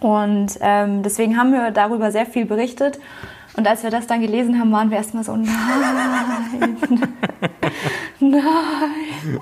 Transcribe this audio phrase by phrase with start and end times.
[0.00, 2.98] Und ähm, deswegen haben wir darüber sehr viel berichtet.
[3.56, 5.50] Und als wir das dann gelesen haben, waren wir erstmal so, nein,
[8.20, 9.40] nein.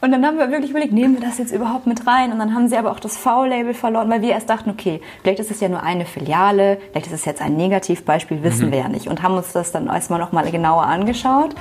[0.00, 2.32] Und dann haben wir wirklich überlegt, nehmen wir das jetzt überhaupt mit rein?
[2.32, 5.38] Und dann haben sie aber auch das V-Label verloren, weil wir erst dachten, okay, vielleicht
[5.38, 8.72] ist es ja nur eine Filiale, vielleicht ist es jetzt ein Negativbeispiel, wissen mhm.
[8.72, 9.08] wir ja nicht.
[9.08, 11.54] Und haben uns das dann erstmal nochmal genauer angeschaut.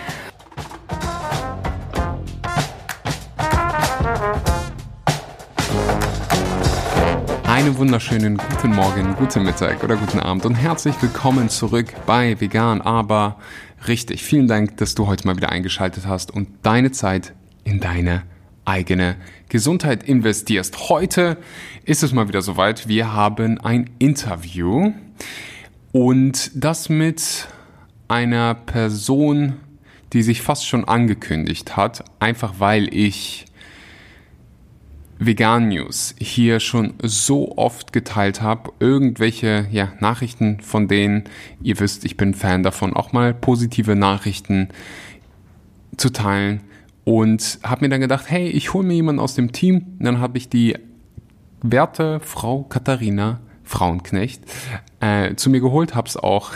[7.68, 12.80] Einen wunderschönen guten Morgen, guten Mittag oder guten Abend und herzlich willkommen zurück bei Vegan,
[12.82, 13.36] aber
[13.90, 14.24] richtig.
[14.24, 17.34] Vielen Dank, dass du heute mal wieder eingeschaltet hast und deine Zeit
[17.66, 18.24] in deine
[18.64, 19.18] eigene
[19.50, 20.88] Gesundheit investierst.
[20.88, 21.36] Heute
[21.84, 22.88] ist es mal wieder soweit.
[22.88, 24.94] Wir haben ein Interview
[25.92, 27.50] und das mit
[28.08, 29.58] einer Person,
[30.14, 33.47] die sich fast schon angekündigt hat, einfach weil ich
[35.20, 41.24] Vegan News hier schon so oft geteilt habe, irgendwelche ja, Nachrichten von denen,
[41.62, 44.70] ihr wisst, ich bin Fan davon, auch mal positive Nachrichten
[45.98, 46.62] zu teilen
[47.04, 49.78] und habe mir dann gedacht, hey, ich hole mir jemanden aus dem Team.
[49.98, 50.76] Und dann habe ich die
[51.62, 54.42] werte Frau Katharina Frauenknecht
[55.00, 56.52] äh, zu mir geholt, habe es auch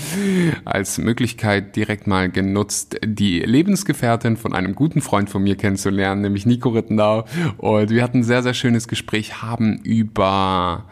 [0.64, 6.46] als Möglichkeit direkt mal genutzt, die Lebensgefährtin von einem guten Freund von mir kennenzulernen, nämlich
[6.46, 7.24] Nico Rittenau.
[7.58, 10.84] Und wir hatten ein sehr, sehr schönes Gespräch, haben über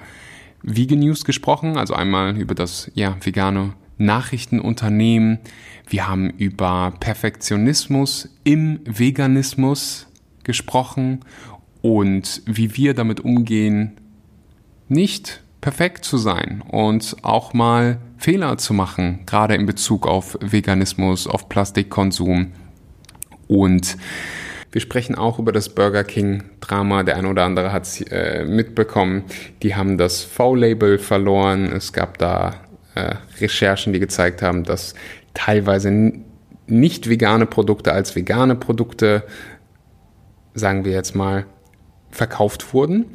[0.62, 5.38] Vegan News gesprochen, also einmal über das ja, vegane Nachrichtenunternehmen.
[5.88, 10.08] Wir haben über Perfektionismus im Veganismus
[10.44, 11.20] gesprochen
[11.82, 13.92] und wie wir damit umgehen,
[14.88, 21.26] nicht perfekt zu sein und auch mal Fehler zu machen, gerade in Bezug auf Veganismus,
[21.26, 22.52] auf Plastikkonsum.
[23.48, 23.96] Und
[24.72, 27.04] wir sprechen auch über das Burger King Drama.
[27.04, 29.24] Der eine oder andere hat es äh, mitbekommen.
[29.62, 31.70] Die haben das V-Label verloren.
[31.72, 32.54] Es gab da
[32.94, 34.94] äh, Recherchen, die gezeigt haben, dass
[35.32, 36.12] teilweise
[36.66, 39.24] nicht vegane Produkte als vegane Produkte,
[40.54, 41.46] sagen wir jetzt mal,
[42.10, 43.06] verkauft wurden.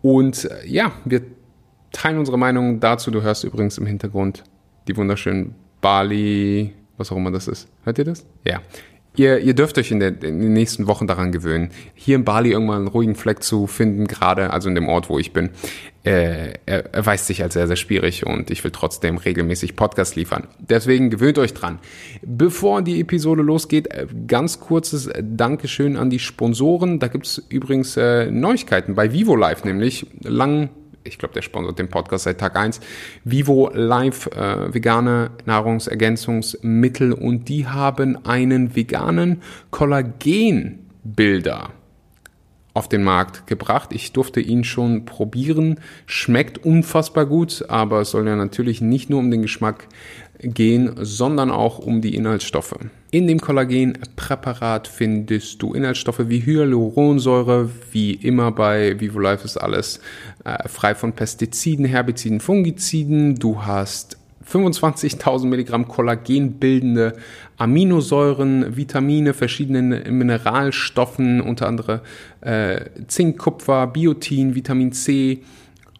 [0.00, 1.22] Und äh, ja, wir
[1.92, 3.10] teilen unsere Meinung dazu.
[3.10, 4.44] Du hörst übrigens im Hintergrund
[4.88, 7.68] die wunderschönen Bali, was auch immer das ist.
[7.84, 8.26] Hört ihr das?
[8.44, 8.60] Ja.
[9.16, 12.52] Ihr, ihr dürft euch in, der, in den nächsten Wochen daran gewöhnen, hier in Bali
[12.52, 15.50] irgendwann einen ruhigen Fleck zu finden, gerade also in dem Ort, wo ich bin,
[16.04, 20.46] äh, er erweist sich als sehr, sehr schwierig und ich will trotzdem regelmäßig Podcasts liefern.
[20.60, 21.80] Deswegen gewöhnt euch dran.
[22.22, 27.00] Bevor die Episode losgeht, äh, ganz kurzes Dankeschön an die Sponsoren.
[27.00, 30.70] Da gibt's übrigens äh, Neuigkeiten bei Vivo Live, nämlich lang
[31.04, 32.80] ich glaube, der sponsert den Podcast seit Tag 1,
[33.24, 41.70] Vivo Live äh, vegane Nahrungsergänzungsmittel und die haben einen veganen Kollagenbilder
[42.74, 43.90] auf den Markt gebracht.
[43.92, 45.80] Ich durfte ihn schon probieren.
[46.06, 49.88] Schmeckt unfassbar gut, aber es soll ja natürlich nicht nur um den Geschmack
[50.38, 52.76] gehen, sondern auch um die Inhaltsstoffe.
[53.12, 60.00] In dem Kollagenpräparat findest du Inhaltsstoffe wie Hyaluronsäure, wie immer bei VivoLife ist alles
[60.44, 63.34] äh, frei von Pestiziden, Herbiziden, Fungiziden.
[63.34, 64.16] Du hast
[64.48, 67.16] 25.000 Milligramm kollagenbildende
[67.56, 72.00] Aminosäuren, Vitamine, verschiedene Mineralstoffen, unter anderem
[72.42, 75.42] äh, Zink, Kupfer, Biotin, Vitamin C,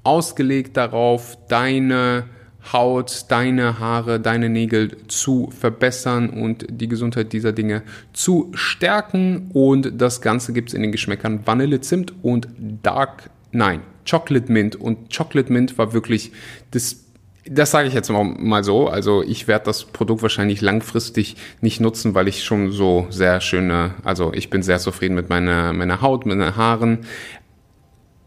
[0.05, 2.27] ausgelegt darauf, deine
[2.73, 7.83] Haut, deine Haare, deine Nägel zu verbessern und die Gesundheit dieser Dinge
[8.13, 9.51] zu stärken.
[9.53, 12.49] Und das Ganze gibt es in den Geschmäckern Vanille, Zimt und
[12.83, 14.77] Dark, nein, Chocolate Mint.
[14.77, 16.33] Und Chocolate Mint war wirklich
[16.71, 17.05] das
[17.47, 18.89] das sage ich jetzt mal so.
[18.89, 23.95] Also ich werde das Produkt wahrscheinlich langfristig nicht nutzen, weil ich schon so sehr schöne,
[24.05, 26.99] also ich bin sehr zufrieden mit meiner, meiner Haut, mit meinen Haaren.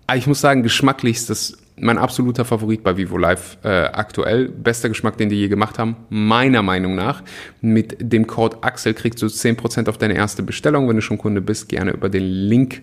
[0.08, 4.50] Aber ich muss sagen, geschmacklich ist das mein absoluter Favorit bei Vivo Live äh, aktuell.
[4.50, 7.23] Bester Geschmack, den die je gemacht haben, meiner Meinung nach.
[7.61, 10.88] Mit dem Code Axel kriegst du 10% auf deine erste Bestellung.
[10.88, 12.81] Wenn du schon Kunde bist, gerne über den Link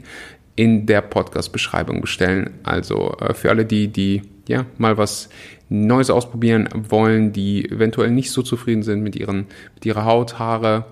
[0.57, 2.51] in der Podcast-Beschreibung bestellen.
[2.63, 5.29] Also äh, für alle die, die ja mal was
[5.69, 10.85] Neues ausprobieren wollen, die eventuell nicht so zufrieden sind mit, ihren, mit ihrer Haut, Haare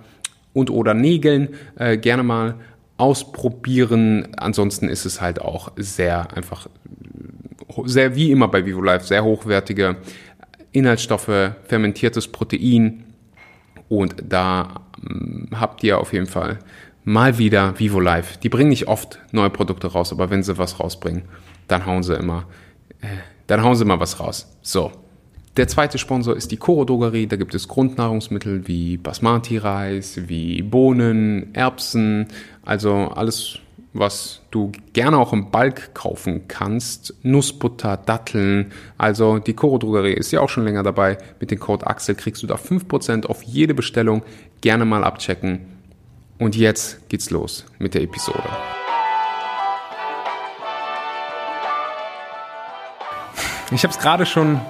[0.52, 2.54] und oder Nägeln, äh, gerne mal
[2.96, 4.28] ausprobieren.
[4.36, 6.68] Ansonsten ist es halt auch sehr einfach
[7.84, 9.96] sehr wie immer bei Vivo Life, sehr hochwertige
[10.72, 13.04] Inhaltsstoffe, fermentiertes Protein.
[13.88, 16.58] Und da ähm, habt ihr auf jeden Fall
[17.04, 18.38] mal wieder Vivo Life.
[18.42, 21.22] Die bringen nicht oft neue Produkte raus, aber wenn sie was rausbringen,
[21.66, 22.44] dann hauen sie immer,
[23.00, 23.06] äh,
[23.46, 24.58] dann hauen sie immer was raus.
[24.62, 24.92] So.
[25.56, 27.26] Der zweite Sponsor ist die Koro Drogerie.
[27.26, 32.28] Da gibt es Grundnahrungsmittel wie Basmati-Reis, wie Bohnen, Erbsen,
[32.62, 33.58] also alles
[33.92, 37.14] was du gerne auch im Balk kaufen kannst.
[37.22, 38.72] Nussbutter, Datteln.
[38.96, 41.18] Also die Coro Drogerie ist ja auch schon länger dabei.
[41.40, 44.22] Mit dem Code Axel kriegst du da 5% auf jede Bestellung.
[44.60, 45.66] Gerne mal abchecken.
[46.38, 48.48] Und jetzt geht's los mit der Episode.
[53.70, 54.60] Ich habe es gerade schon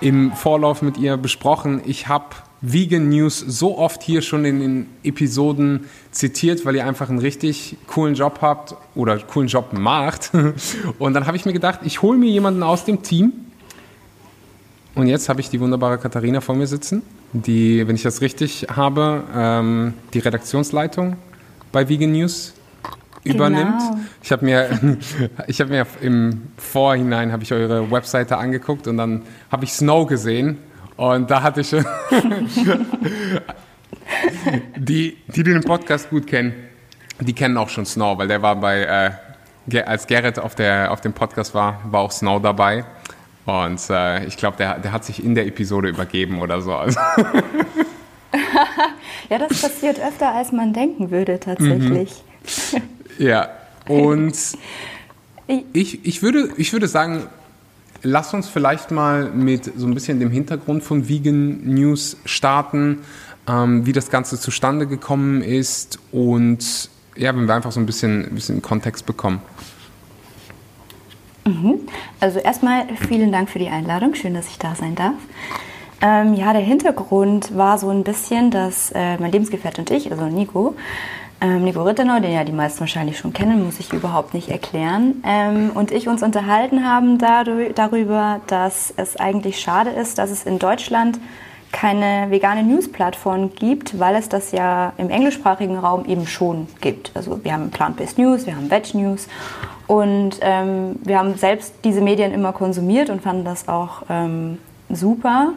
[0.00, 1.80] im Vorlauf mit ihr besprochen.
[1.86, 2.26] Ich habe
[2.62, 7.76] Vegan News so oft hier schon in den Episoden zitiert, weil ihr einfach einen richtig
[7.86, 10.32] coolen Job habt oder coolen Job macht.
[10.98, 13.32] Und dann habe ich mir gedacht, ich hole mir jemanden aus dem Team.
[14.94, 17.02] Und jetzt habe ich die wunderbare Katharina vor mir sitzen,
[17.32, 21.16] die, wenn ich das richtig habe, ähm, die Redaktionsleitung
[21.72, 22.54] bei Vegan News
[23.24, 23.78] übernimmt.
[23.78, 23.98] Genau.
[24.22, 25.00] Ich habe mir,
[25.46, 30.06] ich habe mir im Vorhinein habe ich eure Webseite angeguckt und dann habe ich Snow
[30.06, 30.58] gesehen
[31.00, 31.74] und da hatte ich
[34.76, 36.52] die, die den Podcast gut kennen,
[37.20, 39.14] die kennen auch schon Snow, weil der war bei
[39.70, 42.84] äh, als Gerrit auf der auf dem Podcast war, war auch Snow dabei.
[43.46, 46.74] Und äh, ich glaube, der, der hat sich in der Episode übergeben oder so.
[46.74, 47.00] Also
[49.30, 52.22] ja, das passiert öfter, als man denken würde tatsächlich.
[52.72, 52.82] Mhm.
[53.16, 53.48] Ja,
[53.88, 54.36] und
[55.72, 57.26] ich, ich, würde, ich würde sagen,
[58.02, 63.00] lass uns vielleicht mal mit so ein bisschen dem Hintergrund von Vegan News starten,
[63.48, 68.26] ähm, wie das Ganze zustande gekommen ist und ja, wenn wir einfach so ein bisschen,
[68.26, 69.40] ein bisschen Kontext bekommen.
[71.46, 71.80] Mhm.
[72.20, 75.14] Also erstmal vielen Dank für die Einladung, schön, dass ich da sein darf.
[76.02, 80.26] Ähm, ja, der Hintergrund war so ein bisschen, dass äh, mein Lebensgefährte und ich, also
[80.26, 80.74] Nico,
[81.40, 85.22] ähm, Nico Rittenau, den ja die meisten wahrscheinlich schon kennen, muss ich überhaupt nicht erklären.
[85.26, 90.58] Ähm, und ich uns unterhalten haben darüber, dass es eigentlich schade ist, dass es in
[90.58, 91.18] Deutschland
[91.72, 97.12] keine vegane News-Plattform gibt, weil es das ja im englischsprachigen Raum eben schon gibt.
[97.14, 99.28] Also wir haben Plant-Based News, wir haben Veg News
[99.86, 104.58] und ähm, wir haben selbst diese Medien immer konsumiert und fanden das auch ähm,
[104.88, 105.52] super.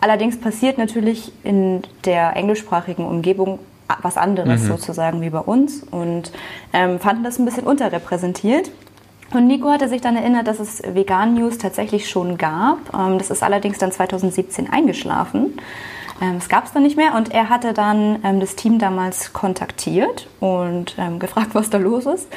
[0.00, 3.58] Allerdings passiert natürlich in der englischsprachigen Umgebung
[4.02, 4.66] was anderes mhm.
[4.68, 6.32] sozusagen wie bei uns und
[6.72, 8.70] ähm, fanden das ein bisschen unterrepräsentiert.
[9.32, 12.78] Und Nico hatte sich dann erinnert, dass es Vegan News tatsächlich schon gab.
[12.94, 15.58] Ähm, das ist allerdings dann 2017 eingeschlafen.
[16.22, 19.32] Ähm, es gab es dann nicht mehr und er hatte dann ähm, das Team damals
[19.32, 22.28] kontaktiert und ähm, gefragt, was da los ist.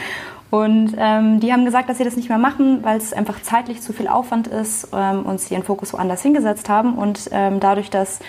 [0.51, 3.81] Und ähm, die haben gesagt, dass sie das nicht mehr machen, weil es einfach zeitlich
[3.81, 6.95] zu viel Aufwand ist ähm, und sie ihren Fokus woanders hingesetzt haben.
[6.95, 8.19] Und ähm, dadurch, dass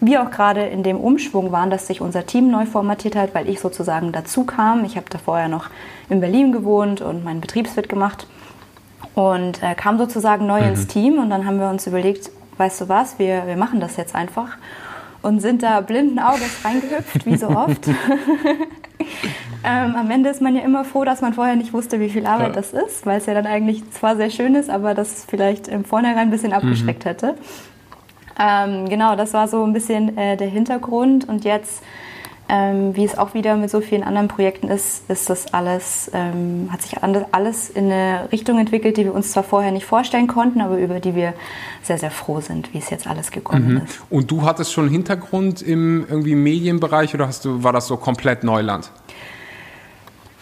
[0.00, 3.48] wir auch gerade in dem Umschwung waren, dass sich unser Team neu formatiert hat, weil
[3.48, 4.84] ich sozusagen dazu kam.
[4.84, 5.70] Ich habe da vorher noch
[6.08, 8.26] in Berlin gewohnt und meinen Betriebswirt gemacht
[9.14, 10.68] und äh, kam sozusagen neu mhm.
[10.68, 13.96] ins Team und dann haben wir uns überlegt, weißt du was, wir, wir machen das
[13.96, 14.56] jetzt einfach
[15.22, 17.88] und sind da blinden Auges reingehüpft, wie so oft.
[19.64, 22.26] ähm, am Ende ist man ja immer froh, dass man vorher nicht wusste, wie viel
[22.26, 22.62] Arbeit ja.
[22.62, 25.84] das ist, weil es ja dann eigentlich zwar sehr schön ist, aber das vielleicht im
[25.84, 27.08] Vornherein ein bisschen abgeschreckt mhm.
[27.08, 27.34] hätte.
[28.38, 31.28] Ähm, genau, das war so ein bisschen äh, der Hintergrund.
[31.28, 31.82] Und jetzt,
[32.48, 36.68] ähm, wie es auch wieder mit so vielen anderen Projekten ist, ist das alles, ähm,
[36.70, 40.60] hat sich alles in eine Richtung entwickelt, die wir uns zwar vorher nicht vorstellen konnten,
[40.60, 41.34] aber über die wir
[41.82, 43.76] sehr, sehr froh sind, wie es jetzt alles gekommen mhm.
[43.78, 44.00] ist.
[44.10, 48.44] Und du hattest schon Hintergrund im irgendwie Medienbereich oder hast du, war das so komplett
[48.44, 48.90] Neuland?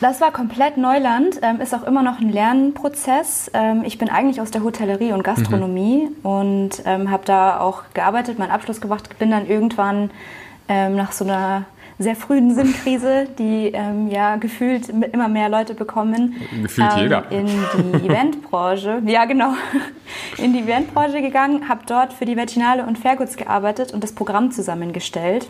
[0.00, 3.50] Das war komplett Neuland, ähm, ist auch immer noch ein Lernprozess.
[3.54, 6.28] Ähm, ich bin eigentlich aus der Hotellerie und Gastronomie mhm.
[6.28, 10.10] und ähm, habe da auch gearbeitet, meinen Abschluss gemacht, bin dann irgendwann
[10.68, 11.66] ähm, nach so einer
[11.98, 16.34] sehr frühen Sinnkrise, die ähm, ja gefühlt immer mehr Leute bekommen.
[16.62, 17.30] Gefühlt ähm, jeder.
[17.30, 19.54] In die Eventbranche, ja genau,
[20.38, 24.50] in die Eventbranche gegangen, habe dort für die Vertinale und Fairgoods gearbeitet und das Programm
[24.50, 25.46] zusammengestellt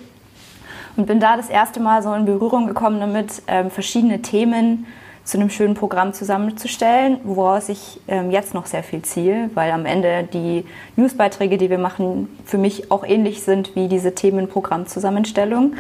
[0.97, 4.87] und bin da das erste Mal so in Berührung gekommen damit, ähm, verschiedene Themen
[5.25, 9.87] zu einem schönen Programm zusammenzustellen, woraus ich ähm, jetzt noch sehr viel ziehe, weil am
[9.87, 15.77] Ende die Newsbeiträge, die wir machen, für mich auch ähnlich sind wie diese Themenprogrammzusammenstellung.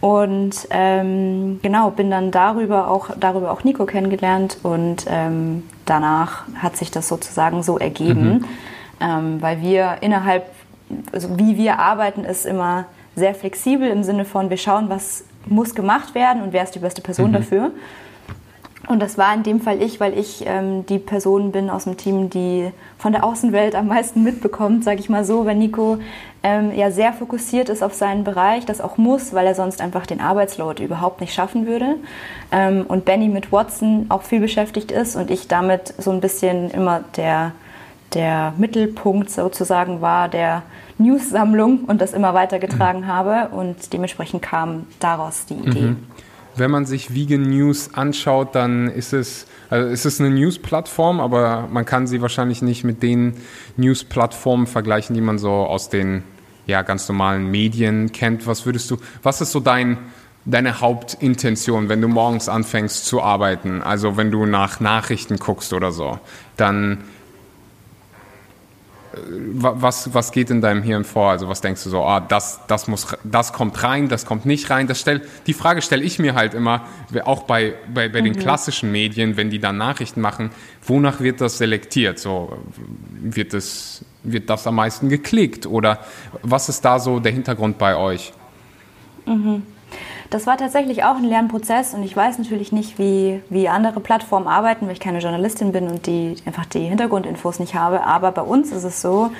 [0.00, 6.76] Und ähm, genau, bin dann darüber auch, darüber auch Nico kennengelernt und ähm, danach hat
[6.76, 8.44] sich das sozusagen so ergeben, mhm.
[9.00, 10.46] ähm, weil wir innerhalb,
[11.12, 15.74] also wie wir arbeiten, ist immer sehr flexibel im Sinne von, wir schauen, was muss
[15.74, 17.34] gemacht werden und wer ist die beste Person mhm.
[17.34, 17.72] dafür.
[18.88, 21.96] Und das war in dem Fall ich, weil ich ähm, die Person bin aus dem
[21.96, 25.98] Team, die von der Außenwelt am meisten mitbekommt, sage ich mal so, weil Nico
[26.42, 30.04] ähm, ja sehr fokussiert ist auf seinen Bereich, das auch muss, weil er sonst einfach
[30.04, 31.94] den Arbeitsload überhaupt nicht schaffen würde.
[32.50, 36.68] Ähm, und Benny mit Watson auch viel beschäftigt ist und ich damit so ein bisschen
[36.70, 37.52] immer der,
[38.14, 40.62] der Mittelpunkt sozusagen war, der
[40.98, 43.06] News-Sammlung und das immer weitergetragen mhm.
[43.06, 45.80] habe und dementsprechend kam daraus die Idee.
[45.80, 45.96] Mhm.
[46.54, 51.68] wenn man sich Vegan News anschaut, dann ist es, also ist es eine News-Plattform, aber
[51.70, 53.34] man kann sie wahrscheinlich nicht mit den
[53.76, 56.24] News-Plattformen vergleichen, die man so aus den
[56.66, 58.46] ja, ganz normalen Medien kennt.
[58.46, 59.98] Was würdest du, was ist so dein,
[60.44, 63.82] deine Hauptintention, wenn du morgens anfängst zu arbeiten?
[63.82, 66.18] Also wenn du nach Nachrichten guckst oder so,
[66.56, 66.98] dann
[69.14, 71.30] was, was geht in deinem Hirn vor?
[71.30, 74.70] Also was denkst du so, ah, das, das, muss, das kommt rein, das kommt nicht
[74.70, 74.86] rein?
[74.86, 76.86] Das stell, die Frage stelle ich mir halt immer,
[77.24, 78.24] auch bei, bei, bei mhm.
[78.24, 80.50] den klassischen Medien, wenn die dann Nachrichten machen,
[80.86, 82.18] wonach wird das selektiert?
[82.18, 82.58] So,
[83.20, 85.66] wird, das, wird das am meisten geklickt?
[85.66, 86.00] Oder
[86.42, 88.32] was ist da so der Hintergrund bei euch?
[89.26, 89.62] Mhm.
[90.32, 94.46] Das war tatsächlich auch ein Lernprozess und ich weiß natürlich nicht, wie, wie andere Plattformen
[94.46, 98.04] arbeiten, weil ich keine Journalistin bin und die einfach die Hintergrundinfos nicht habe.
[98.04, 99.30] Aber bei uns ist es so,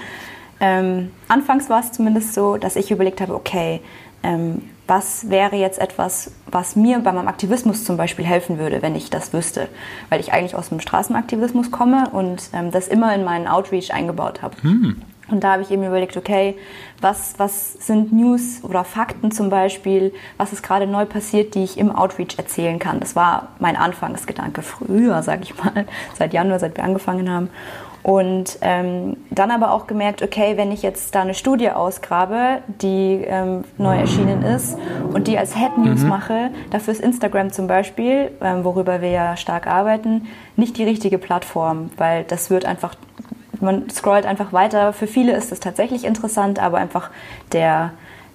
[0.60, 3.80] ähm, anfangs war es zumindest so, dass ich überlegt habe, okay,
[4.22, 8.94] ähm, was wäre jetzt etwas, was mir bei meinem Aktivismus zum Beispiel helfen würde, wenn
[8.94, 9.68] ich das wüsste?
[10.10, 14.42] Weil ich eigentlich aus dem Straßenaktivismus komme und ähm, das immer in meinen Outreach eingebaut
[14.42, 14.56] habe.
[14.60, 15.00] Hm.
[15.28, 16.56] Und da habe ich eben überlegt, okay,
[17.00, 21.78] was, was sind News oder Fakten zum Beispiel, was ist gerade neu passiert, die ich
[21.78, 23.00] im Outreach erzählen kann.
[23.00, 25.86] Das war mein Anfangsgedanke früher, sage ich mal,
[26.18, 27.50] seit Januar, seit wir angefangen haben.
[28.02, 33.22] Und ähm, dann aber auch gemerkt, okay, wenn ich jetzt da eine Studie ausgrabe, die
[33.24, 34.76] ähm, neu erschienen ist
[35.12, 36.08] und die als Head News mhm.
[36.08, 40.26] mache, dafür ist Instagram zum Beispiel, ähm, worüber wir ja stark arbeiten,
[40.56, 42.96] nicht die richtige Plattform, weil das wird einfach
[43.62, 44.92] man scrollt einfach weiter.
[44.92, 47.10] Für viele ist das tatsächlich interessant, aber einfach
[47.52, 47.92] der,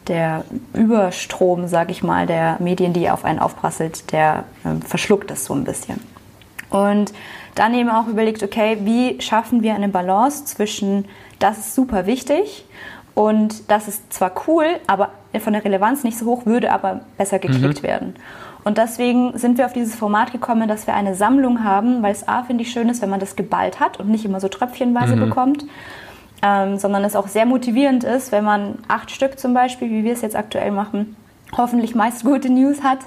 [0.07, 5.45] der Überstrom, sag ich mal, der Medien, die auf einen aufprasselt, der ähm, verschluckt das
[5.45, 5.99] so ein bisschen.
[6.69, 7.13] Und
[7.55, 11.05] dann eben auch überlegt, okay, wie schaffen wir eine Balance zwischen,
[11.39, 12.65] das ist super wichtig
[13.15, 17.39] und das ist zwar cool, aber von der Relevanz nicht so hoch, würde aber besser
[17.39, 17.87] geklickt mhm.
[17.87, 18.15] werden.
[18.67, 22.27] Und deswegen sind wir auf dieses Format gekommen, dass wir eine Sammlung haben, weil es
[22.27, 25.15] A, finde ich, schön ist, wenn man das geballt hat und nicht immer so tröpfchenweise
[25.15, 25.21] mhm.
[25.21, 25.65] bekommt,
[26.41, 30.11] ähm, sondern es auch sehr motivierend ist, wenn man acht Stück zum Beispiel, wie wir
[30.11, 31.15] es jetzt aktuell machen,
[31.55, 32.99] hoffentlich meist gute News hat,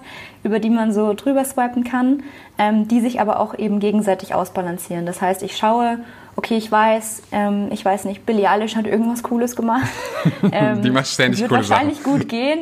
[0.45, 2.23] über die man so drüber swipen kann,
[2.57, 5.05] ähm, die sich aber auch eben gegenseitig ausbalancieren.
[5.05, 5.99] Das heißt, ich schaue,
[6.37, 9.91] okay, ich weiß, ähm, ich weiß nicht, Billie Eilish hat irgendwas Cooles gemacht.
[10.53, 12.13] Ähm, die macht ständig wird wahrscheinlich Sachen.
[12.13, 12.61] gut gehen.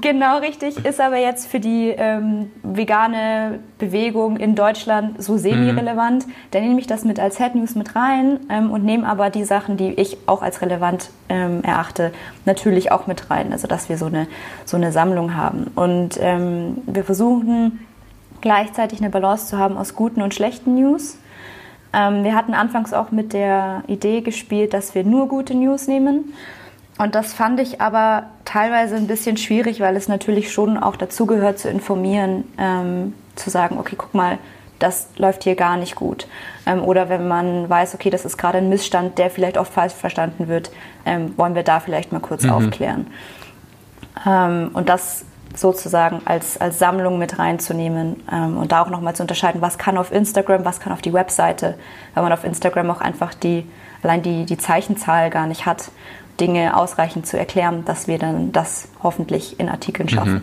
[0.00, 0.84] Genau, richtig.
[0.84, 6.26] Ist aber jetzt für die ähm, vegane Bewegung in Deutschland so semi-relevant.
[6.26, 6.32] Mhm.
[6.50, 9.44] Dann nehme ich das mit als Head News mit rein ähm, und nehme aber die
[9.44, 12.12] Sachen, die ich auch als relevant ähm, erachte,
[12.44, 13.52] natürlich auch mit rein.
[13.52, 14.26] Also, dass wir so eine,
[14.64, 15.70] so eine Sammlung haben.
[15.74, 17.80] Und ähm, wir versuchen
[18.42, 21.18] gleichzeitig eine Balance zu haben aus guten und schlechten News.
[21.94, 26.34] Ähm, wir hatten anfangs auch mit der Idee gespielt, dass wir nur gute News nehmen
[26.98, 31.58] und das fand ich aber teilweise ein bisschen schwierig, weil es natürlich schon auch dazugehört
[31.58, 34.38] zu informieren, ähm, zu sagen, okay, guck mal,
[34.78, 36.26] das läuft hier gar nicht gut.
[36.64, 39.94] Ähm, oder wenn man weiß, okay, das ist gerade ein Missstand, der vielleicht oft falsch
[39.94, 40.70] verstanden wird,
[41.04, 42.50] ähm, wollen wir da vielleicht mal kurz mhm.
[42.50, 43.06] aufklären.
[44.26, 45.24] Ähm, und das
[45.54, 49.96] sozusagen als, als Sammlung mit reinzunehmen ähm, und da auch nochmal zu unterscheiden, was kann
[49.96, 51.78] auf Instagram, was kann auf die Webseite,
[52.14, 53.66] weil man auf Instagram auch einfach die,
[54.02, 55.90] allein die, die Zeichenzahl gar nicht hat
[56.40, 60.34] Dinge ausreichend zu erklären, dass wir dann das hoffentlich in Artikeln schaffen.
[60.34, 60.42] Mhm.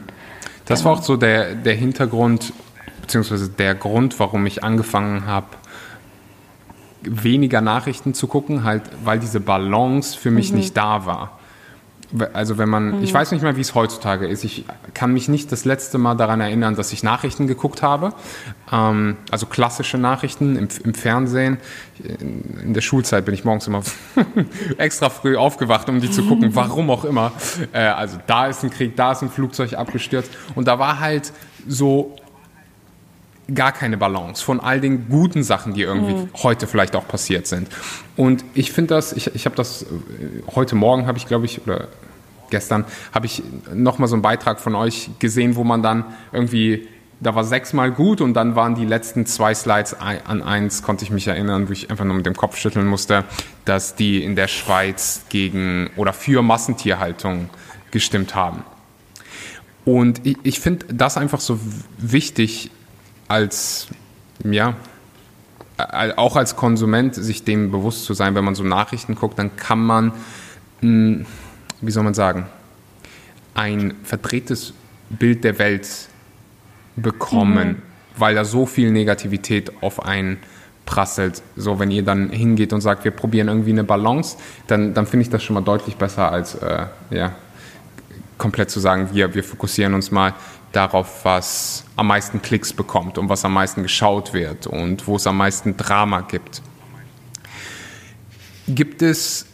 [0.66, 0.92] Das genau.
[0.92, 2.54] war auch so der, der Hintergrund,
[3.02, 5.48] beziehungsweise der Grund, warum ich angefangen habe,
[7.02, 10.60] weniger Nachrichten zu gucken, halt, weil diese Balance für mich mhm.
[10.60, 11.40] nicht da war
[12.34, 13.04] also wenn man, mhm.
[13.04, 14.44] ich weiß nicht mehr, wie es heutzutage ist.
[14.44, 18.14] Ich kann mich nicht das letzte Mal daran erinnern, dass ich Nachrichten geguckt habe.
[18.72, 21.58] Ähm, also klassische Nachrichten im, im, Fernsehen.
[22.04, 23.82] In der Schulzeit bin ich morgens immer
[24.78, 27.32] extra früh aufgewacht, um die zu gucken, warum auch immer.
[27.72, 30.32] Äh, also da ist ein Krieg, da ist ein Flugzeug abgestürzt.
[30.56, 31.34] Und da war halt
[31.68, 32.16] so
[33.56, 36.30] gar keine Balance von all den guten Sachen, die irgendwie mhm.
[36.42, 37.68] heute vielleicht auch passiert sind.
[38.16, 39.86] Und ich finde das, ich, ich habe das, äh,
[40.56, 41.88] heute Morgen habe ich, glaube ich, oder
[42.50, 43.42] gestern habe ich
[43.74, 46.88] nochmal so einen Beitrag von euch gesehen, wo man dann irgendwie,
[47.20, 51.10] da war sechsmal gut und dann waren die letzten zwei Slides an eins, konnte ich
[51.10, 53.24] mich erinnern, wo ich einfach nur mit dem Kopf schütteln musste,
[53.66, 57.50] dass die in der Schweiz gegen oder für Massentierhaltung
[57.90, 58.64] gestimmt haben.
[59.86, 61.60] Und ich, ich finde das einfach so
[61.98, 62.72] wichtig
[63.28, 63.88] als,
[64.44, 64.76] ja,
[66.16, 69.84] auch als Konsument sich dem bewusst zu sein, wenn man so Nachrichten guckt, dann kann
[69.84, 70.14] man
[70.82, 71.26] hm,
[71.84, 72.48] wie soll man sagen,
[73.54, 74.74] ein verdrehtes
[75.10, 75.88] Bild der Welt
[76.96, 77.82] bekommen, mhm.
[78.18, 80.38] weil da so viel Negativität auf einen
[80.86, 81.42] prasselt.
[81.56, 84.38] So, wenn ihr dann hingeht und sagt, wir probieren irgendwie eine Balance,
[84.68, 87.36] dann, dann finde ich das schon mal deutlich besser als äh, ja,
[88.38, 90.34] komplett zu sagen, wir, wir fokussieren uns mal
[90.74, 95.26] darauf, was am meisten Klicks bekommt und was am meisten geschaut wird und wo es
[95.28, 96.62] am meisten Drama gibt.
[98.68, 99.46] Gibt es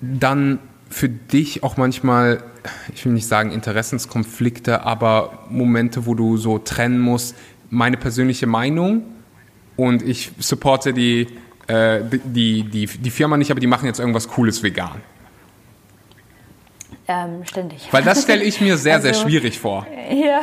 [0.00, 0.58] dann
[0.88, 2.42] für dich auch manchmal,
[2.94, 7.36] ich will nicht sagen Interessenskonflikte, aber Momente, wo du so trennen musst,
[7.70, 9.04] meine persönliche Meinung
[9.76, 11.28] und ich supporte die,
[11.68, 15.00] äh, die, die, die Firma nicht, aber die machen jetzt irgendwas Cooles vegan.
[17.10, 17.88] Ähm, ständig.
[17.90, 19.84] Weil das stelle ich mir sehr, also, sehr schwierig vor.
[20.12, 20.42] Ja.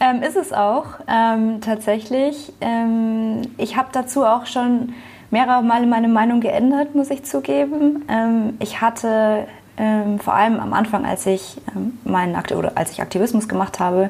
[0.00, 2.54] Ähm, ist es auch, ähm, tatsächlich.
[2.62, 4.94] Ähm, ich habe dazu auch schon
[5.30, 8.06] mehrere Male meine Meinung geändert, muss ich zugeben.
[8.08, 9.46] Ähm, ich hatte
[9.76, 11.58] ähm, vor allem am Anfang, als ich,
[12.04, 14.08] meinen Akt oder als ich Aktivismus gemacht habe,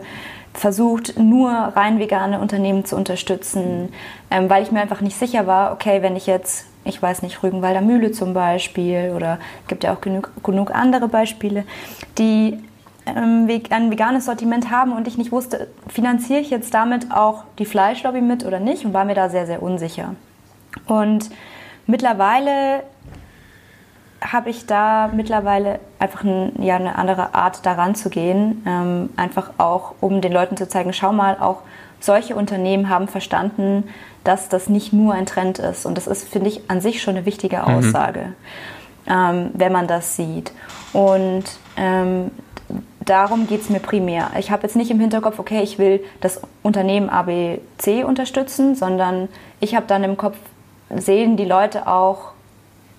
[0.54, 3.92] versucht, nur rein vegane Unternehmen zu unterstützen,
[4.30, 7.80] weil ich mir einfach nicht sicher war, okay, wenn ich jetzt ich weiß nicht, Rügenwalder
[7.80, 11.64] Mühle zum Beispiel oder gibt ja auch genug, genug andere Beispiele,
[12.18, 12.58] die
[13.06, 17.66] ähm, ein veganes Sortiment haben und ich nicht wusste, finanziere ich jetzt damit auch die
[17.66, 20.14] Fleischlobby mit oder nicht und war mir da sehr, sehr unsicher.
[20.86, 21.30] Und
[21.86, 22.82] mittlerweile
[24.20, 29.50] habe ich da mittlerweile einfach ein, ja, eine andere Art daran zu gehen, ähm, einfach
[29.58, 31.62] auch, um den Leuten zu zeigen, schau mal, auch
[32.00, 33.84] solche Unternehmen haben verstanden,
[34.24, 35.86] dass das nicht nur ein Trend ist.
[35.86, 37.62] Und das ist, finde ich, an sich schon eine wichtige mhm.
[37.64, 38.34] Aussage, mhm.
[39.06, 40.52] ähm, wenn man das sieht.
[40.92, 41.44] Und
[41.76, 42.30] ähm,
[43.00, 44.30] darum geht es mir primär.
[44.38, 49.28] Ich habe jetzt nicht im Hinterkopf, okay, ich will das Unternehmen ABC unterstützen, sondern
[49.60, 50.36] ich habe dann im Kopf,
[50.94, 52.32] sehen die Leute auch,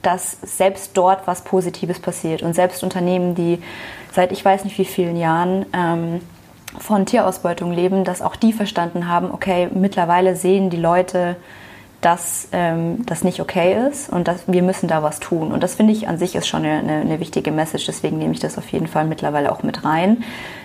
[0.02, 2.42] dass selbst dort was Positives passiert.
[2.42, 3.62] Und selbst Unternehmen, die
[4.12, 6.22] seit ich weiß nicht wie vielen Jahren ähm,
[6.78, 11.36] von Tierausbeutung leben, dass auch die verstanden haben, okay, mittlerweile sehen die Leute,
[12.02, 15.52] dass ähm, das nicht okay ist und dass wir müssen da was tun.
[15.52, 18.40] Und das finde ich an sich ist schon eine, eine, wichtige Message, deswegen nehme ich
[18.40, 20.24] das auf jeden Fall mittlerweile auch mit rein.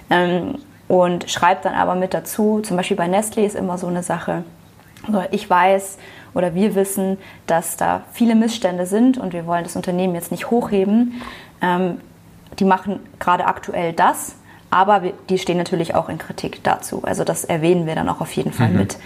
[0.08, 4.02] Ähm, und schreibe dann aber mit dazu, zum Beispiel bei Nestle ist immer so eine
[4.02, 4.44] Sache,
[5.30, 5.98] ich weiß
[6.36, 7.16] oder wir wissen,
[7.46, 11.22] dass da viele Missstände sind und wir wollen das Unternehmen jetzt nicht hochheben.
[11.62, 11.98] Ähm,
[12.58, 14.36] die machen gerade aktuell das,
[14.70, 17.02] aber die stehen natürlich auch in Kritik dazu.
[17.04, 18.76] Also das erwähnen wir dann auch auf jeden Fall mhm.
[18.76, 18.98] mit.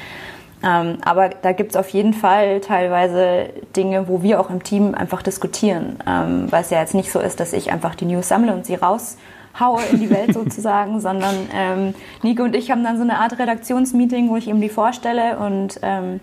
[0.62, 4.94] Ähm, aber da gibt es auf jeden Fall teilweise Dinge, wo wir auch im Team
[4.96, 8.28] einfach diskutieren, ähm, weil es ja jetzt nicht so ist, dass ich einfach die News
[8.28, 12.96] sammle und sie raushaue in die Welt sozusagen, sondern ähm, Nico und ich haben dann
[12.96, 16.20] so eine Art Redaktionsmeeting, wo ich ihm die vorstelle und ähm,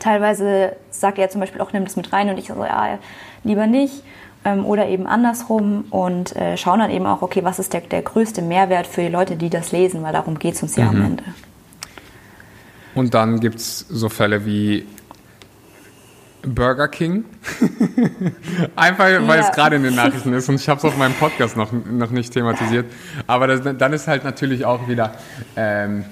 [0.00, 2.98] teilweise sagt er zum Beispiel auch, nimm das mit rein und ich so, ja,
[3.44, 4.02] lieber nicht
[4.44, 8.02] ähm, oder eben andersrum und äh, schauen dann eben auch, okay, was ist der, der
[8.02, 10.90] größte Mehrwert für die Leute, die das lesen, weil darum geht es uns ja mhm.
[10.90, 11.24] am Ende.
[12.94, 14.86] Und dann gibt es so Fälle wie
[16.42, 17.24] Burger King.
[18.76, 19.48] Einfach, weil ja.
[19.48, 22.10] es gerade in den Nachrichten ist und ich habe es auf meinem Podcast noch, noch
[22.10, 22.86] nicht thematisiert.
[23.26, 25.12] Aber das, dann ist halt natürlich auch wieder,
[25.56, 26.04] ähm,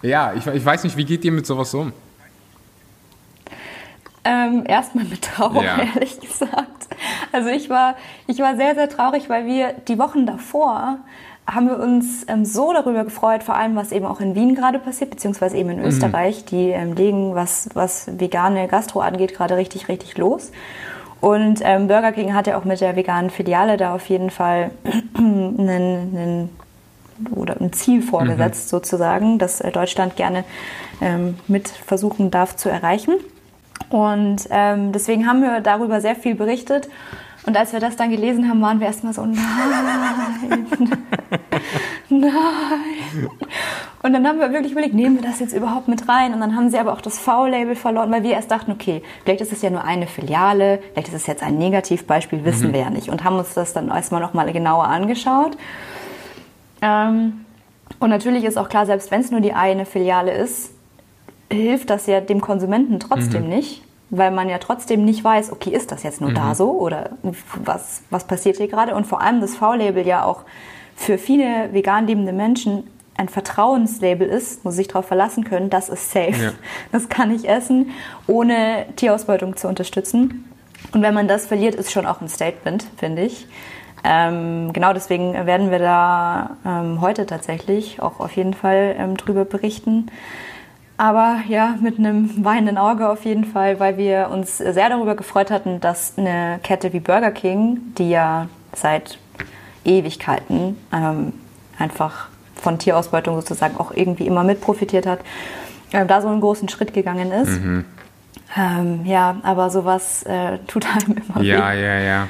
[0.00, 1.92] ja, ich, ich weiß nicht, wie geht ihr mit sowas um?
[4.28, 5.78] Ähm, erstmal mit Trauer, ja.
[5.94, 6.88] ehrlich gesagt.
[7.32, 10.98] Also ich war, ich war sehr, sehr traurig, weil wir die Wochen davor
[11.46, 14.78] haben wir uns ähm, so darüber gefreut, vor allem was eben auch in Wien gerade
[14.78, 15.86] passiert, beziehungsweise eben in mhm.
[15.86, 16.44] Österreich.
[16.44, 20.52] Die ähm, legen, was, was vegane Gastro angeht, gerade richtig, richtig los.
[21.22, 24.72] Und ähm, Burger King hat ja auch mit der veganen Filiale da auf jeden Fall
[25.16, 26.50] einen, einen
[27.34, 28.76] oder ein Ziel vorgesetzt mhm.
[28.76, 30.44] sozusagen, das äh, Deutschland gerne
[31.00, 33.14] ähm, mit versuchen darf zu erreichen.
[33.90, 36.88] Und ähm, deswegen haben wir darüber sehr viel berichtet.
[37.46, 39.36] Und als wir das dann gelesen haben, waren wir erstmal so, nein,
[42.10, 42.30] nein.
[44.02, 46.34] Und dann haben wir wirklich überlegt, nehmen wir das jetzt überhaupt mit rein?
[46.34, 49.40] Und dann haben sie aber auch das V-Label verloren, weil wir erst dachten, okay, vielleicht
[49.40, 52.72] ist es ja nur eine Filiale, vielleicht ist es jetzt ein Negativbeispiel, wissen mhm.
[52.74, 53.08] wir ja nicht.
[53.08, 55.56] Und haben uns das dann erstmal nochmal genauer angeschaut.
[56.82, 57.44] Ähm,
[57.98, 60.74] und natürlich ist auch klar, selbst wenn es nur die eine Filiale ist,
[61.50, 63.50] hilft das ja dem Konsumenten trotzdem mhm.
[63.50, 66.34] nicht, weil man ja trotzdem nicht weiß, okay, ist das jetzt nur mhm.
[66.34, 67.10] da so oder
[67.64, 68.94] was, was passiert hier gerade?
[68.94, 70.42] Und vor allem das V-Label ja auch
[70.96, 72.84] für viele vegan lebende Menschen
[73.16, 76.42] ein Vertrauenslabel ist, muss sich darauf verlassen können, das ist safe.
[76.42, 76.52] Ja.
[76.92, 77.90] Das kann ich essen,
[78.26, 80.44] ohne Tierausbeutung zu unterstützen.
[80.92, 83.46] Und wenn man das verliert, ist schon auch ein Statement, finde ich.
[84.04, 89.44] Ähm, genau deswegen werden wir da ähm, heute tatsächlich auch auf jeden Fall ähm, drüber
[89.44, 90.10] berichten.
[90.98, 95.48] Aber ja, mit einem weinenden Auge auf jeden Fall, weil wir uns sehr darüber gefreut
[95.50, 99.16] hatten, dass eine Kette wie Burger King, die ja seit
[99.84, 101.32] Ewigkeiten ähm,
[101.78, 105.20] einfach von Tierausbeutung sozusagen auch irgendwie immer mit profitiert hat,
[105.92, 107.60] äh, da so einen großen Schritt gegangen ist.
[107.60, 107.84] Mhm.
[108.56, 111.60] Ähm, ja, aber sowas äh, tut einem immer ja, weh.
[111.60, 112.28] Ja, ja, ja.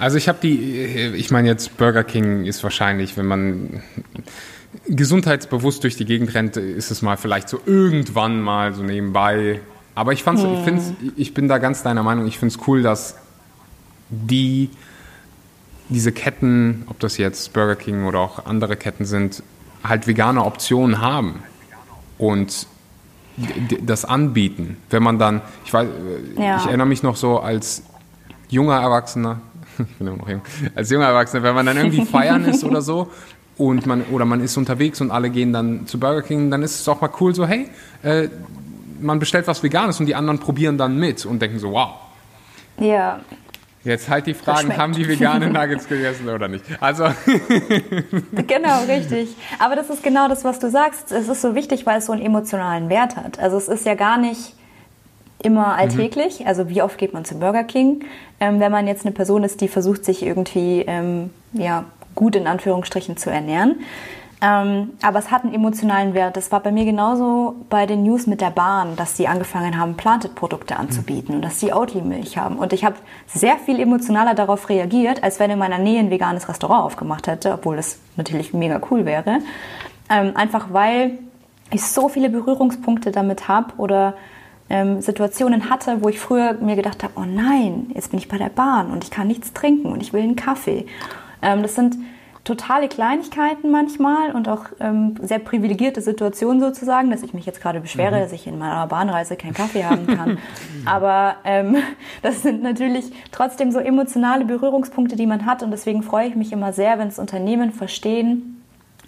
[0.00, 3.82] Also ich habe die, ich meine jetzt Burger King ist wahrscheinlich, wenn man
[4.86, 9.60] gesundheitsbewusst durch die Gegend rennt, ist es mal vielleicht so irgendwann mal so nebenbei.
[9.94, 10.54] Aber ich fand's, hm.
[10.54, 13.16] ich, find's, ich bin da ganz deiner Meinung, ich finde es cool, dass
[14.10, 14.70] die
[15.88, 19.42] diese Ketten, ob das jetzt Burger King oder auch andere Ketten sind,
[19.82, 21.42] halt vegane Optionen haben
[22.16, 22.66] und
[23.82, 24.78] das anbieten.
[24.90, 25.88] Wenn man dann, ich weiß,
[26.38, 26.56] ja.
[26.58, 27.82] ich erinnere mich noch so als
[28.48, 29.40] junger Erwachsener,
[29.78, 30.42] ich bin immer noch jung,
[30.74, 33.10] als junger Erwachsener, wenn man dann irgendwie feiern ist oder so
[33.56, 36.80] und man oder man ist unterwegs und alle gehen dann zu Burger King, dann ist
[36.80, 37.68] es auch mal cool so, hey,
[38.02, 38.28] äh,
[39.00, 41.90] man bestellt was Veganes und die anderen probieren dann mit und denken so, wow.
[42.78, 43.20] Ja,
[43.84, 46.64] Jetzt halt die Fragen, haben die vegane Nuggets gegessen oder nicht?
[46.80, 47.04] Also.
[48.46, 49.36] genau, richtig.
[49.58, 51.12] Aber das ist genau das, was du sagst.
[51.12, 53.38] Es ist so wichtig, weil es so einen emotionalen Wert hat.
[53.38, 54.54] Also es ist ja gar nicht
[55.42, 56.40] immer alltäglich.
[56.40, 56.46] Mhm.
[56.46, 58.04] Also wie oft geht man zum Burger King?
[58.40, 61.84] Ähm, wenn man jetzt eine Person ist, die versucht, sich irgendwie ähm, ja,
[62.14, 63.80] gut in Anführungsstrichen zu ernähren.
[64.44, 66.36] Ähm, aber es hat einen emotionalen Wert.
[66.36, 69.96] Das war bei mir genauso bei den News mit der Bahn, dass die angefangen haben,
[69.96, 71.36] Planted-Produkte anzubieten mhm.
[71.36, 72.56] und dass sie Oatly-Milch haben.
[72.56, 72.96] Und ich habe
[73.26, 77.52] sehr viel emotionaler darauf reagiert, als wenn in meiner Nähe ein veganes Restaurant aufgemacht hätte,
[77.52, 79.38] obwohl das natürlich mega cool wäre.
[80.10, 81.18] Ähm, einfach weil
[81.70, 84.14] ich so viele Berührungspunkte damit habe oder
[84.68, 88.38] ähm, Situationen hatte, wo ich früher mir gedacht habe, oh nein, jetzt bin ich bei
[88.38, 90.86] der Bahn und ich kann nichts trinken und ich will einen Kaffee.
[91.44, 91.96] Ähm, das sind
[92.44, 97.80] totale Kleinigkeiten manchmal und auch ähm, sehr privilegierte Situationen sozusagen, dass ich mich jetzt gerade
[97.80, 98.20] beschwere, mhm.
[98.20, 100.38] dass ich in meiner Bahnreise keinen Kaffee haben kann.
[100.84, 101.76] Aber ähm,
[102.22, 106.52] das sind natürlich trotzdem so emotionale Berührungspunkte, die man hat und deswegen freue ich mich
[106.52, 108.62] immer sehr, wenn es Unternehmen verstehen,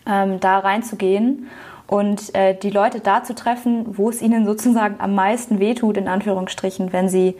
[0.06, 1.48] ähm, da reinzugehen
[1.86, 6.08] und äh, die Leute da zu treffen, wo es ihnen sozusagen am meisten wehtut, in
[6.08, 7.36] Anführungsstrichen, wenn sie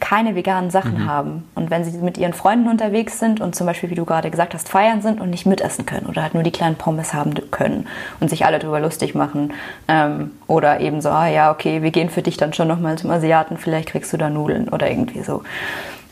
[0.00, 1.08] keine veganen Sachen mhm.
[1.08, 1.48] haben.
[1.54, 4.54] Und wenn sie mit ihren Freunden unterwegs sind und zum Beispiel, wie du gerade gesagt
[4.54, 7.86] hast, feiern sind und nicht mitessen können oder halt nur die kleinen Pommes haben können
[8.20, 9.54] und sich alle darüber lustig machen.
[9.88, 13.10] Ähm, oder eben so, ah ja, okay, wir gehen für dich dann schon nochmal zum
[13.10, 15.42] Asiaten, vielleicht kriegst du da Nudeln oder irgendwie so.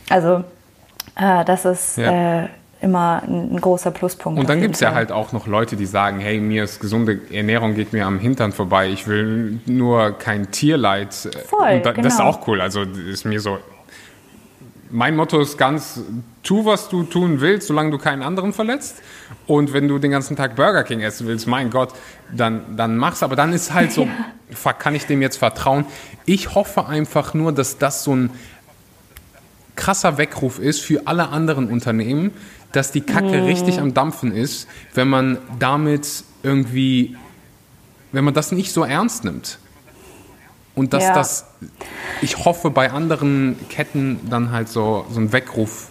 [0.09, 0.45] Also
[1.17, 2.45] äh, das ist ja.
[2.45, 2.49] äh,
[2.81, 4.39] immer ein, großer Pluspunkt.
[4.39, 7.21] Und dann gibt es ja halt auch noch Leute, die sagen, hey, mir ist gesunde
[7.31, 11.15] Ernährung geht mir am Hintern vorbei, ich will nur kein Tierleid.
[11.15, 12.03] Voll, und da, genau.
[12.03, 12.31] Das ist genau.
[12.31, 12.61] auch cool.
[12.61, 13.59] Also ist mir so.
[14.89, 16.01] Mein Motto ist ganz,
[16.45, 19.03] tu, was du tun willst, solange du keinen anderen verletzt.
[19.49, 21.93] Und wenn du den ganzen Tag Burger King essen willst, mein Gott,
[22.33, 23.25] dann, dann mach's.
[23.25, 24.11] Aber dann ist halt so, ja.
[24.51, 25.87] fuck, kann ich dem jetzt vertrauen?
[26.25, 28.31] Ich hoffe einfach nur, dass das so ein
[29.77, 32.33] krasser Weckruf ist für alle anderen Unternehmen,
[32.77, 33.45] dass die Kacke mhm.
[33.47, 37.17] richtig am Dampfen ist, wenn man damit irgendwie,
[38.13, 39.59] wenn man das nicht so ernst nimmt.
[40.75, 41.15] Und dass ja.
[41.15, 41.47] das,
[42.21, 45.89] ich hoffe, bei anderen Ketten dann halt so, so ein Weckruf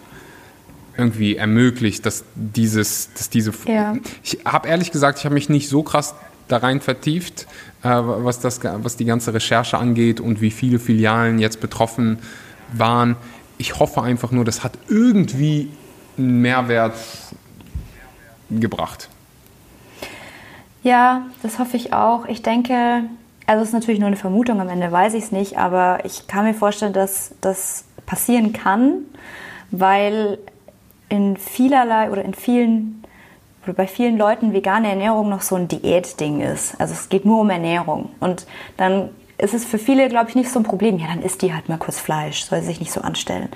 [0.96, 3.52] irgendwie ermöglicht, dass dieses, dass diese.
[3.66, 3.96] Ja.
[4.24, 6.14] Ich habe ehrlich gesagt, ich habe mich nicht so krass
[6.48, 7.48] da rein vertieft,
[7.82, 12.20] äh, was, das, was die ganze Recherche angeht und wie viele Filialen jetzt betroffen
[12.72, 13.16] waren.
[13.58, 15.70] Ich hoffe einfach nur, das hat irgendwie
[16.18, 16.96] einen Mehrwert
[18.50, 19.10] gebracht.
[20.84, 22.28] Ja, das hoffe ich auch.
[22.28, 23.04] Ich denke,
[23.48, 26.28] also es ist natürlich nur eine Vermutung, am Ende weiß ich es nicht, aber ich
[26.28, 29.06] kann mir vorstellen, dass das passieren kann,
[29.72, 30.38] weil
[31.10, 33.04] in vielerlei oder in vielen
[33.64, 36.80] oder bei vielen Leuten vegane Ernährung noch so ein Diätding ist.
[36.80, 38.12] Also es geht nur um Ernährung.
[38.20, 38.46] Und
[38.78, 41.00] dann ist es für viele, glaube ich, nicht so ein Problem.
[41.00, 43.50] Ja, dann isst die halt mal kurz Fleisch, soll sich nicht so anstellen.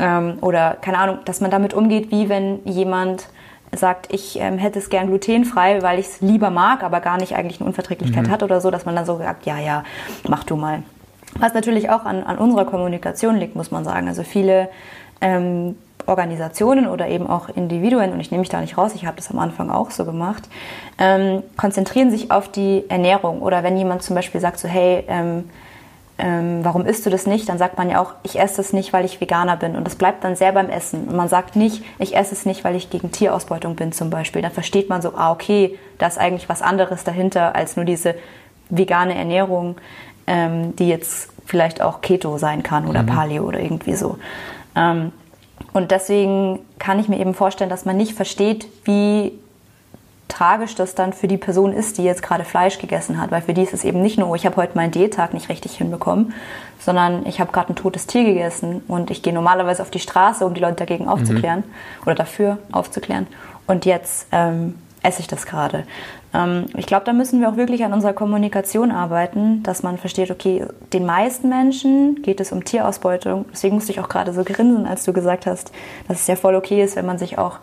[0.00, 3.28] Ähm, oder keine Ahnung, dass man damit umgeht, wie wenn jemand
[3.72, 7.36] sagt, ich ähm, hätte es gern glutenfrei, weil ich es lieber mag, aber gar nicht
[7.36, 8.30] eigentlich eine Unverträglichkeit mhm.
[8.30, 9.84] hat oder so, dass man dann so sagt, ja, ja,
[10.28, 10.82] mach du mal.
[11.38, 14.08] Was natürlich auch an, an unserer Kommunikation liegt, muss man sagen.
[14.08, 14.68] Also viele
[15.20, 19.16] ähm, Organisationen oder eben auch Individuen, und ich nehme mich da nicht raus, ich habe
[19.16, 20.48] das am Anfang auch so gemacht,
[20.98, 23.42] ähm, konzentrieren sich auf die Ernährung.
[23.42, 25.48] Oder wenn jemand zum Beispiel sagt so, hey, ähm,
[26.22, 27.48] ähm, warum isst du das nicht?
[27.48, 29.74] Dann sagt man ja auch, ich esse es nicht, weil ich Veganer bin.
[29.74, 31.08] Und das bleibt dann sehr beim Essen.
[31.08, 34.42] Und man sagt nicht, ich esse es nicht, weil ich gegen Tierausbeutung bin zum Beispiel.
[34.42, 38.14] Dann versteht man so, ah, okay, da ist eigentlich was anderes dahinter als nur diese
[38.68, 39.76] vegane Ernährung,
[40.26, 43.06] ähm, die jetzt vielleicht auch Keto sein kann oder mhm.
[43.06, 44.18] Paleo oder irgendwie so.
[44.76, 45.12] Ähm,
[45.72, 49.32] und deswegen kann ich mir eben vorstellen, dass man nicht versteht, wie
[50.30, 53.30] tragisch das dann für die Person ist, die jetzt gerade Fleisch gegessen hat.
[53.30, 55.48] Weil für die ist es eben nicht nur, oh, ich habe heute meinen Diättag nicht
[55.48, 56.32] richtig hinbekommen,
[56.78, 60.46] sondern ich habe gerade ein totes Tier gegessen und ich gehe normalerweise auf die Straße,
[60.46, 62.02] um die Leute dagegen aufzuklären mhm.
[62.06, 63.26] oder dafür aufzuklären.
[63.66, 65.84] Und jetzt ähm, esse ich das gerade?
[66.32, 70.30] Ähm, ich glaube, da müssen wir auch wirklich an unserer Kommunikation arbeiten, dass man versteht,
[70.30, 73.46] okay, den meisten Menschen geht es um Tierausbeutung.
[73.52, 75.72] Deswegen musste ich auch gerade so grinsen, als du gesagt hast,
[76.08, 77.58] dass es ja voll okay ist, wenn man sich auch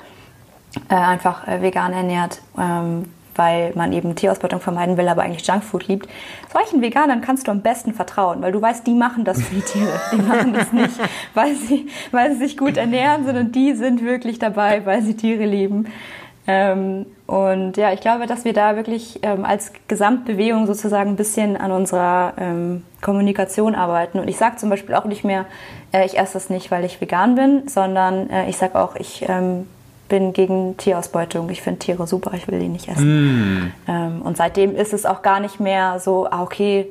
[0.89, 5.87] äh, einfach äh, vegan ernährt, ähm, weil man eben Tierausbeutung vermeiden will, aber eigentlich Junkfood
[5.87, 6.07] liebt.
[6.51, 9.61] Solchen Veganern kannst du am besten vertrauen, weil du weißt, die machen das für die
[9.61, 9.99] Tiere.
[10.11, 10.99] Die machen das nicht,
[11.33, 15.45] weil sie, weil sie sich gut ernähren, sondern die sind wirklich dabei, weil sie Tiere
[15.45, 15.85] lieben.
[16.49, 21.57] Ähm, und ja, ich glaube, dass wir da wirklich ähm, als Gesamtbewegung sozusagen ein bisschen
[21.57, 24.17] an unserer ähm, Kommunikation arbeiten.
[24.17, 25.45] Und ich sage zum Beispiel auch nicht mehr,
[25.91, 29.25] äh, ich esse das nicht, weil ich vegan bin, sondern äh, ich sage auch, ich
[29.27, 29.67] ähm,
[30.07, 31.49] bin gegen Tierausbeutung.
[31.49, 33.73] Ich finde Tiere super, ich will die nicht essen.
[33.87, 34.21] Mm.
[34.23, 36.87] und seitdem ist es auch gar nicht mehr so, ah, okay,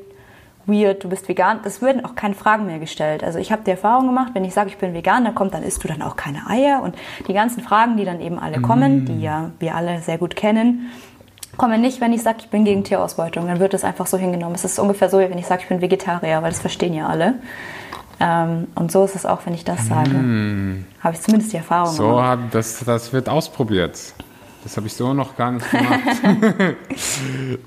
[0.67, 1.61] weird, du bist vegan.
[1.63, 3.25] Das werden auch keine Fragen mehr gestellt.
[3.25, 5.63] Also ich habe die Erfahrung gemacht, wenn ich sage, ich bin vegan, dann kommt, dann
[5.63, 6.83] isst du dann auch keine Eier.
[6.83, 6.97] Und
[7.29, 9.07] die ganzen Fragen, die dann eben alle kommen, mm.
[9.07, 10.91] die ja wir alle sehr gut kennen,
[11.57, 13.47] kommen nicht, wenn ich sage, ich bin gegen Tierausbeutung.
[13.47, 14.55] Dann wird es einfach so hingenommen.
[14.55, 17.07] Es ist ungefähr so, wie wenn ich sage, ich bin Vegetarier, weil das verstehen ja
[17.07, 17.35] alle.
[18.19, 20.11] Ähm, und so ist es auch, wenn ich das sage.
[20.11, 20.87] Mm.
[21.01, 22.39] Habe ich zumindest die Erfahrung so gemacht.
[22.45, 23.99] So, das, das wird ausprobiert.
[24.63, 26.01] Das habe ich so noch gar nicht gemacht.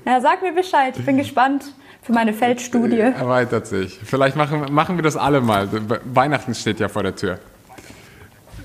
[0.04, 0.94] ja, sag mir Bescheid.
[0.98, 1.64] Ich bin gespannt
[2.02, 2.98] für meine Feldstudie.
[2.98, 3.98] Erweitert sich.
[4.02, 5.68] Vielleicht machen, machen wir das alle mal.
[6.04, 7.38] Weihnachten steht ja vor der Tür.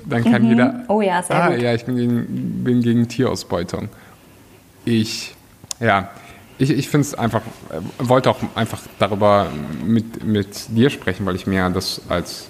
[0.05, 0.49] Dann kann mhm.
[0.49, 0.83] jeder.
[0.87, 1.61] Oh ja, sehr ah, gut.
[1.61, 3.89] ja, ich bin gegen, bin gegen Tierausbeutung.
[4.85, 5.35] Ich,
[5.79, 6.09] ja,
[6.57, 9.49] ich, ich finde es einfach, äh, wollte auch einfach darüber
[9.83, 12.47] mit, mit dir sprechen, weil ich mir das als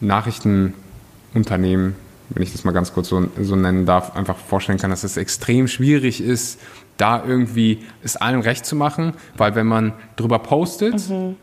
[0.00, 1.96] Nachrichtenunternehmen,
[2.30, 5.16] wenn ich das mal ganz kurz so, so nennen darf, einfach vorstellen kann, dass es
[5.16, 6.60] extrem schwierig ist,
[6.98, 11.36] da irgendwie es allen recht zu machen, weil wenn man drüber postet, mhm.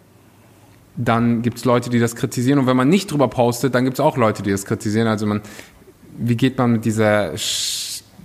[0.95, 3.95] dann gibt es Leute, die das kritisieren und wenn man nicht drüber postet, dann gibt
[3.95, 5.07] es auch Leute, die das kritisieren.
[5.07, 5.41] Also man,
[6.17, 7.31] wie geht man mit dieser,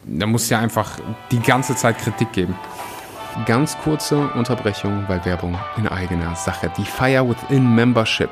[0.05, 0.99] da muss ja einfach
[1.31, 2.55] die ganze Zeit Kritik geben.
[3.47, 6.71] Ganz kurze Unterbrechung, weil Werbung in eigener Sache.
[6.77, 8.31] Die Fire Within Membership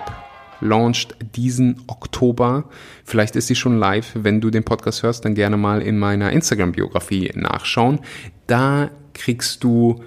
[0.60, 2.64] launcht diesen Oktober.
[3.04, 4.10] Vielleicht ist sie schon live.
[4.14, 8.00] Wenn du den Podcast hörst, dann gerne mal in meiner Instagram-Biografie nachschauen.
[8.46, 10.02] Da kriegst du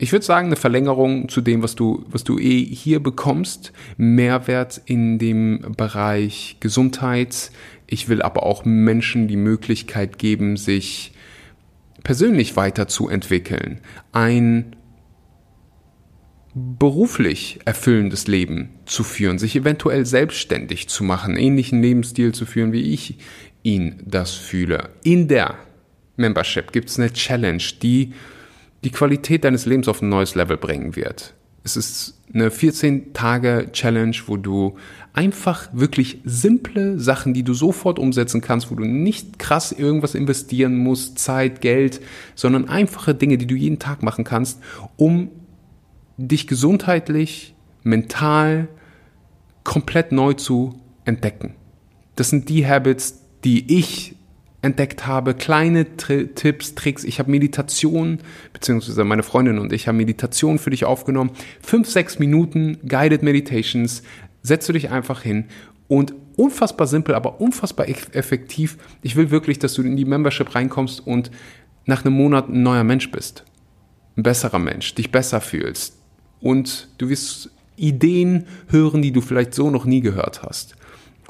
[0.00, 3.72] ich würde sagen, eine Verlängerung zu dem, was du, was du eh hier bekommst.
[3.96, 7.50] Mehrwert in dem Bereich Gesundheit.
[7.88, 11.12] Ich will aber auch Menschen die Möglichkeit geben, sich
[12.08, 13.82] persönlich weiterzuentwickeln.
[14.12, 14.74] Ein
[16.54, 22.94] beruflich erfüllendes Leben zu führen, sich eventuell selbstständig zu machen, ähnlichen Lebensstil zu führen, wie
[22.94, 23.18] ich
[23.62, 24.88] ihn das fühle.
[25.04, 25.58] In der
[26.16, 28.14] Membership gibt es eine Challenge, die
[28.84, 31.34] die Qualität deines Lebens auf ein neues Level bringen wird.
[31.68, 34.76] Es ist eine 14-Tage-Challenge, wo du
[35.12, 40.78] einfach wirklich simple Sachen, die du sofort umsetzen kannst, wo du nicht krass irgendwas investieren
[40.78, 42.00] musst, Zeit, Geld,
[42.34, 44.60] sondern einfache Dinge, die du jeden Tag machen kannst,
[44.96, 45.30] um
[46.16, 48.68] dich gesundheitlich, mental
[49.62, 51.54] komplett neu zu entdecken.
[52.16, 54.16] Das sind die Habits, die ich
[54.62, 57.04] entdeckt habe, kleine Tri Tipps, Tricks.
[57.04, 58.18] Ich habe Meditation,
[58.52, 61.30] beziehungsweise meine Freundin und ich haben Meditation für dich aufgenommen.
[61.60, 64.02] Fünf, sechs Minuten Guided Meditations.
[64.42, 65.44] Setzt du dich einfach hin
[65.86, 68.78] und unfassbar simpel, aber unfassbar effektiv.
[69.02, 71.30] Ich will wirklich, dass du in die Membership reinkommst und
[71.86, 73.44] nach einem Monat ein neuer Mensch bist.
[74.16, 75.98] Ein besserer Mensch, dich besser fühlst,
[76.40, 80.76] und du wirst Ideen hören, die du vielleicht so noch nie gehört hast.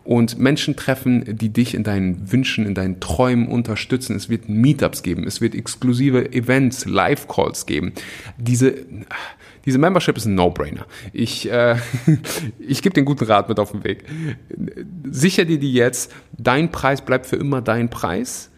[0.08, 4.16] Und Menschen treffen, die dich in deinen Wünschen, in deinen Träumen unterstützen.
[4.16, 7.92] Es wird Meetups geben, es wird exklusive Events, Live-Calls geben.
[8.38, 8.74] Diese,
[9.66, 10.86] diese Membership ist ein No-Brainer.
[11.12, 11.76] Ich, äh,
[12.58, 14.04] ich gebe den guten Rat mit auf den Weg.
[15.04, 18.50] Sicher dir die jetzt, dein Preis bleibt für immer dein Preis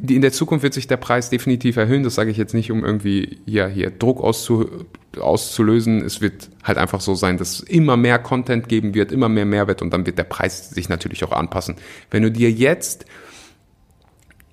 [0.00, 2.02] in der Zukunft wird sich der Preis definitiv erhöhen.
[2.02, 4.86] Das sage ich jetzt nicht, um irgendwie ja, hier Druck auszu,
[5.18, 6.02] auszulösen.
[6.04, 9.44] Es wird halt einfach so sein, dass es immer mehr Content geben wird, immer mehr
[9.44, 11.76] Mehrwert und dann wird der Preis sich natürlich auch anpassen.
[12.10, 13.04] Wenn du dir jetzt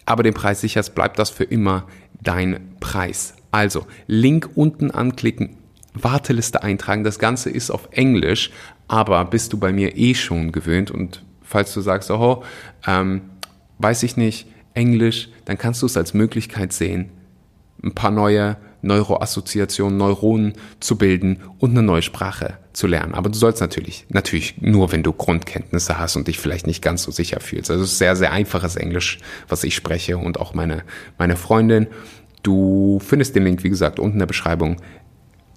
[0.06, 1.88] aber den Preis sicherst, bleibt das für immer
[2.22, 3.36] dein Preis.
[3.52, 5.58] Also Link unten anklicken,
[5.94, 7.04] Warteliste eintragen.
[7.04, 8.52] Das Ganze ist auf Englisch,
[8.88, 12.44] aber bist du bei mir eh schon gewöhnt und falls du sagst, oh,
[12.86, 13.22] ähm,
[13.80, 17.10] weiß ich nicht, Englisch, dann kannst du es als Möglichkeit sehen,
[17.84, 23.14] ein paar neue Neuroassoziationen, Neuronen zu bilden und eine neue Sprache zu lernen.
[23.14, 27.04] Aber du sollst natürlich, natürlich nur, wenn du Grundkenntnisse hast und dich vielleicht nicht ganz
[27.04, 27.72] so sicher fühlst.
[27.72, 30.84] Also es ist sehr, sehr einfaches Englisch, was ich spreche und auch meine,
[31.18, 31.88] meine Freundin.
[32.42, 34.78] Du findest den Link, wie gesagt, unten in der Beschreibung.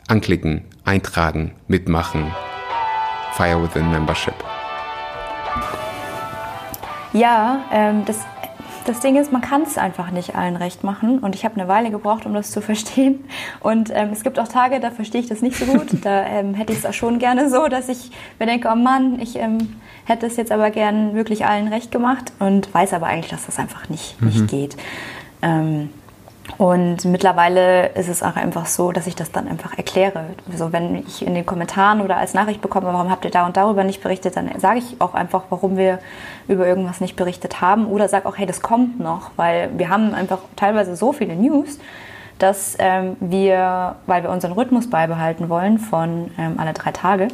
[0.09, 2.27] Anklicken, eintragen, mitmachen.
[3.35, 4.35] Fire Within Membership.
[7.12, 8.18] Ja, ähm, das
[8.85, 11.18] das Ding ist, man kann es einfach nicht allen recht machen.
[11.18, 13.25] Und ich habe eine Weile gebraucht, um das zu verstehen.
[13.61, 15.88] Und ähm, es gibt auch Tage, da verstehe ich das nicht so gut.
[16.03, 19.21] Da ähm, hätte ich es auch schon gerne so, dass ich mir denke, oh Mann,
[19.21, 23.31] ich ähm, hätte es jetzt aber gern wirklich allen recht gemacht und weiß aber eigentlich,
[23.31, 24.29] dass das einfach nicht, mhm.
[24.29, 24.77] nicht geht.
[25.42, 25.90] Ähm,
[26.59, 30.26] und mittlerweile ist es auch einfach so, dass ich das dann einfach erkläre.
[30.55, 33.57] So, wenn ich in den Kommentaren oder als Nachricht bekomme, warum habt ihr da und
[33.57, 35.98] darüber nicht berichtet, dann sage ich auch einfach, warum wir
[36.48, 37.87] über irgendwas nicht berichtet haben.
[37.87, 41.78] Oder sage auch, hey, das kommt noch, weil wir haben einfach teilweise so viele News,
[42.38, 47.28] dass ähm, wir, weil wir unseren Rhythmus beibehalten wollen von ähm, alle drei Tage,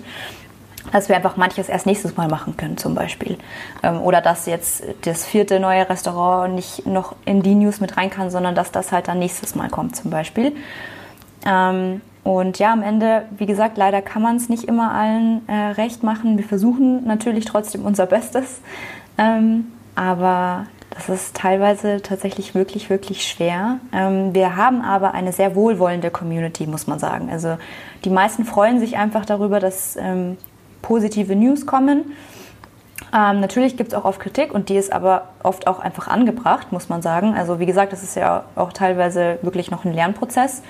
[0.93, 3.39] dass wir einfach manches erst nächstes Mal machen können zum Beispiel.
[3.83, 8.11] Ähm, oder dass jetzt das vierte neue Restaurant nicht noch in die News mit rein
[8.11, 10.53] kann, sondern dass das halt dann nächstes Mal kommt zum Beispiel.
[11.47, 15.55] Ähm, und ja, am Ende, wie gesagt, leider kann man es nicht immer allen äh,
[15.73, 16.37] recht machen.
[16.37, 18.61] Wir versuchen natürlich trotzdem unser Bestes.
[19.17, 23.79] Ähm, aber das ist teilweise tatsächlich wirklich, wirklich schwer.
[23.93, 27.29] Wir haben aber eine sehr wohlwollende Community, muss man sagen.
[27.31, 27.59] Also
[28.05, 29.97] die meisten freuen sich einfach darüber, dass
[30.83, 32.17] positive News kommen.
[33.15, 36.73] Ähm, natürlich gibt es auch oft Kritik und die ist aber oft auch einfach angebracht,
[36.73, 37.35] muss man sagen.
[37.35, 40.63] Also wie gesagt, das ist ja auch teilweise wirklich noch ein Lernprozess.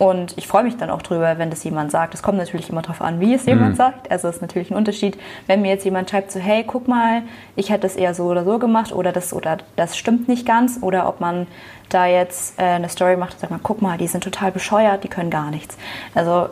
[0.00, 2.14] Und ich freue mich dann auch drüber, wenn das jemand sagt.
[2.14, 3.76] Es kommt natürlich immer darauf an, wie es jemand mhm.
[3.76, 4.10] sagt.
[4.10, 7.20] Also es ist natürlich ein Unterschied, wenn mir jetzt jemand schreibt, so hey, guck mal,
[7.54, 10.78] ich hätte es eher so oder so gemacht oder das oder das stimmt nicht ganz.
[10.80, 11.46] Oder ob man
[11.90, 15.04] da jetzt äh, eine Story macht und sagt man, guck mal, die sind total bescheuert,
[15.04, 15.76] die können gar nichts.
[16.14, 16.48] Also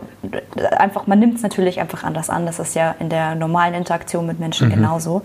[0.77, 2.45] einfach, man nimmt es natürlich einfach anders an.
[2.45, 4.75] Das ist ja in der normalen Interaktion mit Menschen mhm.
[4.75, 5.23] genauso.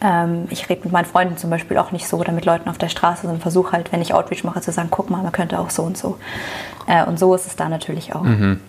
[0.00, 2.78] Ähm, ich rede mit meinen Freunden zum Beispiel auch nicht so oder mit Leuten auf
[2.78, 5.58] der Straße, sondern versuche halt, wenn ich Outreach mache, zu sagen, guck mal, man könnte
[5.58, 6.18] auch so und so.
[6.86, 8.22] Äh, und so ist es da natürlich auch.
[8.22, 8.60] Mhm.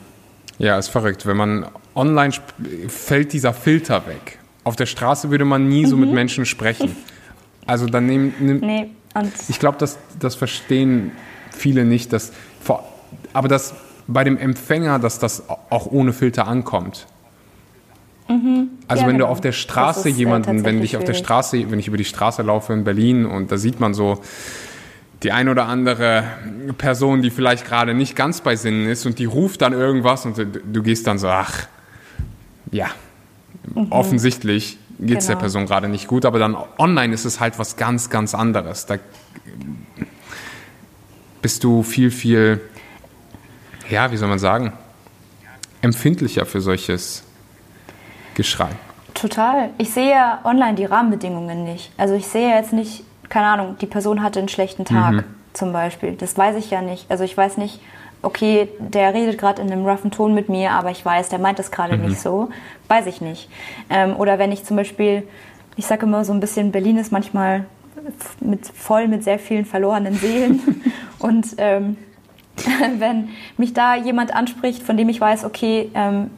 [0.57, 1.25] Ja, ist verrückt.
[1.25, 2.33] Wenn man online
[2.87, 4.39] fällt dieser Filter weg.
[4.63, 6.15] Auf der Straße würde man nie so mit mhm.
[6.15, 6.95] Menschen sprechen.
[7.65, 8.33] Also dann nehmen.
[8.39, 8.89] Nehm, nee,
[9.47, 11.11] ich glaube, das, das verstehen
[11.51, 12.31] viele nicht, dass
[12.61, 12.87] vor,
[13.33, 13.73] aber dass
[14.07, 17.07] bei dem Empfänger, dass das auch ohne Filter ankommt.
[18.27, 18.69] Mhm.
[18.87, 19.27] Also ja, wenn genau.
[19.27, 22.05] du auf der Straße äh, jemanden, wenn ich auf der Straße, wenn ich über die
[22.05, 24.21] Straße laufe in Berlin und da sieht man so
[25.23, 26.23] die ein oder andere
[26.77, 30.37] Person, die vielleicht gerade nicht ganz bei Sinnen ist und die ruft dann irgendwas und
[30.37, 31.67] du, du gehst dann so, ach,
[32.71, 32.87] ja,
[33.75, 33.91] mhm.
[33.91, 35.37] offensichtlich geht es genau.
[35.37, 38.85] der Person gerade nicht gut, aber dann online ist es halt was ganz, ganz anderes.
[38.85, 38.97] Da
[41.41, 42.61] bist du viel, viel,
[43.89, 44.73] ja, wie soll man sagen,
[45.81, 47.23] empfindlicher für solches
[48.35, 48.69] Geschrei.
[49.13, 49.69] Total.
[49.77, 51.91] Ich sehe ja online die Rahmenbedingungen nicht.
[51.97, 55.23] Also ich sehe jetzt nicht, keine Ahnung, die Person hatte einen schlechten Tag mhm.
[55.53, 56.13] zum Beispiel.
[56.13, 57.09] Das weiß ich ja nicht.
[57.09, 57.81] Also ich weiß nicht,
[58.21, 61.59] okay, der redet gerade in einem roughen Ton mit mir, aber ich weiß, der meint
[61.59, 62.05] das gerade mhm.
[62.05, 62.49] nicht so.
[62.87, 63.49] Weiß ich nicht.
[63.89, 65.27] Ähm, oder wenn ich zum Beispiel,
[65.75, 67.65] ich sage immer so ein bisschen, Berlin ist manchmal
[68.39, 70.83] mit, voll mit sehr vielen verlorenen Seelen.
[71.19, 71.97] Und ähm,
[72.97, 76.31] wenn mich da jemand anspricht, von dem ich weiß, okay, ähm,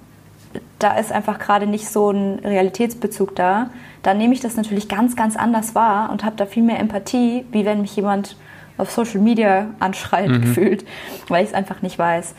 [0.84, 3.70] da ist einfach gerade nicht so ein Realitätsbezug da,
[4.02, 7.46] dann nehme ich das natürlich ganz, ganz anders wahr und habe da viel mehr Empathie,
[7.52, 8.36] wie wenn mich jemand
[8.78, 10.42] auf Social Media anschreit mhm.
[10.42, 10.86] gefühlt,
[11.30, 12.36] weil ich es einfach nicht weiß.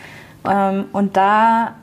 [0.49, 1.75] Ähm, und da,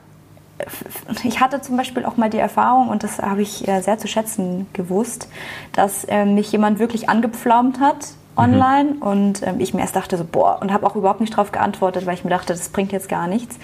[1.24, 4.66] ich hatte zum Beispiel auch mal die Erfahrung, und das habe ich sehr zu schätzen
[4.72, 5.28] gewusst,
[5.72, 9.02] dass ähm, mich jemand wirklich angepflaumt hat online mhm.
[9.02, 12.06] und ähm, ich mir erst dachte so, boah, und habe auch überhaupt nicht darauf geantwortet,
[12.06, 13.58] weil ich mir dachte, das bringt jetzt gar nichts.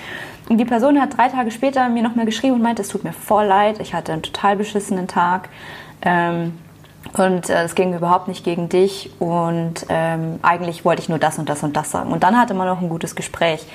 [0.48, 3.12] Und die Person hat drei Tage später mir nochmal geschrieben und meinte, es tut mir
[3.12, 5.48] voll leid, ich hatte einen total beschissenen Tag.
[6.02, 6.58] Ähm,
[7.14, 11.38] und äh, es ging überhaupt nicht gegen dich und ähm, eigentlich wollte ich nur das
[11.38, 12.12] und das und das sagen.
[12.12, 13.66] Und dann hatte man noch ein gutes Gespräch.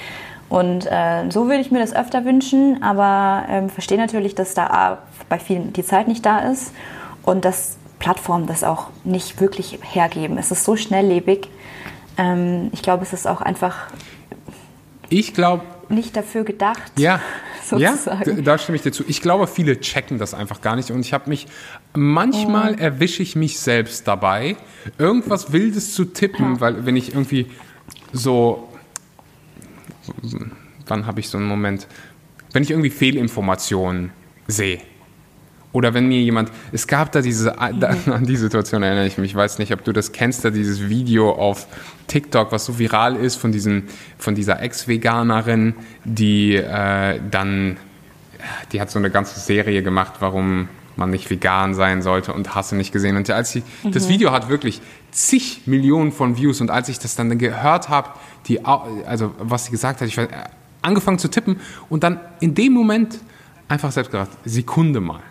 [0.49, 4.99] Und äh, so würde ich mir das öfter wünschen, aber ähm, verstehe natürlich, dass da
[5.29, 6.73] bei vielen die Zeit nicht da ist
[7.23, 10.37] und dass Plattformen das auch nicht wirklich hergeben.
[10.37, 11.47] Es ist so schnelllebig.
[12.17, 13.87] Ähm, ich glaube, es ist auch einfach.
[15.07, 15.63] Ich glaube.
[15.87, 16.91] Nicht dafür gedacht.
[16.97, 17.21] Ja,
[17.63, 18.35] sozusagen.
[18.35, 19.05] Ja, da stimme ich dir zu.
[19.07, 21.47] Ich glaube, viele checken das einfach gar nicht und ich habe mich,
[21.93, 22.77] manchmal oh.
[22.77, 24.57] erwische ich mich selbst dabei,
[24.97, 26.59] irgendwas Wildes zu tippen, ja.
[26.59, 27.49] weil wenn ich irgendwie
[28.11, 28.67] so,
[30.87, 31.87] wann habe ich so einen Moment,
[32.51, 34.11] wenn ich irgendwie Fehlinformationen
[34.47, 34.81] sehe,
[35.73, 39.35] oder wenn mir jemand, es gab da diese, an die Situation erinnere ich mich, ich
[39.35, 41.67] weiß nicht, ob du das kennst, da dieses Video auf
[42.07, 43.83] TikTok, was so viral ist von, diesem,
[44.17, 45.73] von dieser Ex-Veganerin,
[46.05, 47.77] die äh, dann,
[48.71, 52.71] die hat so eine ganze Serie gemacht, warum man nicht vegan sein sollte und hast
[52.71, 53.17] du nicht gesehen.
[53.17, 53.91] Und als sie, mhm.
[53.93, 54.79] das Video hat wirklich
[55.09, 58.09] zig Millionen von Views und als ich das dann gehört habe,
[58.47, 60.27] die, also was sie gesagt hat, ich war
[60.83, 63.17] angefangen zu tippen und dann in dem Moment
[63.69, 65.21] einfach selbst gedacht, Sekunde mal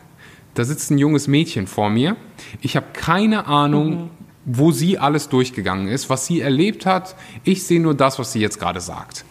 [0.55, 2.17] da sitzt ein junges Mädchen vor mir.
[2.61, 4.11] Ich habe keine Ahnung, mhm.
[4.45, 7.17] wo sie alles durchgegangen ist, was sie erlebt hat.
[7.45, 9.25] Ich sehe nur das, was sie jetzt gerade sagt.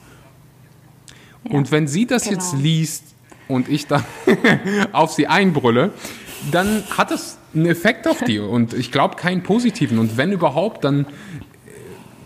[1.43, 2.35] Ja, und wenn sie das genau.
[2.35, 3.03] jetzt liest
[3.47, 4.03] und ich dann
[4.91, 5.91] auf sie einbrülle,
[6.51, 9.99] dann hat das einen Effekt auf die und ich glaube keinen positiven.
[9.99, 11.05] Und wenn überhaupt, dann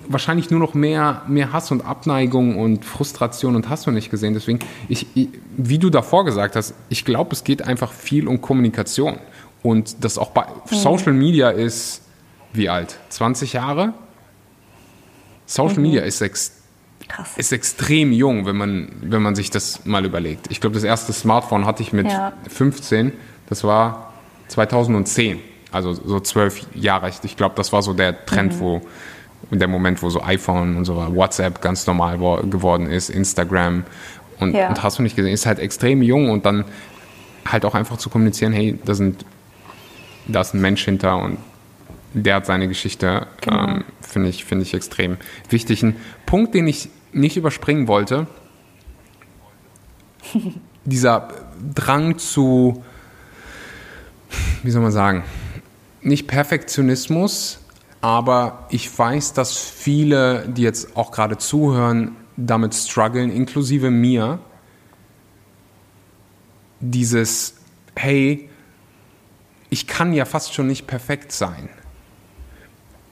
[0.08, 4.34] wahrscheinlich nur noch mehr, mehr Hass und Abneigung und Frustration und hast du nicht gesehen.
[4.34, 5.08] Deswegen, ich,
[5.58, 9.18] wie du davor gesagt hast, ich glaube, es geht einfach viel um Kommunikation.
[9.64, 10.76] Und das auch bei mhm.
[10.76, 12.02] Social Media ist,
[12.54, 12.98] wie alt?
[13.10, 13.94] 20 Jahre?
[15.46, 15.84] Social mhm.
[15.84, 16.62] Media ist, ex
[17.08, 17.38] Krass.
[17.38, 20.48] ist extrem jung, wenn man, wenn man sich das mal überlegt.
[20.50, 22.34] Ich glaube, das erste Smartphone hatte ich mit ja.
[22.48, 23.14] 15.
[23.48, 24.14] Das war
[24.48, 25.40] 2010,
[25.72, 27.12] also so zwölf Jahre.
[27.24, 28.60] Ich glaube, das war so der Trend, mhm.
[28.60, 28.82] wo
[29.52, 33.84] der Moment, wo so iPhone und so WhatsApp ganz normal geworden ist, Instagram
[34.40, 34.70] und, ja.
[34.70, 36.66] und hast du nicht gesehen, ist halt extrem jung und dann
[37.46, 39.26] halt auch einfach zu kommunizieren, hey, da sind
[40.28, 41.38] da ist ein Mensch hinter und
[42.14, 43.68] der hat seine Geschichte, genau.
[43.68, 45.18] ähm, finde ich, find ich extrem
[45.50, 45.84] wichtig.
[45.84, 48.28] Ein Punkt, den ich nicht überspringen wollte,
[50.86, 51.28] dieser
[51.74, 52.84] Drang zu,
[54.64, 55.24] wie soll man sagen,
[56.02, 57.60] nicht Perfektionismus,
[58.06, 64.38] aber ich weiß, dass viele, die jetzt auch gerade zuhören, damit strugglen, inklusive mir,
[66.80, 67.56] dieses,
[67.96, 68.48] hey,
[69.72, 71.68] ich kann ja fast schon nicht perfekt sein.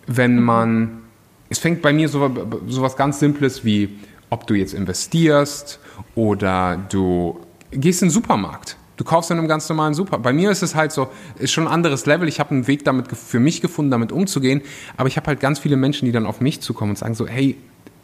[0.06, 1.02] Wenn man,
[1.50, 2.32] es fängt bei mir so,
[2.68, 3.98] so was ganz Simples wie,
[4.30, 5.80] ob du jetzt investierst
[6.14, 7.40] oder du
[7.72, 8.78] gehst in den Supermarkt.
[9.04, 10.24] Du kaufst in einem ganz normalen Supermarkt.
[10.24, 12.26] Bei mir ist es halt so, ist schon ein anderes Level.
[12.30, 14.62] Ich habe einen Weg damit für mich gefunden, damit umzugehen.
[14.96, 17.28] Aber ich habe halt ganz viele Menschen, die dann auf mich zukommen und sagen so,
[17.28, 17.58] hey,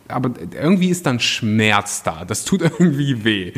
[0.10, 2.26] aber irgendwie ist dann Schmerz da.
[2.26, 3.54] Das tut irgendwie weh.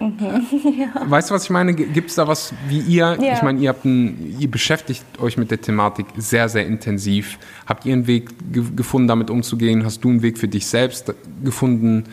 [0.00, 1.02] Mhm, ja.
[1.04, 1.74] Weißt du, was ich meine?
[1.74, 3.18] Gibt es da was wie ihr?
[3.20, 3.34] Ja.
[3.34, 7.38] Ich meine, ihr, habt ein, ihr beschäftigt euch mit der Thematik sehr, sehr intensiv.
[7.66, 9.84] Habt ihr einen Weg ge gefunden, damit umzugehen?
[9.84, 11.12] Hast du einen Weg für dich selbst
[11.44, 12.04] gefunden,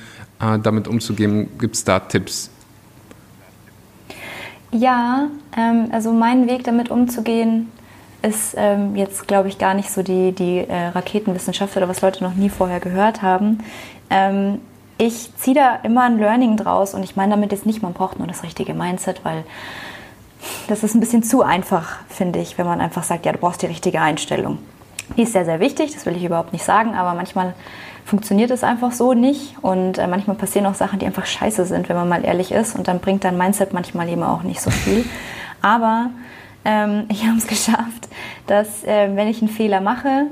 [0.42, 1.48] äh, damit umzugehen?
[1.58, 2.52] Gibt es da Tipps?
[4.72, 7.72] Ja, ähm, also mein Weg damit umzugehen
[8.22, 12.24] ist ähm, jetzt, glaube ich, gar nicht so die, die äh, Raketenwissenschaft oder was Leute
[12.24, 13.64] noch nie vorher gehört haben.
[14.10, 14.60] Ähm,
[14.98, 18.18] ich ziehe da immer ein Learning draus und ich meine damit jetzt nicht, man braucht
[18.18, 19.44] nur das richtige Mindset, weil
[20.68, 23.62] das ist ein bisschen zu einfach, finde ich, wenn man einfach sagt, ja, du brauchst
[23.62, 24.58] die richtige Einstellung.
[25.16, 27.54] Die ist sehr, sehr wichtig, das will ich überhaupt nicht sagen, aber manchmal
[28.06, 31.90] funktioniert es einfach so nicht und äh, manchmal passieren auch Sachen, die einfach scheiße sind,
[31.90, 34.70] wenn man mal ehrlich ist und dann bringt dein Mindset manchmal eben auch nicht so
[34.70, 35.06] viel.
[35.62, 36.10] Aber
[36.64, 38.08] ähm, ich habe es geschafft,
[38.48, 40.28] dass äh, wenn ich einen Fehler mache,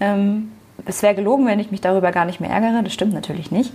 [0.00, 0.52] ähm,
[0.86, 2.82] es wäre gelogen, wenn ich mich darüber gar nicht mehr ärgere.
[2.82, 3.72] Das stimmt natürlich nicht.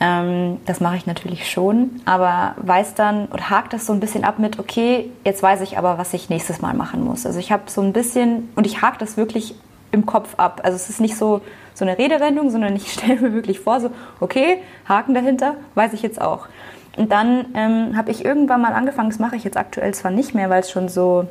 [0.00, 4.24] Ähm, das mache ich natürlich schon, aber weiß dann und hakt das so ein bisschen
[4.24, 7.24] ab mit, okay, jetzt weiß ich aber, was ich nächstes Mal machen muss.
[7.24, 9.54] Also ich habe so ein bisschen, und ich hake das wirklich
[9.92, 10.62] im Kopf ab.
[10.64, 11.40] Also es ist nicht so,
[11.74, 13.90] so eine Redewendung, sondern ich stelle mir wirklich vor, so,
[14.20, 16.48] okay, Haken dahinter, weiß ich jetzt auch.
[16.96, 20.34] Und dann ähm, habe ich irgendwann mal angefangen, das mache ich jetzt aktuell zwar nicht
[20.34, 21.26] mehr, weil es schon so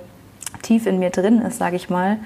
[0.64, 2.18] tief in mir drin ist, sage ich mal,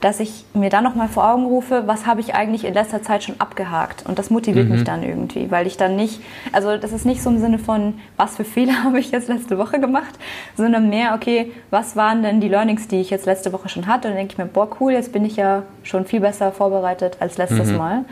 [0.00, 3.24] dass ich mir dann nochmal vor Augen rufe, was habe ich eigentlich in letzter Zeit
[3.24, 4.04] schon abgehakt.
[4.06, 4.74] Und das motiviert mhm.
[4.74, 6.20] mich dann irgendwie, weil ich dann nicht,
[6.52, 9.58] also das ist nicht so im Sinne von, was für Fehler habe ich jetzt letzte
[9.58, 10.18] Woche gemacht,
[10.56, 14.08] sondern mehr, okay, was waren denn die Learnings, die ich jetzt letzte Woche schon hatte?
[14.08, 17.16] Und dann denke ich mir, boah, cool, jetzt bin ich ja schon viel besser vorbereitet
[17.20, 17.76] als letztes mhm.
[17.76, 18.04] Mal.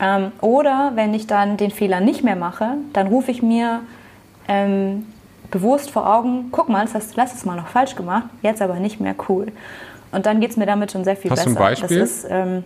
[0.00, 3.80] Ähm, oder wenn ich dann den Fehler nicht mehr mache, dann rufe ich mir
[4.48, 5.06] ähm,
[5.52, 8.76] bewusst vor Augen, guck mal, das hast du letztes Mal noch falsch gemacht, jetzt aber
[8.76, 9.52] nicht mehr cool.
[10.12, 11.50] Und dann geht es mir damit schon sehr viel hast besser.
[11.50, 11.98] Hast du ein Beispiel?
[11.98, 12.64] Das ist, ähm,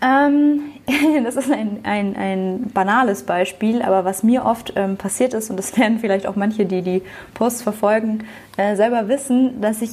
[0.00, 0.60] ähm,
[1.24, 5.56] das ist ein, ein, ein, banales Beispiel, aber was mir oft ähm, passiert ist, und
[5.56, 7.02] das werden vielleicht auch manche, die die
[7.34, 8.24] Posts verfolgen,
[8.56, 9.90] äh, selber wissen, dass ich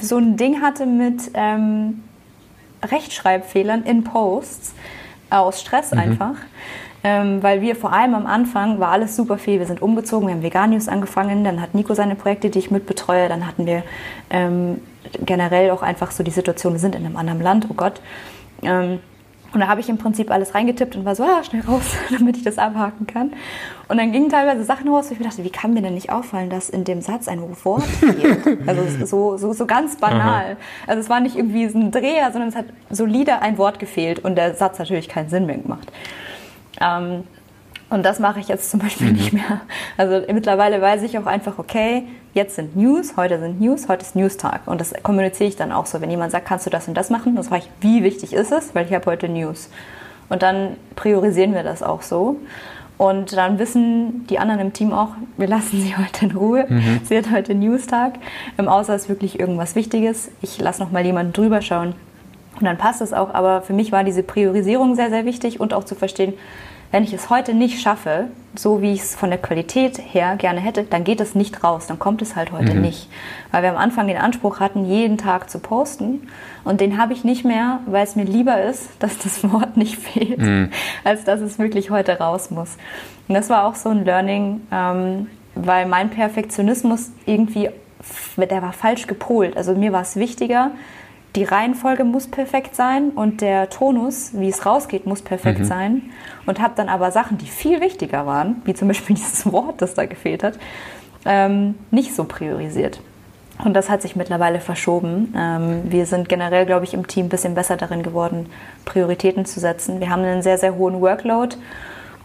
[0.00, 2.02] so ein Ding hatte mit ähm,
[2.82, 4.74] Rechtschreibfehlern in Posts
[5.30, 5.98] aus Stress mhm.
[5.98, 6.34] einfach
[7.04, 9.58] ähm, weil wir vor allem am Anfang war alles super viel.
[9.58, 13.28] Wir sind umgezogen, wir haben Veganius angefangen, dann hat Nico seine Projekte, die ich mitbetreue,
[13.28, 13.82] dann hatten wir
[14.30, 14.80] ähm,
[15.24, 18.00] generell auch einfach so die Situation, wir sind in einem anderen Land, oh Gott.
[18.62, 19.00] Ähm,
[19.52, 22.36] und da habe ich im Prinzip alles reingetippt und war so, ah, schnell raus, damit
[22.36, 23.32] ich das abhaken kann.
[23.88, 26.10] Und dann gingen teilweise Sachen raus, wo ich mir dachte, wie kann mir denn nicht
[26.10, 28.66] auffallen, dass in dem Satz ein Wort fehlt?
[28.66, 30.52] also so, so, so ganz banal.
[30.52, 30.56] Aha.
[30.86, 34.24] Also es war nicht irgendwie so ein Dreher, sondern es hat solide ein Wort gefehlt
[34.24, 35.92] und der Satz natürlich keinen Sinn mehr gemacht.
[36.80, 37.24] Ähm,
[37.92, 39.12] und das mache ich jetzt zum Beispiel mhm.
[39.12, 39.60] nicht mehr.
[39.98, 44.16] Also mittlerweile weiß ich auch einfach, okay, jetzt sind News, heute sind News, heute ist
[44.16, 44.62] News-Tag.
[44.66, 46.00] Und das kommuniziere ich dann auch so.
[46.00, 48.50] Wenn jemand sagt, kannst du das und das machen, dann frage ich, wie wichtig ist
[48.50, 48.74] es?
[48.74, 49.68] Weil ich habe heute News.
[50.30, 52.38] Und dann priorisieren wir das auch so.
[52.96, 56.64] Und dann wissen die anderen im Team auch, wir lassen sie heute in Ruhe.
[56.66, 57.00] Mhm.
[57.04, 58.14] Sie hat heute Newstag.
[58.56, 60.30] Ähm, außer ist wirklich irgendwas Wichtiges.
[60.40, 61.94] Ich lasse noch mal jemanden drüber schauen.
[62.62, 63.34] Und dann passt es auch.
[63.34, 66.34] Aber für mich war diese Priorisierung sehr, sehr wichtig und auch zu verstehen,
[66.92, 70.60] wenn ich es heute nicht schaffe, so wie ich es von der Qualität her gerne
[70.60, 72.82] hätte, dann geht es nicht raus, dann kommt es halt heute mhm.
[72.82, 73.08] nicht.
[73.50, 76.28] Weil wir am Anfang den Anspruch hatten, jeden Tag zu posten
[76.62, 79.96] und den habe ich nicht mehr, weil es mir lieber ist, dass das Wort nicht
[79.96, 80.70] fehlt, mhm.
[81.02, 82.76] als dass es wirklich heute raus muss.
[83.26, 87.70] Und das war auch so ein Learning, ähm, weil mein Perfektionismus irgendwie,
[88.36, 89.56] der war falsch gepolt.
[89.56, 90.72] Also mir war es wichtiger,
[91.34, 95.64] die Reihenfolge muss perfekt sein und der Tonus, wie es rausgeht, muss perfekt mhm.
[95.64, 96.02] sein.
[96.44, 99.94] Und habe dann aber Sachen, die viel wichtiger waren, wie zum Beispiel dieses Wort, das
[99.94, 100.58] da gefehlt hat,
[101.24, 103.00] ähm, nicht so priorisiert.
[103.64, 105.34] Und das hat sich mittlerweile verschoben.
[105.36, 108.46] Ähm, wir sind generell, glaube ich, im Team ein bisschen besser darin geworden,
[108.84, 110.00] Prioritäten zu setzen.
[110.00, 111.56] Wir haben einen sehr, sehr hohen Workload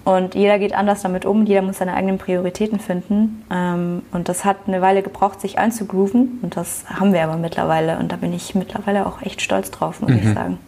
[0.08, 3.43] und jeder geht anders damit um, jeder muss seine eigenen Prioritäten finden.
[3.51, 6.39] Ähm, und das hat eine Weile gebraucht, sich einzugrooven.
[6.41, 7.97] Und das haben wir aber mittlerweile.
[7.97, 10.18] Und da bin ich mittlerweile auch echt stolz drauf, muss mhm.
[10.20, 10.60] ich sagen.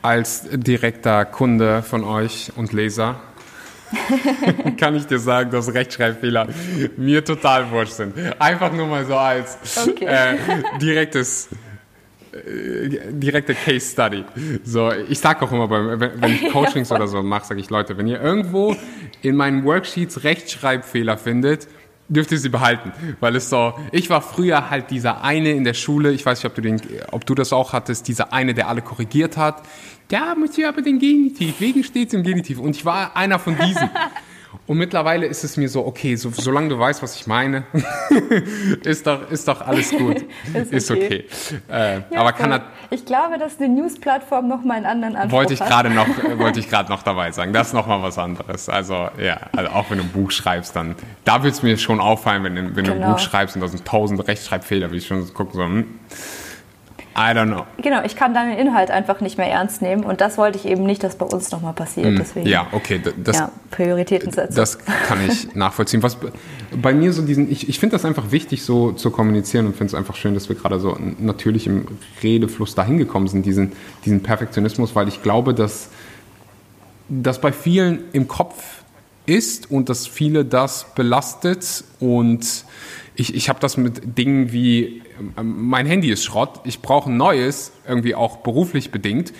[0.00, 3.16] Als direkter Kunde von euch und Leser
[4.76, 6.46] kann ich dir sagen, dass Rechtschreibfehler
[6.96, 8.14] mir total wurscht sind.
[8.38, 9.58] Einfach nur mal so als
[9.88, 10.04] okay.
[10.04, 10.36] äh,
[10.78, 11.48] direktes
[12.32, 14.24] direkte Case Study.
[14.64, 18.06] So, ich sag auch immer, wenn ich Coachings oder so mache, sage ich Leute, wenn
[18.06, 18.76] ihr irgendwo
[19.22, 21.66] in meinen Worksheets Rechtschreibfehler findet,
[22.08, 25.74] dürft ihr sie behalten, weil es so, ich war früher halt dieser eine in der
[25.74, 26.80] Schule, ich weiß nicht, ob du, den,
[27.12, 29.62] ob du das auch hattest, dieser eine, der alle korrigiert hat.
[30.10, 33.88] Ja, Monsieur, aber den Genitiv, wegen steht's im Genitiv und ich war einer von diesen.
[34.70, 37.64] Und mittlerweile ist es mir so, okay, so, solange du weißt, was ich meine,
[38.84, 40.18] ist, doch, ist doch alles gut.
[40.54, 41.24] ist, ist okay.
[41.68, 45.54] Äh, ja, aber kann er, Ich glaube, dass die News-Plattform nochmal einen anderen Anspruch wollte
[45.54, 46.06] ich gerade noch
[46.38, 47.52] Wollte ich gerade noch dabei sagen.
[47.52, 48.68] Das ist nochmal was anderes.
[48.68, 50.94] Also, ja, also auch wenn du ein Buch schreibst, dann,
[51.24, 52.86] da wird es mir schon auffallen, wenn, wenn genau.
[52.86, 53.12] du ein genau.
[53.14, 55.98] Buch schreibst und da sind tausend Rechtschreibfehler, wie ich schon gucken so, hm,
[57.20, 57.66] I don't know.
[57.82, 60.84] Genau, ich kann deinen Inhalt einfach nicht mehr ernst nehmen und das wollte ich eben
[60.84, 62.14] nicht, dass bei uns nochmal passiert.
[62.14, 63.00] Mm, Deswegen, ja, okay.
[63.22, 64.56] Das, ja, Prioritäten setzen.
[64.56, 66.02] Das kann ich nachvollziehen.
[66.02, 66.16] Was
[66.80, 69.88] bei mir so diesen, ich, ich finde das einfach wichtig, so zu kommunizieren und finde
[69.88, 71.86] es einfach schön, dass wir gerade so natürlich im
[72.22, 73.72] Redefluss dahin gekommen sind, diesen,
[74.04, 75.90] diesen Perfektionismus, weil ich glaube, dass
[77.10, 78.54] das bei vielen im Kopf
[79.26, 82.64] ist und dass viele das belastet und
[83.14, 85.02] ich, ich habe das mit Dingen wie,
[85.36, 89.32] ähm, mein Handy ist Schrott, ich brauche ein neues, irgendwie auch beruflich bedingt,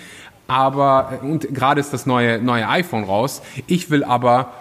[0.47, 4.53] aber, und gerade ist das neue, neue iPhone raus, ich will aber,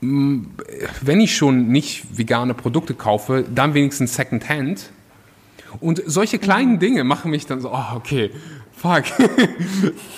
[0.00, 4.90] wenn ich schon nicht vegane Produkte kaufe, dann wenigstens Secondhand.
[5.80, 6.78] Und solche kleinen mhm.
[6.78, 8.30] Dinge machen mich dann so, oh, okay,
[8.76, 9.04] Fuck.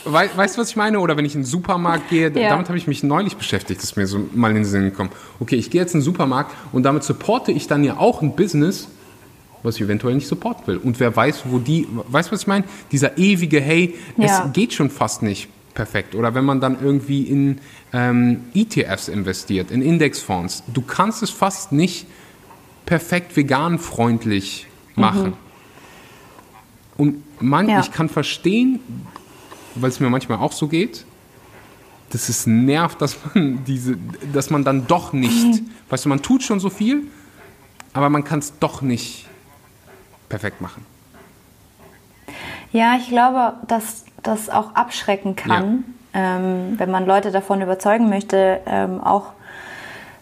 [0.05, 0.99] We weißt du, was ich meine?
[0.99, 2.51] Oder wenn ich in den Supermarkt gehe, ja.
[2.51, 5.11] damit habe ich mich neulich beschäftigt, das ist mir so mal in den Sinn gekommen.
[5.39, 8.35] Okay, ich gehe jetzt in den Supermarkt und damit supporte ich dann ja auch ein
[8.35, 8.89] Business,
[9.63, 10.77] was ich eventuell nicht supporten will.
[10.77, 12.65] Und wer weiß, wo die, weißt du, was ich meine?
[12.91, 14.45] Dieser ewige, hey, ja.
[14.47, 16.17] es geht schon fast nicht perfekt.
[16.17, 17.61] Oder wenn man dann irgendwie in
[17.93, 22.07] ähm, ETFs investiert, in Indexfonds, du kannst es fast nicht
[22.87, 25.31] perfekt vegan-freundlich machen.
[25.31, 25.35] Mhm.
[26.97, 27.81] Und man, ja.
[27.81, 28.81] ich kann verstehen,
[29.75, 31.05] weil es mir manchmal auch so geht,
[32.11, 33.97] dass es nervt, dass man diese,
[34.33, 35.71] dass man dann doch nicht, mhm.
[35.89, 37.03] weißt du, man tut schon so viel,
[37.93, 39.27] aber man kann es doch nicht
[40.29, 40.85] perfekt machen.
[42.73, 45.85] Ja, ich glaube, dass das auch abschrecken kann,
[46.15, 46.37] ja.
[46.37, 49.33] ähm, wenn man Leute davon überzeugen möchte, ähm, auch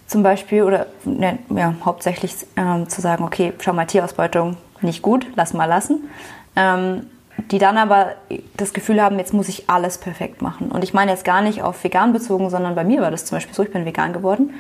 [0.07, 5.27] zum Beispiel oder ne, ja, hauptsächlich ähm, zu sagen, okay, schau mal, Tierausbeutung nicht gut,
[5.35, 6.09] lass mal lassen
[6.57, 7.07] ähm,
[7.51, 8.13] die dann aber
[8.57, 10.71] das Gefühl haben, jetzt muss ich alles perfekt machen.
[10.71, 13.37] Und ich meine jetzt gar nicht auf vegan bezogen, sondern bei mir war das zum
[13.37, 14.55] Beispiel so, ich bin vegan geworden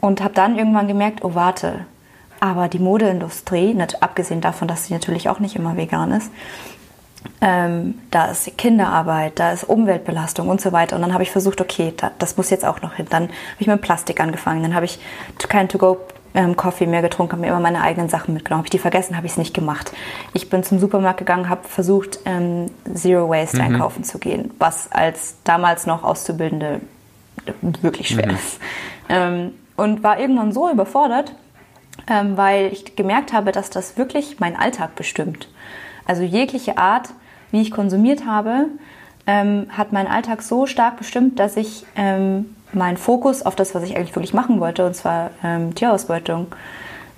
[0.00, 1.86] und habe dann irgendwann gemerkt, oh warte,
[2.38, 6.30] aber die Modeindustrie, nicht, abgesehen davon, dass sie natürlich auch nicht immer vegan ist,
[7.40, 10.96] ähm, da ist Kinderarbeit, da ist Umweltbelastung und so weiter.
[10.96, 13.06] Und dann habe ich versucht, okay, da, das muss jetzt auch noch hin.
[13.10, 14.98] Dann habe ich mit Plastik angefangen, dann habe ich
[15.48, 15.98] kein To-Go
[16.36, 18.60] ähm, Coffee mehr getrunken, habe mir immer meine eigenen Sachen mitgenommen.
[18.60, 19.92] Habe ich die vergessen, habe ich es nicht gemacht.
[20.34, 23.62] Ich bin zum Supermarkt gegangen, habe versucht, ähm, Zero Waste mhm.
[23.64, 26.80] einkaufen zu gehen, was als damals noch Auszubildende
[27.80, 28.34] wirklich schwer mhm.
[28.34, 28.60] ist.
[29.08, 31.34] Ähm, und war irgendwann so überfordert,
[32.08, 35.48] ähm, weil ich gemerkt habe, dass das wirklich meinen Alltag bestimmt.
[36.06, 37.10] Also jegliche Art,
[37.50, 38.66] wie ich konsumiert habe,
[39.26, 43.82] ähm, hat meinen Alltag so stark bestimmt, dass ich ähm, meinen Fokus auf das, was
[43.82, 46.48] ich eigentlich wirklich machen wollte, und zwar ähm, Tierausbeutung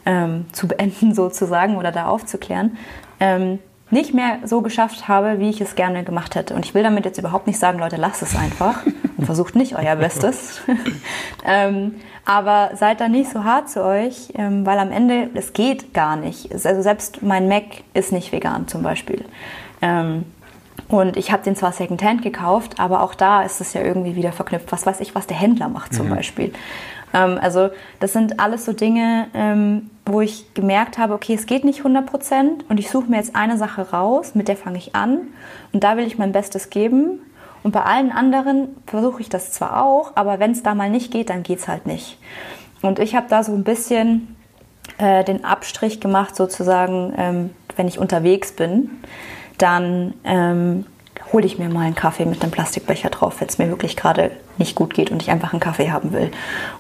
[0.07, 2.79] ähm, zu beenden sozusagen oder da aufzuklären,
[3.21, 3.59] ähm,
[3.91, 6.55] nicht mehr so geschafft habe, wie ich es gerne gemacht hätte.
[6.55, 8.85] Und ich will damit jetzt überhaupt nicht sagen, Leute, lasst es einfach
[9.17, 10.61] und versucht nicht euer Bestes.
[11.45, 11.95] ähm,
[12.27, 16.17] aber seid da nicht so hart zu euch, ähm, weil am Ende, es geht gar
[16.17, 16.53] nicht.
[16.53, 19.25] Also selbst mein Mac ist nicht vegan zum Beispiel.
[19.81, 20.25] Ähm,
[20.89, 24.33] und ich habe den zwar Secondhand gekauft, aber auch da ist es ja irgendwie wieder
[24.33, 24.73] verknüpft.
[24.73, 26.15] Was weiß ich, was der Händler macht zum mhm.
[26.15, 26.53] Beispiel.
[27.13, 27.69] Ähm, also
[28.01, 32.07] das sind alles so Dinge, ähm, wo ich gemerkt habe, okay, es geht nicht 100
[32.07, 35.29] Prozent und ich suche mir jetzt eine Sache raus, mit der fange ich an
[35.73, 37.21] und da will ich mein Bestes geben.
[37.63, 41.11] Und bei allen anderen versuche ich das zwar auch, aber wenn es da mal nicht
[41.11, 42.19] geht, dann geht es halt nicht.
[42.83, 44.37] Und ich habe da so ein bisschen
[44.99, 49.03] äh, den Abstrich gemacht, sozusagen, ähm, wenn ich unterwegs bin,
[49.59, 50.87] dann ähm,
[51.33, 54.31] hole ich mir mal einen Kaffee mit einem Plastikbecher drauf, wenn es mir wirklich gerade
[54.57, 56.31] nicht gut geht und ich einfach einen Kaffee haben will.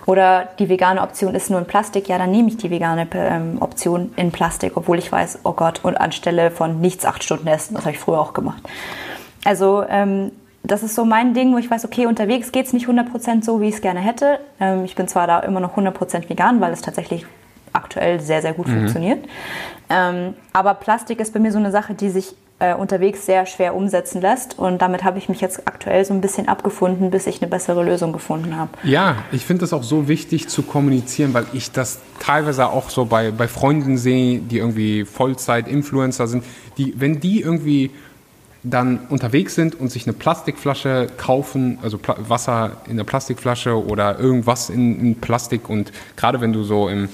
[0.06, 3.58] Oder die vegane Option ist nur in Plastik, ja, dann nehme ich die vegane ähm,
[3.60, 7.74] Option in Plastik, obwohl ich weiß, oh Gott, und anstelle von nichts acht Stunden essen,
[7.74, 8.62] das habe ich früher auch gemacht.
[9.44, 12.88] Also ähm, das ist so mein Ding, wo ich weiß, okay, unterwegs geht es nicht
[12.88, 14.40] 100% so, wie ich es gerne hätte.
[14.60, 17.26] Ähm, ich bin zwar da immer noch 100% vegan, weil es tatsächlich
[17.72, 18.78] aktuell sehr, sehr gut mhm.
[18.78, 19.24] funktioniert.
[19.88, 23.74] Ähm, aber Plastik ist bei mir so eine Sache, die sich äh, unterwegs sehr schwer
[23.74, 24.58] umsetzen lässt.
[24.58, 27.84] Und damit habe ich mich jetzt aktuell so ein bisschen abgefunden, bis ich eine bessere
[27.84, 28.70] Lösung gefunden habe.
[28.82, 33.04] Ja, ich finde das auch so wichtig zu kommunizieren, weil ich das teilweise auch so
[33.04, 36.44] bei, bei Freunden sehe, die irgendwie Vollzeit-Influencer sind,
[36.78, 37.90] die, wenn die irgendwie
[38.64, 44.18] dann unterwegs sind und sich eine Plastikflasche kaufen, also Pla Wasser in der Plastikflasche oder
[44.18, 47.08] irgendwas in, in Plastik und gerade wenn du so im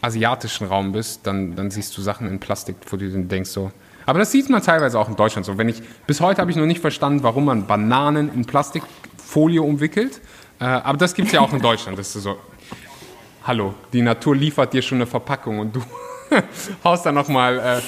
[0.00, 3.70] asiatischen Raum bist, dann, dann siehst du Sachen in Plastik, wo du denkst so,
[4.06, 5.58] aber das sieht man teilweise auch in Deutschland so.
[5.58, 10.20] Wenn ich, bis heute habe ich noch nicht verstanden, warum man Bananen in Plastikfolie umwickelt.
[10.60, 11.98] Äh, aber das gibt es ja auch in Deutschland.
[11.98, 12.36] Das ist so,
[13.44, 15.80] hallo, die Natur liefert dir schon eine Verpackung und du
[16.84, 17.58] haust dann nochmal...
[17.58, 17.80] Äh,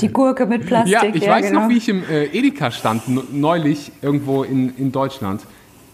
[0.00, 0.92] die Gurke mit Plastik.
[0.92, 1.62] Ja, ich ja, weiß genau.
[1.62, 3.02] noch, wie ich im äh, Edeka stand,
[3.32, 5.42] neulich irgendwo in, in Deutschland.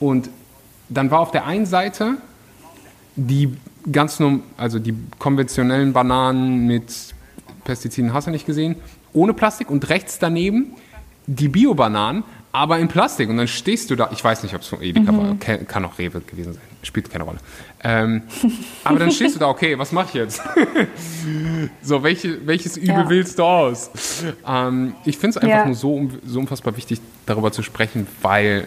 [0.01, 0.31] Und
[0.89, 2.17] dann war auf der einen Seite
[3.17, 3.57] die
[3.91, 4.23] ganz
[4.57, 7.15] also die konventionellen Bananen mit
[7.65, 8.77] Pestiziden hast du nicht gesehen
[9.13, 10.75] ohne Plastik und rechts daneben
[11.27, 13.29] die Bio-Bananen, aber in Plastik.
[13.29, 15.19] Und dann stehst du da, ich weiß nicht, ob es von Edeka mhm.
[15.19, 17.39] war, kann auch Rewe gewesen sein, spielt keine Rolle.
[17.85, 18.23] Ähm,
[18.85, 20.43] aber dann stehst du da, okay, was mache ich jetzt?
[21.83, 23.09] so, welche, welches Übel ja.
[23.09, 23.91] willst du aus?
[24.47, 25.67] Ähm, ich finde es einfach ja.
[25.67, 28.67] nur so, so unfassbar wichtig, darüber zu sprechen, weil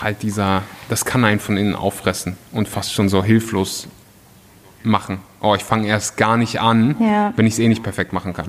[0.00, 3.86] halt dieser, das kann einen von innen auffressen und fast schon so hilflos
[4.82, 5.20] machen.
[5.40, 7.32] Oh, ich fange erst gar nicht an, ja.
[7.36, 8.48] wenn ich es eh nicht perfekt machen kann.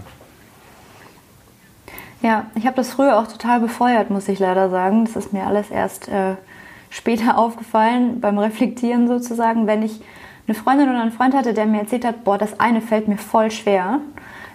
[2.25, 5.05] Ja, ich habe das früher auch total befeuert, muss ich leider sagen.
[5.05, 6.33] Das ist mir alles erst äh,
[6.89, 10.01] später aufgefallen, beim Reflektieren sozusagen, wenn ich
[10.47, 13.19] eine Freundin oder einen Freund hatte, der mir erzählt hat, boah, das eine fällt mir
[13.19, 13.99] voll schwer,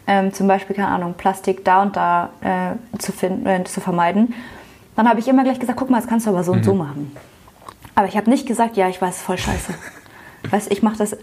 [0.09, 4.35] ähm, zum Beispiel, keine Ahnung, Plastik da und da äh, zu, finden, äh, zu vermeiden,
[4.97, 6.59] dann habe ich immer gleich gesagt, guck mal, das kannst du aber so mhm.
[6.59, 6.79] und so mhm.
[6.79, 7.17] machen.
[7.95, 9.75] Aber ich habe nicht gesagt, ja, ich weiß, voll scheiße.
[10.51, 11.17] Weißt, ich mache das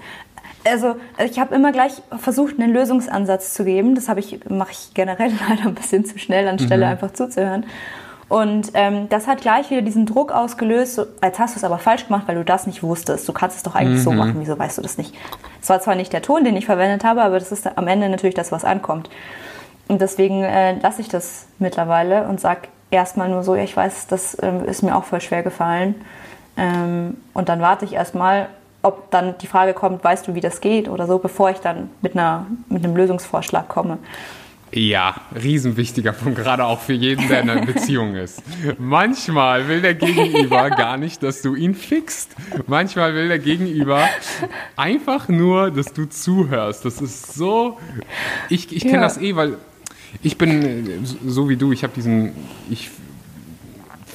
[0.66, 3.96] also ich habe immer gleich versucht, einen Lösungsansatz zu geben.
[3.96, 6.92] Das ich, mache ich generell leider ein bisschen zu schnell, anstelle mhm.
[6.92, 7.66] einfach zuzuhören.
[8.30, 11.78] Und ähm, das hat gleich wieder diesen Druck ausgelöst, so, als hast du es aber
[11.78, 13.28] falsch gemacht, weil du das nicht wusstest.
[13.28, 14.04] Du kannst es doch eigentlich mhm.
[14.04, 15.16] so machen, wieso weißt du das nicht?
[15.62, 18.10] Es war zwar nicht der Ton, den ich verwendet habe, aber das ist am Ende
[18.10, 19.10] natürlich das, was ankommt.
[19.88, 24.08] Und deswegen äh, lasse ich das mittlerweile und sage erstmal nur so, ja, ich weiß,
[24.08, 25.96] das äh, ist mir auch voll schwer gefallen.
[26.58, 28.50] Ähm, und dann warte ich erstmal
[28.82, 31.90] ob dann die Frage kommt, weißt du, wie das geht oder so, bevor ich dann
[32.02, 33.98] mit, einer, mit einem Lösungsvorschlag komme.
[34.74, 38.44] Ja, riesenwichtiger Punkt, gerade auch für jeden, der in einer Beziehung ist.
[38.78, 42.36] Manchmal will der Gegenüber gar nicht, dass du ihn fixst.
[42.68, 44.08] Manchmal will der Gegenüber
[44.76, 46.84] einfach nur, dass du zuhörst.
[46.84, 47.78] Das ist so.
[48.50, 49.02] Ich, ich kenne ja.
[49.02, 49.58] das eh, weil
[50.22, 52.34] ich bin so wie du, ich habe diesen.
[52.70, 52.90] Ich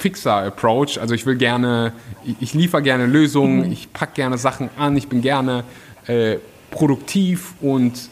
[0.03, 0.99] Fixer-Approach.
[0.99, 1.93] Also ich will gerne,
[2.39, 3.71] ich liefere gerne Lösungen, mhm.
[3.71, 5.63] ich packe gerne Sachen an, ich bin gerne
[6.07, 6.37] äh,
[6.71, 8.09] produktiv und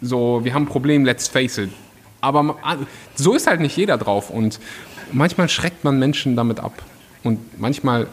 [0.00, 1.70] so, wir haben ein Problem, let's face it.
[2.20, 2.56] Aber
[3.16, 4.60] so ist halt nicht jeder drauf und
[5.10, 6.80] manchmal schreckt man Menschen damit ab.
[7.24, 8.06] Und manchmal,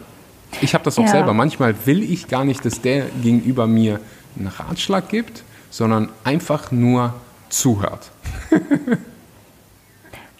[0.62, 1.10] ich habe das auch ja.
[1.10, 4.00] selber, manchmal will ich gar nicht, dass der gegenüber mir
[4.36, 7.14] einen Ratschlag gibt, sondern einfach nur
[7.50, 8.10] zuhört.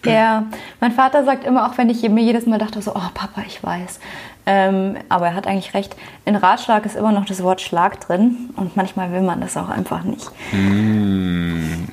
[0.04, 0.46] Ja,
[0.80, 3.62] mein Vater sagt immer, auch wenn ich mir jedes Mal dachte, so, oh Papa, ich
[3.62, 4.00] weiß.
[4.46, 5.94] Ähm, aber er hat eigentlich recht.
[6.24, 9.68] In Ratschlag ist immer noch das Wort Schlag drin und manchmal will man das auch
[9.68, 10.30] einfach nicht.
[10.52, 11.84] Mm.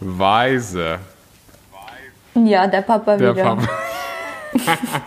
[0.00, 0.98] Weise.
[2.34, 3.44] Ja, der Papa der wieder.
[3.44, 3.68] Papa.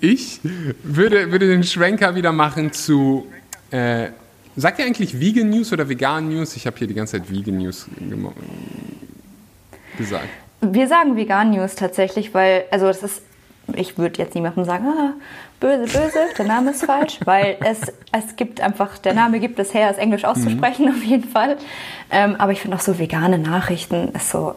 [0.00, 0.40] ich
[0.82, 3.26] würde, würde den Schwenker wieder machen zu.
[3.70, 4.08] Äh,
[4.56, 6.56] sagt ihr eigentlich Vegan News oder Vegan News?
[6.56, 7.86] Ich habe hier die ganze Zeit Vegan News
[10.00, 10.28] gesagt?
[10.60, 13.22] Wir sagen Vegan News tatsächlich, weil, also das ist,
[13.74, 15.12] ich würde jetzt niemandem sagen, ah,
[15.58, 19.72] böse, böse, der Name ist falsch, weil es, es gibt einfach, der Name gibt es
[19.72, 20.92] her, es Englisch auszusprechen mhm.
[20.96, 21.56] auf jeden Fall.
[22.10, 24.54] Ähm, aber ich finde auch so vegane Nachrichten ist so,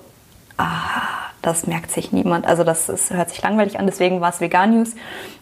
[0.58, 2.46] ah, das merkt sich niemand.
[2.48, 4.96] Also das, das hört sich langweilig an, deswegen war es Vegan News.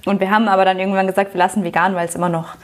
[0.05, 2.55] Und wir haben aber dann irgendwann gesagt, wir lassen vegan, weil es immer noch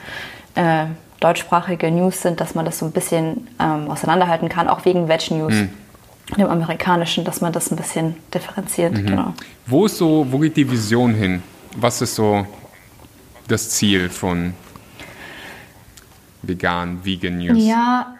[0.56, 0.86] äh,
[1.20, 5.30] deutschsprachige News sind, dass man das so ein bisschen ähm, auseinanderhalten kann, auch wegen Veg
[5.30, 5.54] News.
[5.54, 5.70] Mhm.
[6.36, 8.92] Dem amerikanischen, dass man das ein bisschen differenziert.
[8.92, 9.06] Mhm.
[9.06, 9.34] Genau.
[9.66, 11.42] Wo ist so, wo geht die Vision hin?
[11.76, 12.46] Was ist so
[13.46, 14.52] das Ziel von
[16.42, 17.64] vegan, vegan News?
[17.64, 18.14] Ja,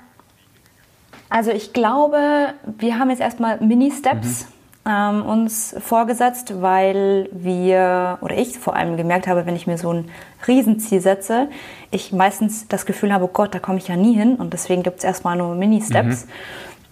[1.28, 4.46] also ich glaube, wir haben jetzt erstmal Mini-Steps.
[4.46, 9.76] Mhm ähm, uns vorgesetzt, weil wir, oder ich vor allem gemerkt habe, wenn ich mir
[9.76, 10.10] so ein
[10.46, 11.48] Riesenziel setze,
[11.90, 14.82] ich meistens das Gefühl habe, oh Gott, da komme ich ja nie hin und deswegen
[14.82, 16.24] gibt es erstmal nur Mini-Steps.
[16.24, 16.30] Mhm.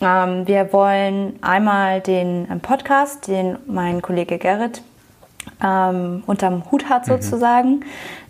[0.01, 4.83] Ähm, wir wollen einmal den ähm, Podcast, den mein Kollege Gerrit
[5.63, 7.13] ähm, unterm Hut hat mhm.
[7.13, 7.85] sozusagen, mhm.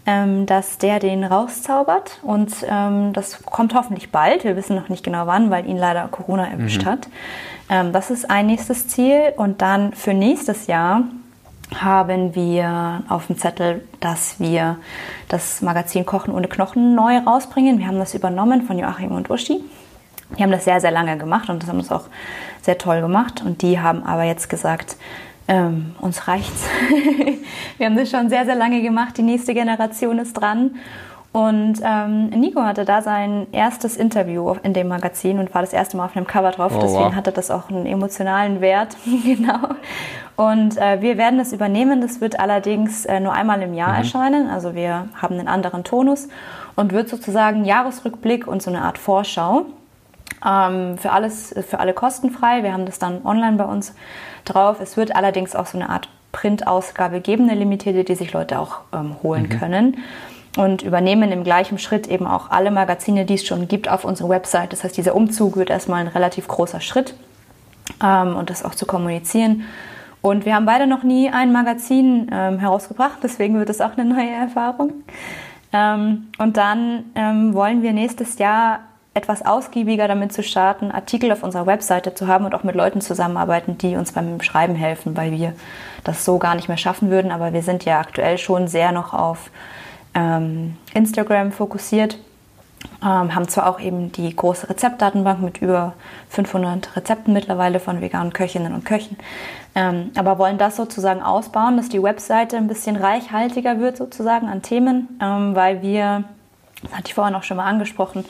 [0.06, 4.44] ähm, dass der den rauszaubert und ähm, das kommt hoffentlich bald.
[4.44, 6.86] Wir wissen noch nicht genau wann, weil ihn leider Corona erwischt mhm.
[6.86, 7.08] hat.
[7.68, 9.32] Ähm, das ist ein nächstes Ziel.
[9.36, 11.02] Und dann für nächstes Jahr
[11.74, 14.76] haben wir auf dem Zettel, dass wir
[15.28, 17.78] das Magazin Kochen ohne Knochen neu rausbringen.
[17.78, 19.64] Wir haben das übernommen von Joachim und Uschi.
[20.36, 22.04] Die haben das sehr, sehr lange gemacht und das haben uns auch
[22.62, 23.42] sehr toll gemacht.
[23.44, 24.96] Und die haben aber jetzt gesagt,
[25.48, 26.68] ähm, uns reicht's.
[27.78, 29.16] wir haben das schon sehr, sehr lange gemacht.
[29.16, 30.72] Die nächste Generation ist dran.
[31.32, 35.98] Und ähm, Nico hatte da sein erstes Interview in dem Magazin und war das erste
[35.98, 36.72] Mal auf einem Cover drauf.
[36.74, 37.14] Oh, Deswegen wow.
[37.14, 38.96] hatte das auch einen emotionalen Wert.
[39.24, 39.58] genau.
[40.36, 42.00] Und äh, wir werden das übernehmen.
[42.00, 43.98] Das wird allerdings äh, nur einmal im Jahr mhm.
[43.98, 44.48] erscheinen.
[44.48, 46.28] Also wir haben einen anderen Tonus
[46.74, 49.66] und wird sozusagen Jahresrückblick und so eine Art Vorschau.
[50.44, 52.62] Ähm, für alles, für alle kostenfrei.
[52.62, 53.94] Wir haben das dann online bei uns
[54.44, 54.80] drauf.
[54.80, 58.80] Es wird allerdings auch so eine Art Printausgabe geben, eine limitierte, die sich Leute auch
[58.92, 59.58] ähm, holen mhm.
[59.58, 59.96] können
[60.56, 64.28] und übernehmen im gleichen Schritt eben auch alle Magazine, die es schon gibt, auf unsere
[64.28, 64.72] Website.
[64.72, 67.14] Das heißt, dieser Umzug wird erstmal ein relativ großer Schritt
[68.02, 69.64] ähm, und das auch zu kommunizieren.
[70.22, 74.04] Und wir haben beide noch nie ein Magazin ähm, herausgebracht, deswegen wird es auch eine
[74.04, 74.92] neue Erfahrung.
[75.72, 78.80] Ähm, und dann ähm, wollen wir nächstes Jahr
[79.16, 83.00] etwas ausgiebiger damit zu starten, Artikel auf unserer Webseite zu haben und auch mit Leuten
[83.00, 85.54] zusammenarbeiten, die uns beim Schreiben helfen, weil wir
[86.04, 87.32] das so gar nicht mehr schaffen würden.
[87.32, 89.50] Aber wir sind ja aktuell schon sehr noch auf
[90.14, 92.18] ähm, Instagram fokussiert.
[93.02, 95.94] Ähm, haben zwar auch eben die große Rezeptdatenbank mit über
[96.28, 99.16] 500 Rezepten mittlerweile von veganen Köchinnen und Köchen,
[99.74, 104.62] ähm, aber wollen das sozusagen ausbauen, dass die Webseite ein bisschen reichhaltiger wird sozusagen an
[104.62, 106.24] Themen, ähm, weil wir,
[106.92, 108.24] hatte ich vorhin auch schon mal angesprochen,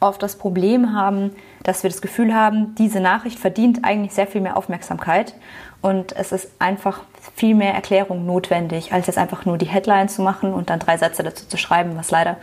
[0.00, 1.30] oft das Problem haben,
[1.62, 5.34] dass wir das Gefühl haben, diese Nachricht verdient eigentlich sehr viel mehr Aufmerksamkeit
[5.80, 7.00] und es ist einfach
[7.34, 10.96] viel mehr Erklärung notwendig, als jetzt einfach nur die Headline zu machen und dann drei
[10.96, 12.36] Sätze dazu zu schreiben, was leider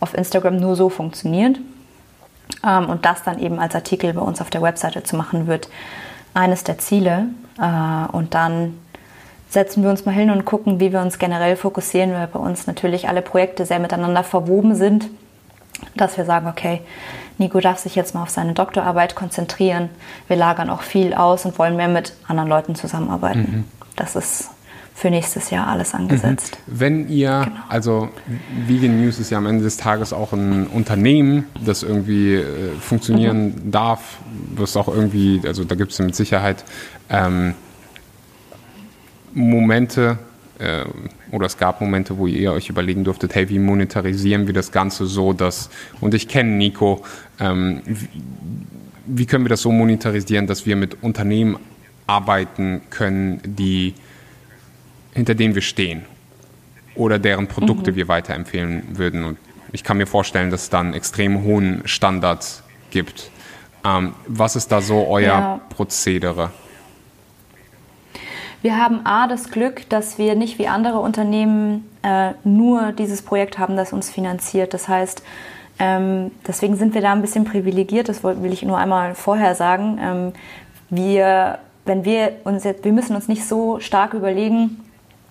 [0.00, 1.60] auf Instagram nur so funktioniert.
[2.66, 5.68] Ähm, und das dann eben als Artikel bei uns auf der Webseite zu machen, wird
[6.34, 7.26] eines der Ziele.
[7.58, 8.78] Äh, und dann
[9.50, 12.66] setzen wir uns mal hin und gucken, wie wir uns generell fokussieren, weil bei uns
[12.66, 15.08] natürlich alle Projekte sehr miteinander verwoben sind,
[15.96, 16.80] dass wir sagen, okay,
[17.38, 19.88] Nico darf sich jetzt mal auf seine Doktorarbeit konzentrieren.
[20.28, 23.40] Wir lagern auch viel aus und wollen mehr mit anderen Leuten zusammenarbeiten.
[23.40, 23.64] Mhm.
[23.96, 24.50] Das ist
[24.94, 26.58] für nächstes Jahr alles angesetzt.
[26.66, 26.80] Mhm.
[26.80, 27.60] Wenn ihr, genau.
[27.68, 28.08] also
[28.66, 33.46] Vegan News ist ja am Ende des Tages auch ein Unternehmen, das irgendwie äh, funktionieren
[33.46, 33.70] mhm.
[33.70, 34.18] darf,
[34.54, 36.64] was auch irgendwie, also da gibt es mit Sicherheit
[37.08, 37.54] ähm,
[39.32, 40.18] Momente,
[40.58, 40.84] äh,
[41.30, 45.06] oder es gab Momente, wo ihr euch überlegen durftet, hey, wie monetarisieren wir das Ganze
[45.06, 45.70] so, dass,
[46.00, 47.04] und ich kenne Nico,
[47.38, 48.08] ähm, wie,
[49.06, 51.58] wie können wir das so monetarisieren, dass wir mit Unternehmen
[52.06, 53.94] arbeiten können, die,
[55.14, 56.02] hinter denen wir stehen
[56.94, 57.96] oder deren Produkte mhm.
[57.96, 59.24] wir weiterempfehlen würden.
[59.24, 59.38] Und
[59.72, 63.30] ich kann mir vorstellen, dass es dann extrem hohen Standards gibt.
[63.84, 65.60] Ähm, was ist da so euer ja.
[65.70, 66.50] Prozedere?
[68.62, 73.58] Wir haben A, das Glück, dass wir nicht wie andere Unternehmen äh, nur dieses Projekt
[73.58, 74.74] haben, das uns finanziert.
[74.74, 75.22] Das heißt,
[75.78, 79.98] ähm, deswegen sind wir da ein bisschen privilegiert, das will ich nur einmal vorher sagen.
[80.02, 80.32] Ähm,
[80.90, 84.84] wir, wenn wir uns jetzt, wir müssen uns nicht so stark überlegen,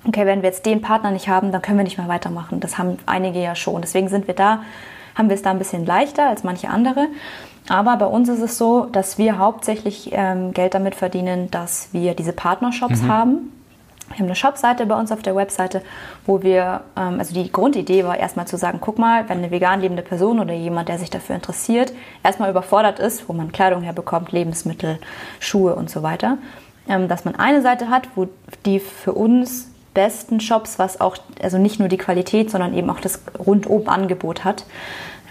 [0.05, 2.59] okay, wenn wir jetzt den Partner nicht haben, dann können wir nicht mehr weitermachen.
[2.59, 3.81] Das haben einige ja schon.
[3.81, 4.63] Deswegen sind wir da,
[5.13, 7.07] haben wir es da ein bisschen leichter als manche andere.
[7.69, 12.15] Aber bei uns ist es so, dass wir hauptsächlich ähm, Geld damit verdienen, dass wir
[12.15, 13.07] diese Partnershops mhm.
[13.07, 13.51] haben.
[14.09, 15.83] Wir haben eine Shopseite bei uns auf der Webseite,
[16.25, 19.81] wo wir, ähm, also die Grundidee war erstmal zu sagen, guck mal, wenn eine vegan
[19.81, 21.93] lebende Person oder jemand, der sich dafür interessiert,
[22.23, 24.97] erstmal überfordert ist, wo man Kleidung herbekommt, Lebensmittel,
[25.39, 26.39] Schuhe und so weiter,
[26.87, 28.27] ähm, dass man eine Seite hat, wo
[28.65, 32.99] die für uns besten Shops, was auch, also nicht nur die Qualität, sondern eben auch
[32.99, 34.65] das rundum Angebot hat,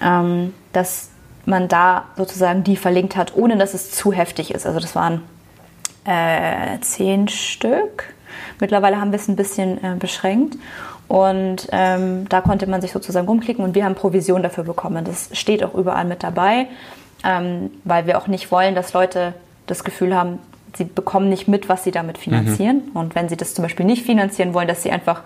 [0.01, 1.11] ähm, dass
[1.49, 4.67] man da sozusagen die verlinkt hat, ohne dass es zu heftig ist.
[4.67, 5.23] Also das waren
[6.05, 8.15] äh, zehn Stück.
[8.61, 10.57] Mittlerweile haben wir es ein bisschen äh, beschränkt.
[11.09, 15.05] Und ähm, da konnte man sich sozusagen rumklicken und wir haben Provision dafür bekommen.
[15.07, 16.67] Das steht auch überall mit dabei,
[17.25, 19.33] ähm, weil wir auch nicht wollen, dass Leute
[19.67, 20.39] das Gefühl haben,
[20.77, 22.83] sie bekommen nicht mit, was sie damit finanzieren.
[22.91, 22.97] Mhm.
[22.97, 25.23] Und wenn sie das zum Beispiel nicht finanzieren wollen, dass sie einfach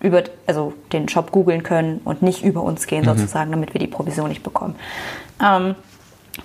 [0.00, 3.16] über also den Shop googeln können und nicht über uns gehen mhm.
[3.16, 4.76] sozusagen, damit wir die Provision nicht bekommen.
[5.42, 5.74] Ähm,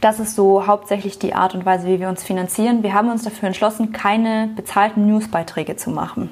[0.01, 2.83] das ist so hauptsächlich die Art und Weise, wie wir uns finanzieren.
[2.83, 6.29] Wir haben uns dafür entschlossen, keine bezahlten Newsbeiträge zu machen.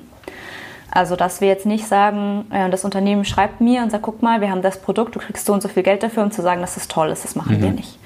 [0.92, 4.42] Also, dass wir jetzt nicht sagen, äh, das Unternehmen schreibt mir und sagt, guck mal,
[4.42, 6.62] wir haben das Produkt, du kriegst so und so viel Geld dafür, um zu sagen,
[6.62, 7.24] dass es toll ist.
[7.24, 7.64] Das machen mhm.
[7.64, 7.98] wir nicht.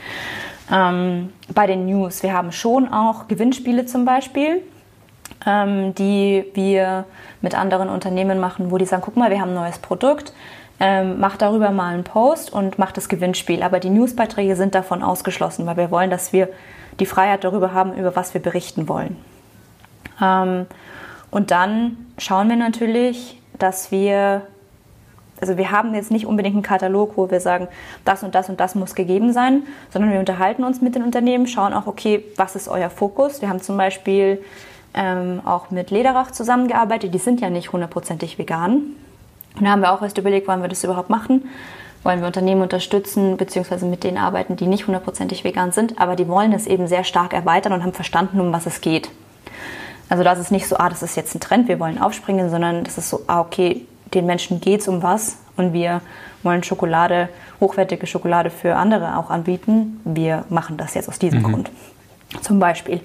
[0.72, 4.62] Ähm, bei den News, wir haben schon auch Gewinnspiele zum Beispiel,
[5.46, 7.06] ähm, die wir
[7.42, 10.34] mit anderen Unternehmen machen, wo die sagen, guck mal, wir haben ein neues Produkt,
[10.80, 13.64] ähm, macht darüber mal einen Post und macht das Gewinnspiel.
[13.64, 16.50] Aber die Newsbeiträge sind davon ausgeschlossen, weil wir wollen, dass wir
[17.00, 19.18] die Freiheit darüber haben, über was wir berichten wollen.
[20.22, 20.66] Ähm,
[21.32, 24.44] und dann schauen wir natürlich, dass wir,
[25.42, 27.68] also wir haben jetzt nicht unbedingt einen Katalog, wo wir sagen,
[28.06, 31.48] das und das und das muss gegeben sein, sondern wir unterhalten uns mit den Unternehmen,
[31.48, 33.42] schauen auch, okay, was ist euer Fokus?
[33.42, 34.44] Wir haben zum Beispiel
[34.98, 38.96] ähm, auch mit Lederach zusammengearbeitet, die sind ja nicht hundertprozentig vegan.
[39.56, 41.48] Und da haben wir auch erst überlegt, wollen wir das überhaupt machen?
[42.04, 46.28] Wollen wir Unternehmen unterstützen, beziehungsweise mit denen arbeiten, die nicht hundertprozentig vegan sind, aber die
[46.28, 49.10] wollen es eben sehr stark erweitern und haben verstanden, um was es geht.
[50.10, 52.84] Also das ist nicht so, ah, das ist jetzt ein Trend, wir wollen aufspringen, sondern
[52.84, 56.02] das ist so, ah, okay, den Menschen geht es um was und wir
[56.44, 57.30] wollen Schokolade,
[57.60, 60.00] hochwertige Schokolade für andere auch anbieten.
[60.06, 61.44] Wir machen das jetzt aus diesem mhm.
[61.44, 61.72] Grund.
[62.42, 63.02] Zum Beispiel.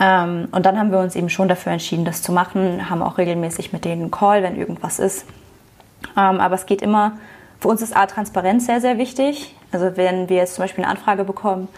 [0.00, 3.18] Ähm, und dann haben wir uns eben schon dafür entschieden, das zu machen, haben auch
[3.18, 5.26] regelmäßig mit denen einen Call, wenn irgendwas ist.
[6.16, 7.12] Ähm, aber es geht immer,
[7.60, 9.54] für uns ist A, Transparenz sehr, sehr wichtig.
[9.70, 11.68] Also wenn wir jetzt zum Beispiel eine Anfrage bekommen,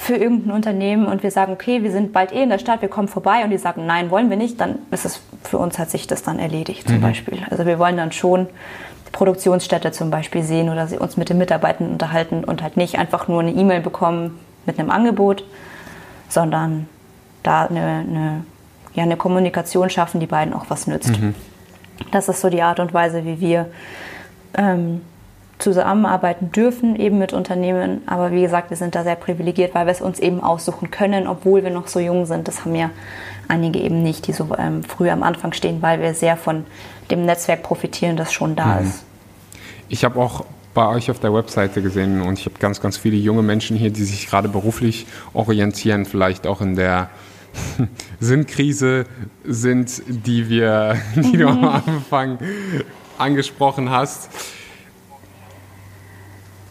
[0.00, 2.88] für irgendein Unternehmen und wir sagen, okay, wir sind bald eh in der Stadt, wir
[2.88, 5.90] kommen vorbei und die sagen, nein, wollen wir nicht, dann ist es für uns hat
[5.90, 7.02] sich das dann erledigt zum mhm.
[7.02, 7.38] Beispiel.
[7.50, 8.48] Also wir wollen dann schon
[9.06, 13.28] die Produktionsstätte zum Beispiel sehen oder uns mit den Mitarbeitern unterhalten und halt nicht einfach
[13.28, 15.44] nur eine E-Mail bekommen mit einem Angebot,
[16.30, 16.88] sondern
[17.42, 18.44] da eine, eine,
[18.94, 21.20] ja, eine Kommunikation schaffen, die beiden auch was nützt.
[21.20, 21.34] Mhm.
[22.10, 23.66] Das ist so die Art und Weise, wie wir
[24.54, 25.02] ähm,
[25.58, 28.02] zusammenarbeiten dürfen, eben mit Unternehmen.
[28.06, 31.26] Aber wie gesagt, wir sind da sehr privilegiert, weil wir es uns eben aussuchen können,
[31.26, 32.48] obwohl wir noch so jung sind.
[32.48, 32.90] Das haben ja
[33.48, 36.64] einige eben nicht, die so ähm, früh am Anfang stehen, weil wir sehr von
[37.10, 38.86] dem Netzwerk profitieren, das schon da mhm.
[38.86, 39.04] ist.
[39.88, 43.16] Ich habe auch bei euch auf der Webseite gesehen und ich habe ganz, ganz viele
[43.16, 47.10] junge Menschen hier, die sich gerade beruflich orientieren, vielleicht auch in der
[48.20, 49.06] Sinnkrise
[49.44, 52.38] sind, die wir, die du am Anfang
[53.18, 54.30] angesprochen hast.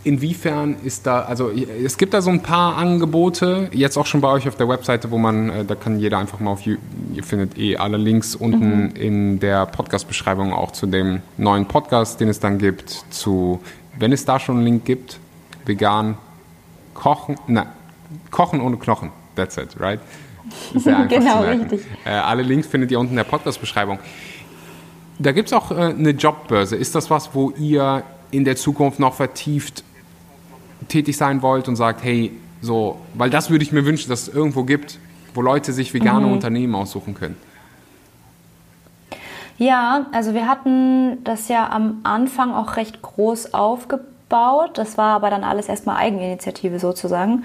[0.06, 4.30] Inwiefern ist da, also es gibt da so ein paar Angebote, jetzt auch schon bei
[4.30, 6.78] euch auf der Webseite, wo man, äh, da kann jeder einfach mal auf, ihr
[7.22, 8.96] findet eh alle Links unten mhm.
[8.96, 13.60] in der Podcast-Beschreibung auch zu dem neuen Podcast, den es dann gibt, zu,
[13.98, 15.20] wenn es da schon einen Link gibt,
[15.66, 16.18] vegan
[16.94, 17.68] kochen, na,
[18.32, 20.00] kochen ohne Knochen, that's it, right?
[20.76, 21.82] Sehr einfach genau, richtig.
[22.06, 24.00] Äh, alle Links findet ihr unten in der Podcast-Beschreibung.
[25.20, 26.76] Da gibt es auch äh, eine Jobbörse.
[26.76, 29.84] Ist das was, wo ihr in der Zukunft noch vertieft
[30.88, 32.32] tätig sein wollt und sagt, hey,
[32.62, 35.00] so, weil das würde ich mir wünschen, dass es irgendwo gibt,
[35.34, 36.34] wo Leute sich vegane mhm.
[36.34, 37.38] Unternehmen aussuchen können.
[39.58, 44.78] Ja, also wir hatten das ja am Anfang auch recht groß aufgebaut.
[44.78, 47.44] Das war aber dann alles erstmal Eigeninitiative sozusagen.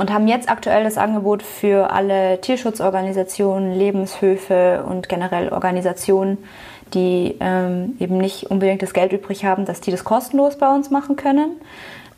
[0.00, 6.38] Und haben jetzt aktuell das Angebot für alle Tierschutzorganisationen, Lebenshöfe und generell Organisationen,
[6.94, 10.90] die ähm, eben nicht unbedingt das Geld übrig haben, dass die das kostenlos bei uns
[10.90, 11.60] machen können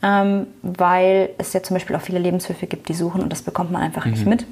[0.02, 3.70] ähm, weil es ja zum Beispiel auch viele Lebenshöfe gibt, die suchen und das bekommt
[3.70, 4.10] man einfach mhm.
[4.10, 4.46] nicht mit.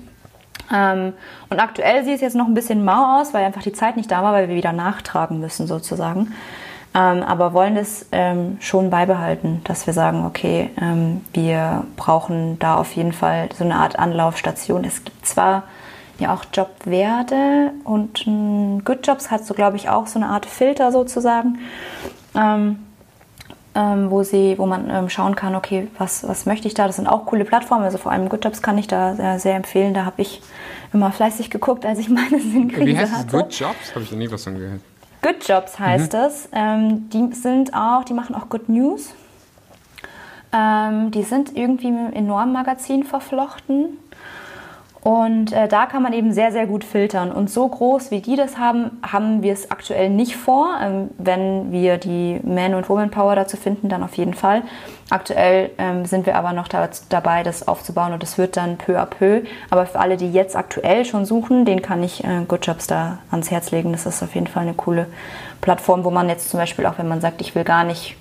[0.73, 1.13] Ähm,
[1.49, 4.11] und aktuell sieht es jetzt noch ein bisschen mau aus, weil einfach die Zeit nicht
[4.11, 6.33] da war, weil wir wieder nachtragen müssen sozusagen.
[6.93, 12.77] Ähm, aber wollen es ähm, schon beibehalten, dass wir sagen, okay, ähm, wir brauchen da
[12.77, 14.85] auf jeden Fall so eine Art Anlaufstation.
[14.85, 15.65] Es gibt zwar
[16.19, 18.25] ja auch Jobwerde und
[18.85, 21.61] Good Jobs hat so, glaube ich, auch so eine Art Filter sozusagen.
[22.35, 22.81] Ähm,
[23.75, 26.89] ähm, wo, sie, wo man ähm, schauen kann, okay, was, was möchte ich da?
[26.89, 29.55] Das sind auch coole Plattformen, also vor allem Good Jobs kann ich da sehr, sehr
[29.55, 29.95] empfehlen.
[29.95, 30.43] Da habe ich
[30.93, 33.27] immer fleißig geguckt, als ich meine Sinnkrise Wie heißt hatte.
[33.27, 33.33] Es?
[33.33, 33.95] Good Jobs?
[33.95, 34.81] Habe ich noch nie was von gehört.
[35.23, 36.19] Good Jobs heißt mhm.
[36.19, 36.49] es.
[36.53, 39.15] Ähm, die sind auch, die machen auch Good News.
[40.53, 43.99] Ähm, die sind irgendwie mit einem enormen Magazin verflochten.
[45.03, 47.33] Und äh, da kann man eben sehr, sehr gut filtern.
[47.33, 50.77] Und so groß wie die das haben, haben wir es aktuell nicht vor.
[50.83, 54.63] Ähm, wenn wir die Man- und Woman-Power dazu finden, dann auf jeden Fall.
[55.09, 59.01] Aktuell ähm, sind wir aber noch da, dabei, das aufzubauen und das wird dann peu
[59.01, 59.43] à peu.
[59.71, 63.19] Aber für alle, die jetzt aktuell schon suchen, den kann ich äh, Good Jobs da
[63.31, 63.93] ans Herz legen.
[63.93, 65.07] Das ist auf jeden Fall eine coole
[65.63, 68.17] Plattform, wo man jetzt zum Beispiel auch, wenn man sagt, ich will gar nicht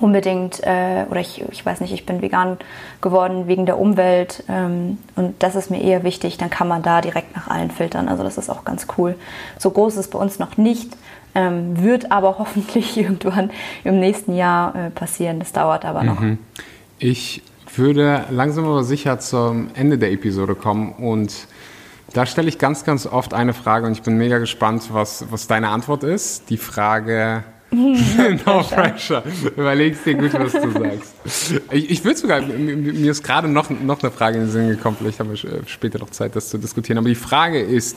[0.00, 2.58] unbedingt, äh, oder ich, ich weiß nicht, ich bin vegan
[3.00, 7.00] geworden wegen der Umwelt ähm, und das ist mir eher wichtig, dann kann man da
[7.00, 8.08] direkt nach allen filtern.
[8.08, 9.16] Also das ist auch ganz cool.
[9.58, 10.96] So groß ist es bei uns noch nicht,
[11.34, 13.50] ähm, wird aber hoffentlich irgendwann
[13.84, 15.38] im nächsten Jahr äh, passieren.
[15.38, 16.20] Das dauert aber noch.
[16.20, 16.38] Mhm.
[16.98, 17.42] Ich
[17.74, 21.46] würde langsam aber sicher zum Ende der Episode kommen und
[22.12, 25.46] da stelle ich ganz, ganz oft eine Frage und ich bin mega gespannt, was, was
[25.46, 26.50] deine Antwort ist.
[26.50, 27.42] Die Frage,
[28.46, 29.22] no pressure.
[29.56, 31.62] Überlegst dir gut, was du sagst.
[31.70, 34.96] Ich, ich würde sogar, mir ist gerade noch, noch eine Frage in den Sinn gekommen,
[34.98, 36.98] vielleicht haben wir äh, später noch Zeit, das zu diskutieren.
[36.98, 37.96] Aber die Frage ist,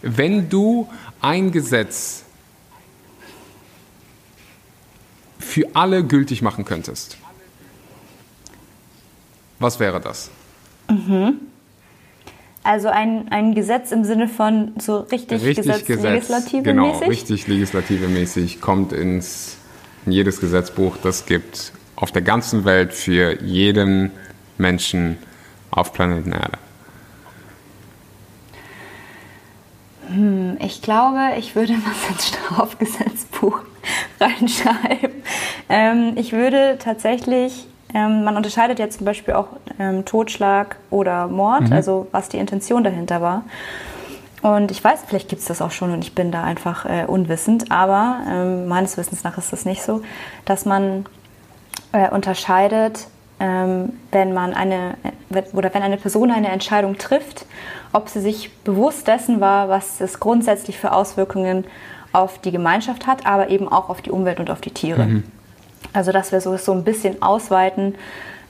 [0.00, 0.88] wenn du
[1.20, 2.24] ein Gesetz
[5.38, 7.18] für alle gültig machen könntest,
[9.58, 10.30] was wäre das?
[10.88, 11.49] Mhm.
[12.62, 17.08] Also ein, ein Gesetz im Sinne von so richtig, richtig Gesetz, Gesetz legislative genau, mäßig?
[17.08, 19.56] Richtig legislative mäßig kommt ins,
[20.04, 24.10] in jedes Gesetzbuch, das gibt auf der ganzen Welt für jeden
[24.58, 25.16] Menschen
[25.70, 26.58] auf Planeten Erde.
[30.08, 33.60] Hm, ich glaube, ich würde was ins Strafgesetzbuch
[34.20, 35.22] reinschreiben.
[35.68, 41.68] Ähm, ich würde tatsächlich ähm, man unterscheidet jetzt zum Beispiel auch ähm, Totschlag oder Mord,
[41.68, 41.72] mhm.
[41.72, 43.44] also was die Intention dahinter war.
[44.42, 47.04] Und ich weiß, vielleicht gibt es das auch schon und ich bin da einfach äh,
[47.06, 50.02] unwissend, aber ähm, meines Wissens nach ist das nicht so,
[50.46, 51.04] dass man
[51.92, 54.94] äh, unterscheidet, ähm, wenn man eine
[55.30, 57.44] äh, oder wenn eine Person eine Entscheidung trifft,
[57.92, 61.64] ob sie sich bewusst dessen war, was es grundsätzlich für Auswirkungen
[62.12, 65.04] auf die Gemeinschaft hat, aber eben auch auf die Umwelt und auf die Tiere.
[65.04, 65.24] Mhm.
[65.92, 67.94] Also dass wir so, so ein bisschen ausweiten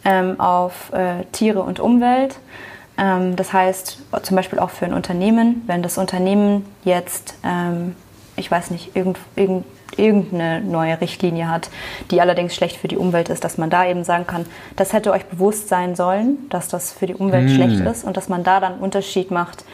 [0.04, 2.36] ähm, auf äh, Tiere und Umwelt.
[2.98, 7.96] Ähm, das heißt zum Beispiel auch für ein Unternehmen, wenn das Unternehmen jetzt, ähm,
[8.36, 9.64] ich weiß nicht, irgend, irgend,
[9.96, 11.70] irgendeine neue Richtlinie hat,
[12.10, 15.12] die allerdings schlecht für die Umwelt ist, dass man da eben sagen kann, das hätte
[15.12, 17.54] euch bewusst sein sollen, dass das für die Umwelt mm.
[17.54, 19.64] schlecht ist und dass man da dann einen Unterschied macht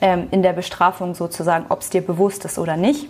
[0.00, 3.08] ähm, in der Bestrafung sozusagen, ob es dir bewusst ist oder nicht.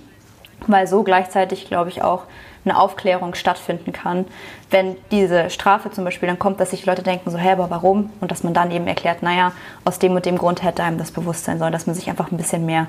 [0.66, 2.22] Weil so gleichzeitig, glaube ich, auch
[2.64, 4.24] eine Aufklärung stattfinden kann,
[4.70, 8.10] wenn diese Strafe zum Beispiel dann kommt, dass sich Leute denken, so, hä, aber warum?
[8.20, 9.52] Und dass man dann eben erklärt, naja,
[9.84, 12.30] aus dem und dem Grund hätte einem das bewusst sein sollen, dass man sich einfach
[12.30, 12.86] ein bisschen mehr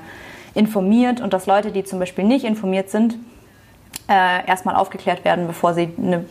[0.54, 3.16] informiert und dass Leute, die zum Beispiel nicht informiert sind,
[4.08, 6.24] äh, erstmal aufgeklärt werden, bevor sie eine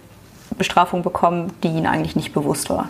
[0.58, 2.90] Bestrafung bekommen, die ihnen eigentlich nicht bewusst war.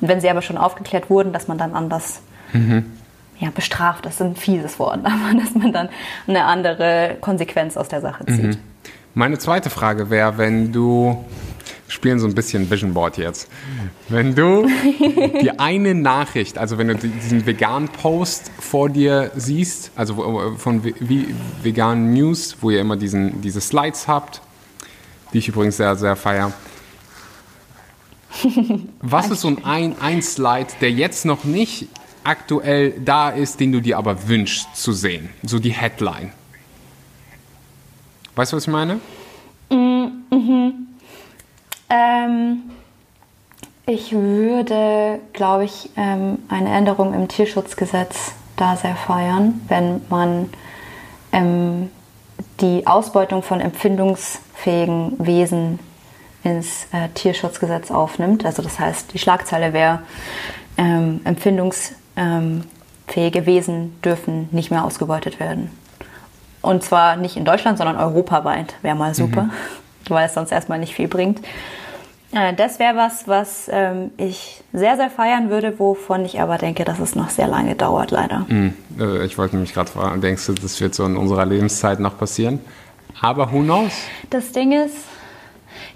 [0.00, 2.20] Und wenn sie aber schon aufgeklärt wurden, dass man dann anders
[2.52, 2.92] mhm.
[3.38, 5.88] ja, bestraft, das ist ein fieses Wort, aber dass man dann
[6.26, 8.44] eine andere Konsequenz aus der Sache zieht.
[8.44, 8.58] Mhm.
[9.18, 11.24] Meine zweite Frage wäre, wenn du,
[11.88, 13.48] spielen so ein bisschen Vision Board jetzt,
[14.10, 14.68] wenn du
[15.40, 22.12] die eine Nachricht, also wenn du diesen veganen Post vor dir siehst, also von veganen
[22.12, 24.42] News, wo ihr immer diesen, diese Slides habt,
[25.32, 26.52] die ich übrigens sehr, sehr feier.
[29.00, 31.88] Was ist so ein, ein Slide, der jetzt noch nicht
[32.22, 35.30] aktuell da ist, den du dir aber wünschst zu sehen?
[35.42, 36.32] So die Headline.
[38.36, 39.00] Weißt du, was ich meine?
[39.70, 40.88] Mm, mhm.
[41.88, 42.62] Ähm,
[43.86, 50.50] ich würde, glaube ich, ähm, eine Änderung im Tierschutzgesetz da sehr feiern, wenn man
[51.32, 51.90] ähm,
[52.60, 55.78] die Ausbeutung von empfindungsfähigen Wesen
[56.44, 58.44] ins äh, Tierschutzgesetz aufnimmt.
[58.44, 60.02] Also das heißt, die Schlagzeile wäre,
[60.76, 65.70] ähm, empfindungsfähige Wesen dürfen nicht mehr ausgebeutet werden.
[66.66, 68.74] Und zwar nicht in Deutschland, sondern europaweit.
[68.82, 69.50] Wäre mal super, mhm.
[70.08, 71.40] weil es sonst erstmal nicht viel bringt.
[72.32, 76.84] Äh, das wäre was, was ähm, ich sehr, sehr feiern würde, wovon ich aber denke,
[76.84, 78.46] dass es noch sehr lange dauert, leider.
[78.48, 78.74] Mhm.
[79.24, 82.58] Ich wollte mich gerade fragen, denkst du, das wird so in unserer Lebenszeit noch passieren?
[83.20, 83.92] Aber who knows?
[84.30, 84.96] Das Ding ist,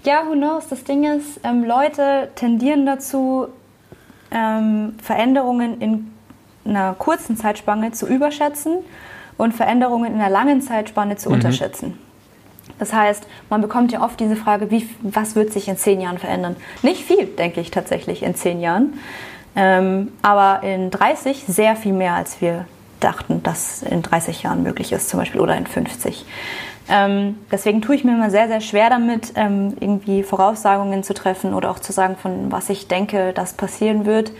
[0.05, 0.69] ja, who knows?
[0.69, 3.49] Das Ding ist, ähm, Leute tendieren dazu,
[4.31, 6.13] ähm, Veränderungen in
[6.63, 8.77] einer kurzen Zeitspanne zu überschätzen
[9.41, 11.35] und Veränderungen in einer langen Zeitspanne zu mhm.
[11.35, 11.97] unterschätzen.
[12.79, 16.17] Das heißt, man bekommt ja oft diese Frage, wie, was wird sich in zehn Jahren
[16.17, 16.55] verändern?
[16.81, 18.93] Nicht viel, denke ich tatsächlich, in zehn Jahren.
[19.55, 22.65] Ähm, aber in 30 sehr viel mehr, als wir
[22.99, 26.25] dachten, dass in 30 Jahren möglich ist, zum Beispiel, oder in 50.
[26.89, 31.53] Ähm, deswegen tue ich mir immer sehr, sehr schwer damit, ähm, irgendwie Voraussagungen zu treffen
[31.53, 34.31] oder auch zu sagen, von was ich denke, das passieren wird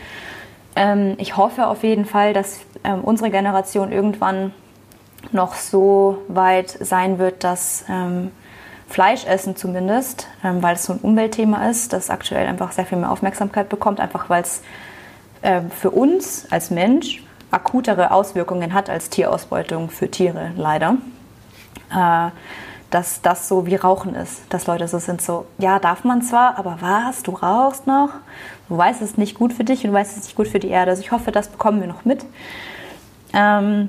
[0.75, 4.53] ähm, ich hoffe auf jeden Fall, dass ähm, unsere Generation irgendwann
[5.31, 8.31] noch so weit sein wird, dass ähm,
[8.87, 13.11] Fleischessen zumindest, ähm, weil es so ein Umweltthema ist, das aktuell einfach sehr viel mehr
[13.11, 14.61] Aufmerksamkeit bekommt, einfach weil es
[15.41, 20.97] äh, für uns als Mensch akutere Auswirkungen hat als Tierausbeutung für Tiere, leider.
[21.95, 22.29] Äh,
[22.89, 26.59] dass das so wie Rauchen ist, dass Leute so sind, so, ja, darf man zwar,
[26.59, 28.09] aber was, du rauchst noch?
[28.67, 30.49] Du weißt, es ist nicht gut für dich und du weißt, es ist nicht gut
[30.49, 30.91] für die Erde.
[30.91, 32.25] Also ich hoffe, das bekommen wir noch mit.
[33.33, 33.87] Ähm,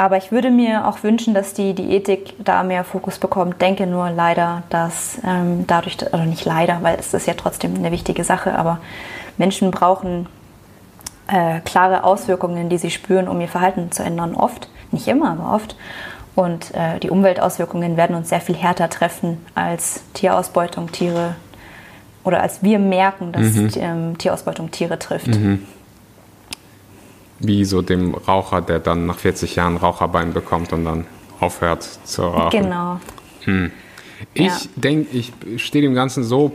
[0.00, 3.60] aber ich würde mir auch wünschen, dass die, die Ethik da mehr Fokus bekommt.
[3.60, 7.92] Denke nur leider, dass ähm, dadurch, oder nicht leider, weil es ist ja trotzdem eine
[7.92, 8.78] wichtige Sache, aber
[9.36, 10.26] Menschen brauchen
[11.28, 14.34] äh, klare Auswirkungen, die sie spüren, um ihr Verhalten zu ändern.
[14.34, 15.76] Oft, nicht immer, aber oft.
[16.34, 21.36] Und äh, die Umweltauswirkungen werden uns sehr viel härter treffen als Tierausbeutung, Tiere
[22.24, 23.70] oder als wir merken, dass mhm.
[23.76, 25.26] ähm, Tierausbeutung Tiere trifft.
[25.26, 25.66] Mhm.
[27.40, 31.06] Wie so dem Raucher, der dann nach 40 Jahren Raucherbein bekommt und dann
[31.40, 32.62] aufhört zu rauchen.
[32.62, 33.00] Genau.
[33.44, 33.70] Hm.
[34.34, 34.58] Ich ja.
[34.76, 36.52] denke, ich stehe dem Ganzen so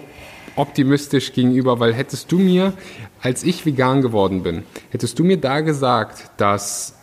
[0.55, 2.73] optimistisch gegenüber, weil hättest du mir,
[3.21, 6.95] als ich vegan geworden bin, hättest du mir da gesagt, dass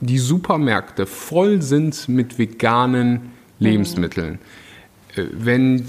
[0.00, 4.38] die Supermärkte voll sind mit veganen Lebensmitteln.
[5.16, 5.30] Mhm.
[5.32, 5.88] Wenn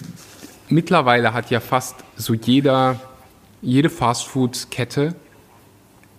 [0.67, 2.99] mittlerweile hat ja fast so jeder,
[3.61, 5.15] jede Fastfood-Kette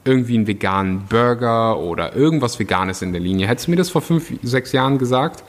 [0.05, 3.47] irgendwie einen veganen Burger oder irgendwas Veganes in der Linie.
[3.47, 5.45] Hättest du mir das vor fünf, sechs Jahren gesagt?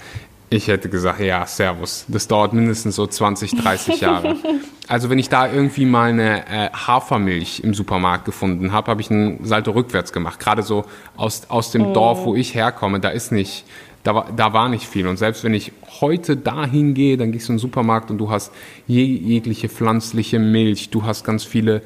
[0.49, 2.05] Ich hätte gesagt, ja, Servus.
[2.07, 4.35] Das dauert mindestens so 20, 30 Jahre.
[4.87, 9.09] also wenn ich da irgendwie mal eine äh, Hafermilch im Supermarkt gefunden habe, habe ich
[9.09, 10.39] einen Salto rückwärts gemacht.
[10.39, 10.85] Gerade so
[11.17, 11.93] aus, aus dem oh.
[11.93, 13.65] Dorf, wo ich herkomme, da ist nicht,
[14.03, 15.07] da war, da war nicht viel.
[15.07, 18.29] Und selbst wenn ich heute dahin gehe, dann gehst du in den Supermarkt und du
[18.29, 18.53] hast
[18.85, 21.81] jegliche pflanzliche Milch, du hast ganz viele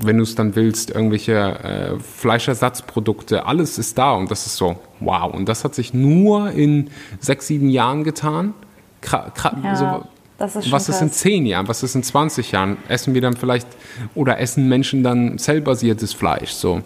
[0.00, 4.76] wenn du es dann willst, irgendwelche äh, Fleischersatzprodukte, alles ist da und das ist so,
[5.00, 5.32] wow.
[5.32, 6.90] Und das hat sich nur in
[7.20, 8.54] sechs, sieben Jahren getan.
[9.00, 9.32] Kra
[9.62, 12.76] ja, so, ist was ist in zehn Jahren, was ist in 20 Jahren?
[12.88, 13.68] Essen wir dann vielleicht
[14.14, 16.50] oder essen Menschen dann zellbasiertes Fleisch?
[16.50, 16.82] So,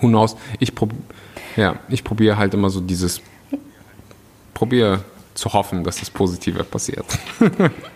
[0.00, 0.36] who knows?
[0.60, 0.92] Ich, prob
[1.56, 3.20] ja, ich probiere halt immer so dieses,
[4.54, 5.04] probiere
[5.34, 7.06] zu hoffen, dass das Positive passiert.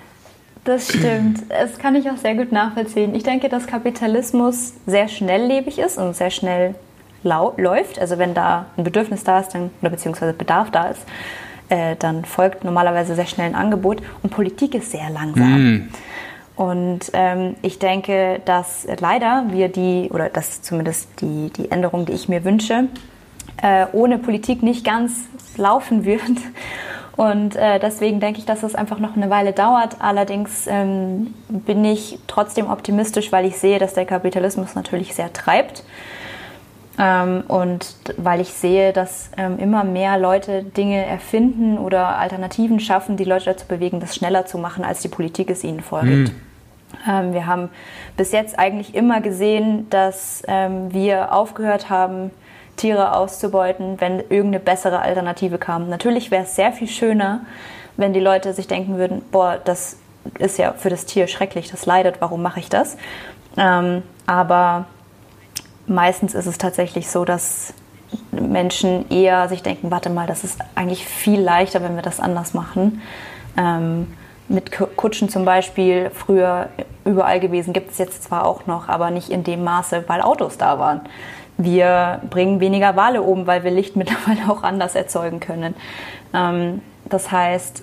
[0.69, 1.45] Das stimmt.
[1.49, 3.15] Das kann ich auch sehr gut nachvollziehen.
[3.15, 6.75] Ich denke, dass Kapitalismus sehr schnelllebig ist und sehr schnell
[7.23, 7.99] läuft.
[7.99, 11.01] Also wenn da ein Bedürfnis da ist, dann, oder beziehungsweise Bedarf da ist,
[11.71, 14.03] äh, dann folgt normalerweise sehr schnell ein Angebot.
[14.23, 15.73] Und Politik ist sehr langsam.
[15.73, 15.89] Mm.
[16.57, 22.13] Und ähm, ich denke, dass leider wir die, oder dass zumindest die, die Änderung, die
[22.13, 22.89] ich mir wünsche,
[23.63, 26.21] äh, ohne Politik nicht ganz laufen wird.
[27.19, 29.97] Und äh, deswegen denke ich, dass es einfach noch eine Weile dauert.
[29.99, 35.83] Allerdings ähm, bin ich trotzdem optimistisch, weil ich sehe, dass der Kapitalismus natürlich sehr treibt.
[36.97, 43.17] Ähm, und weil ich sehe, dass ähm, immer mehr Leute Dinge erfinden oder Alternativen schaffen,
[43.17, 46.31] die Leute dazu bewegen, das schneller zu machen, als die Politik es ihnen vorgibt.
[47.05, 47.33] Mhm.
[47.33, 47.69] wir haben
[48.17, 52.31] bis jetzt eigentlich immer gesehen, dass ähm, wir aufgehört haben,
[52.79, 55.91] Tiere auszubeuten, wenn irgendeine bessere Alternative kam.
[55.91, 57.43] Natürlich wäre es sehr viel schöner,
[57.99, 59.97] wenn die Leute sich denken würden, boah, das
[60.39, 62.97] ist ja für das Tier schrecklich, das leidet, warum mache ich das?
[63.57, 64.87] Ähm, aber
[65.87, 67.75] meistens ist es tatsächlich so, dass
[68.31, 72.55] Menschen eher sich denken, warte mal, das ist eigentlich viel leichter, wenn wir das anders
[72.55, 73.03] machen.
[73.57, 74.07] Ähm,
[74.49, 76.69] mit Kutschen zum Beispiel früher
[77.05, 80.57] überall gewesen, gibt es jetzt zwar auch noch, aber nicht in dem Maße, weil Autos
[80.57, 81.03] da waren.
[81.59, 85.75] Wir bringen weniger Wale oben, weil wir Licht mittlerweile auch anders erzeugen können.
[86.33, 87.83] Ähm, das heißt,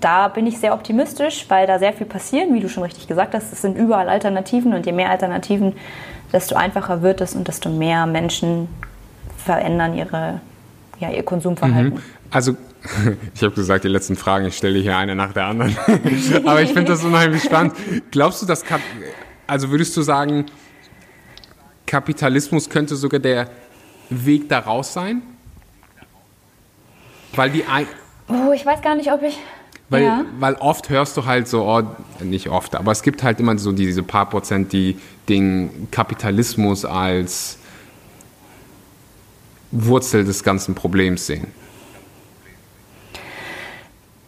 [0.00, 3.34] da bin ich sehr optimistisch, weil da sehr viel passieren, wie du schon richtig gesagt
[3.34, 3.52] hast.
[3.52, 5.74] Es sind überall Alternativen und je mehr Alternativen,
[6.32, 8.68] desto einfacher wird es und desto mehr Menschen
[9.44, 10.40] verändern ihre,
[11.00, 11.94] ja, ihr Konsumverhalten.
[11.94, 12.02] Mhm.
[12.30, 12.56] Also
[13.34, 15.76] ich habe gesagt, die letzten Fragen, ich stelle hier eine nach der anderen.
[16.44, 17.74] Aber ich finde das unheimlich spannend.
[18.10, 18.80] Glaubst du, das kann,
[19.46, 20.46] also würdest du sagen,
[21.94, 23.48] Kapitalismus könnte sogar der
[24.10, 25.22] Weg daraus sein?
[27.36, 27.86] Weil die ein
[28.26, 29.38] Oh, ich weiß gar nicht, ob ich.
[29.90, 30.24] Weil, ja.
[30.40, 31.82] weil oft hörst du halt so, oh,
[32.18, 34.98] nicht oft, aber es gibt halt immer so diese paar Prozent, die
[35.28, 37.58] den Kapitalismus als
[39.70, 41.46] Wurzel des ganzen Problems sehen.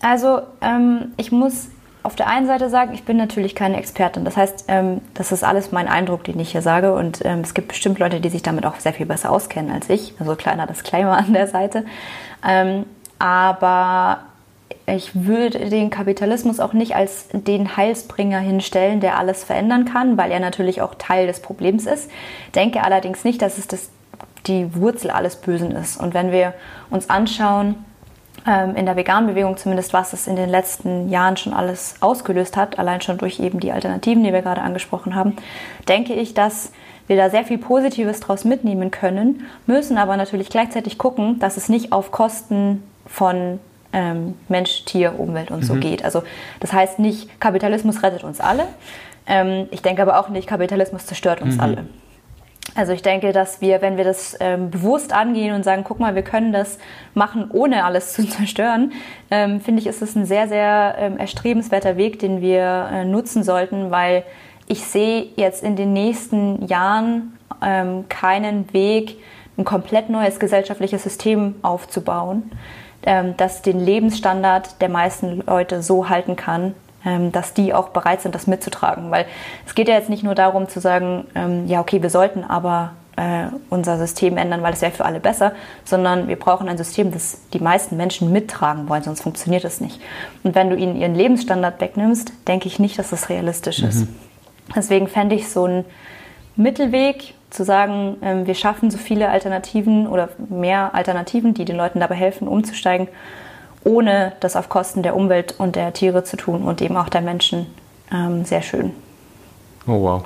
[0.03, 1.67] Also ähm, ich muss
[2.07, 4.25] auf der einen Seite sagen, ich bin natürlich keine Expertin.
[4.25, 6.95] Das heißt, ähm, das ist alles mein Eindruck, den ich hier sage.
[6.95, 9.91] Und ähm, es gibt bestimmt Leute, die sich damit auch sehr viel besser auskennen als
[9.91, 10.15] ich.
[10.21, 11.85] Also kleiner Disclaimer an der Seite.
[12.47, 12.87] Ähm,
[13.19, 14.21] aber
[14.87, 20.31] ich würde den Kapitalismus auch nicht als den Heilsbringer hinstellen, der alles verändern kann, weil
[20.31, 22.09] er natürlich auch Teil des Problems ist.
[22.55, 23.91] Denke allerdings nicht, dass es das,
[24.47, 26.01] die Wurzel alles Bösen ist.
[26.01, 26.55] Und wenn wir
[26.89, 27.85] uns anschauen,
[28.47, 32.57] ähm, in der veganen Bewegung zumindest, was es in den letzten Jahren schon alles ausgelöst
[32.57, 35.37] hat, allein schon durch eben die Alternativen, die wir gerade angesprochen haben,
[35.89, 36.73] denke ich, dass
[37.07, 41.69] wir da sehr viel Positives draus mitnehmen können, müssen aber natürlich gleichzeitig gucken, dass es
[41.69, 43.61] nicht auf Kosten von
[43.93, 45.81] ähm, Mensch, Tier, Umwelt und so mhm.
[45.81, 46.05] geht.
[46.05, 46.23] Also
[46.61, 48.65] das heißt nicht, Kapitalismus rettet uns alle.
[49.27, 51.61] Ähm, ich denke aber auch nicht, Kapitalismus zerstört uns mhm.
[51.61, 51.87] alle.
[52.75, 56.15] Also ich denke, dass wir, wenn wir das ähm, bewusst angehen und sagen, guck mal,
[56.15, 56.79] wir können das
[57.15, 58.93] machen, ohne alles zu zerstören,
[59.31, 63.43] ähm, finde ich, ist es ein sehr, sehr ähm, erstrebenswerter Weg, den wir äh, nutzen
[63.43, 64.25] sollten, weil
[64.67, 69.19] ich sehe jetzt in den nächsten Jahren ähm, keinen Weg,
[69.57, 72.51] ein komplett neues gesellschaftliches System aufzubauen,
[73.05, 76.75] ähm, das den Lebensstandard der meisten Leute so halten kann,
[77.33, 79.11] dass die auch bereit sind, das mitzutragen.
[79.11, 79.27] Weil
[79.67, 82.93] es geht ja jetzt nicht nur darum zu sagen, ähm, ja, okay, wir sollten aber
[83.17, 85.53] äh, unser System ändern, weil es wäre für alle besser,
[85.85, 90.01] sondern wir brauchen ein System, das die meisten Menschen mittragen wollen, sonst funktioniert es nicht.
[90.43, 93.89] Und wenn du ihnen ihren Lebensstandard wegnimmst, denke ich nicht, dass das realistisch mhm.
[93.89, 94.07] ist.
[94.75, 95.85] Deswegen fände ich so einen
[96.57, 102.01] Mittelweg zu sagen, ähm, wir schaffen so viele Alternativen oder mehr Alternativen, die den Leuten
[102.01, 103.09] dabei helfen, umzusteigen,
[103.87, 107.21] ohne das auf Kosten der Umwelt und der Tiere zu tun und eben auch der
[107.21, 107.67] Menschen,
[108.13, 108.91] ähm, sehr schön.
[109.87, 110.25] Oh wow.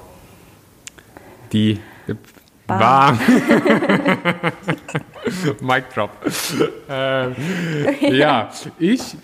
[1.53, 1.79] Die
[2.67, 3.13] war.
[5.61, 6.11] Mic drop.
[6.89, 7.35] Ähm,
[8.01, 9.17] ja, ich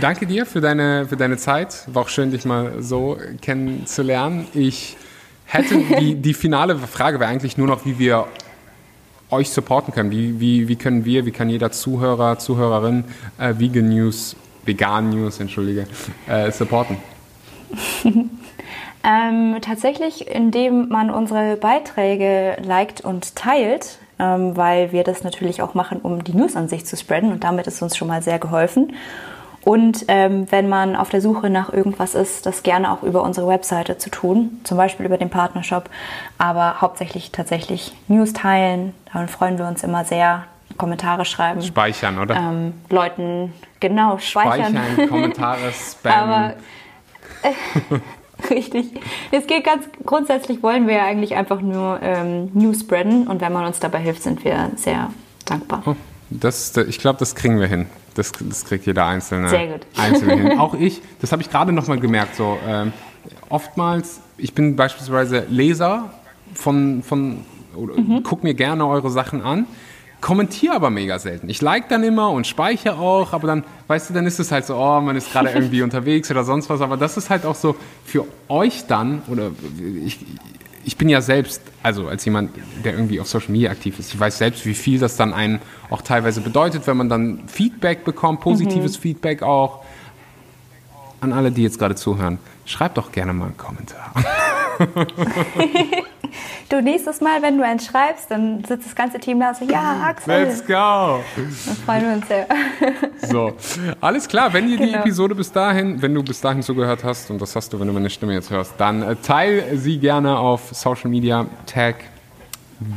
[0.00, 1.82] danke dir für deine, für deine Zeit.
[1.88, 4.46] War auch schön, dich mal so kennenzulernen.
[4.54, 4.96] Ich
[5.46, 8.28] hätte die, die finale Frage wäre eigentlich nur noch, wie wir
[9.30, 10.10] euch supporten können.
[10.10, 13.04] Wie, wie, wie können wir, wie kann jeder Zuhörer, Zuhörerin
[13.38, 15.86] äh, Vegan News, Vegan News, entschuldige,
[16.28, 16.96] äh, supporten?
[18.04, 25.74] ähm, tatsächlich, indem man unsere Beiträge liked und teilt, ähm, weil wir das natürlich auch
[25.74, 28.38] machen, um die News an sich zu spreaden und damit ist uns schon mal sehr
[28.38, 28.94] geholfen.
[29.64, 33.48] Und ähm, wenn man auf der Suche nach irgendwas ist, das gerne auch über unsere
[33.48, 35.88] Webseite zu tun, zum Beispiel über den Partnershop,
[36.36, 38.94] aber hauptsächlich tatsächlich News teilen.
[39.06, 40.44] Daran freuen wir uns immer sehr.
[40.76, 41.62] Kommentare schreiben.
[41.62, 42.34] Speichern, oder?
[42.34, 44.76] Ähm, Leuten, genau, speichern.
[44.76, 46.12] Speichern, Kommentare, Spam.
[46.12, 46.54] aber,
[47.42, 48.00] äh,
[48.50, 49.00] Richtig.
[49.30, 53.64] Es geht ganz grundsätzlich wollen wir eigentlich einfach nur ähm, News spreaden und wenn man
[53.64, 55.10] uns dabei hilft, sind wir sehr
[55.44, 55.82] dankbar.
[55.86, 55.94] Oh,
[56.30, 57.86] das, ich glaube, das kriegen wir hin.
[58.14, 59.86] Das, das kriegt jeder Einzelne, Sehr gut.
[59.96, 60.58] Einzelne hin.
[60.58, 62.36] Auch ich, das habe ich gerade nochmal gemerkt.
[62.36, 62.92] So, ähm,
[63.48, 66.10] oftmals, ich bin beispielsweise Leser
[66.54, 67.44] von, von
[67.76, 68.22] mhm.
[68.22, 69.66] guck mir gerne eure Sachen an,
[70.20, 71.48] kommentiere aber mega selten.
[71.50, 74.64] Ich like dann immer und speichere auch, aber dann, weißt du, dann ist es halt
[74.64, 76.80] so, oh, man ist gerade irgendwie unterwegs oder sonst was.
[76.80, 79.50] Aber das ist halt auch so für euch dann, oder
[80.04, 80.18] ich,
[80.84, 82.50] ich bin ja selbst, also als jemand,
[82.84, 85.60] der irgendwie auf Social Media aktiv ist, ich weiß selbst, wie viel das dann einen
[85.90, 89.02] auch teilweise bedeutet, wenn man dann Feedback bekommt, positives mhm.
[89.02, 89.84] Feedback auch.
[91.20, 94.12] An alle, die jetzt gerade zuhören, schreibt doch gerne mal einen Kommentar.
[96.68, 99.64] du nächstes Mal, wenn du einen schreibst, dann sitzt das ganze Team da und so,
[99.64, 100.44] ja, Axel.
[100.44, 100.72] Let's go.
[101.36, 102.46] Dann freuen wir uns sehr.
[103.28, 103.52] so,
[104.00, 104.52] alles klar.
[104.52, 104.90] Wenn dir genau.
[104.90, 107.86] die Episode bis dahin, wenn du bis dahin zugehört hast, und das hast du, wenn
[107.86, 111.96] du meine Stimme jetzt hörst, dann äh, teil sie gerne auf Social Media, tag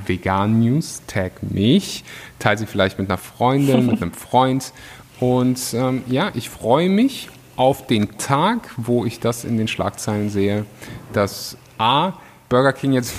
[0.05, 2.03] Vegan News, tag mich,
[2.39, 4.73] teil sie vielleicht mit einer Freundin, mit einem Freund.
[5.19, 10.29] Und ähm, ja, ich freue mich auf den Tag, wo ich das in den Schlagzeilen
[10.29, 10.65] sehe,
[11.11, 12.13] dass A,
[12.47, 13.13] Burger King jetzt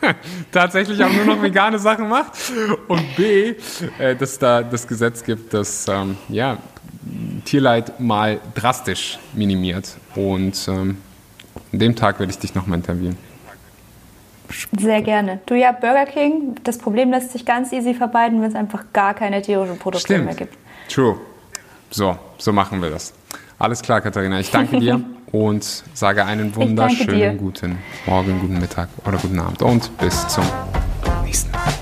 [0.52, 2.32] tatsächlich auch nur noch vegane Sachen macht
[2.88, 3.54] und B,
[3.98, 6.58] äh, dass da das Gesetz gibt, das ähm, ja,
[7.44, 9.96] Tierleid mal drastisch minimiert.
[10.14, 10.98] Und ähm,
[11.72, 13.16] an dem Tag werde ich dich nochmal interviewen.
[14.78, 15.40] Sehr gerne.
[15.46, 19.14] Du ja, Burger King, das Problem lässt sich ganz easy vermeiden, wenn es einfach gar
[19.14, 20.26] keine tierischen Produkte Stimmt.
[20.26, 20.54] mehr gibt.
[20.88, 21.18] True.
[21.90, 23.14] So, so machen wir das.
[23.58, 24.40] Alles klar, Katharina.
[24.40, 25.00] Ich danke dir
[25.32, 25.64] und
[25.94, 30.44] sage einen wunderschönen guten Morgen, guten Mittag oder guten Abend und bis zum
[31.24, 31.73] nächsten Mal.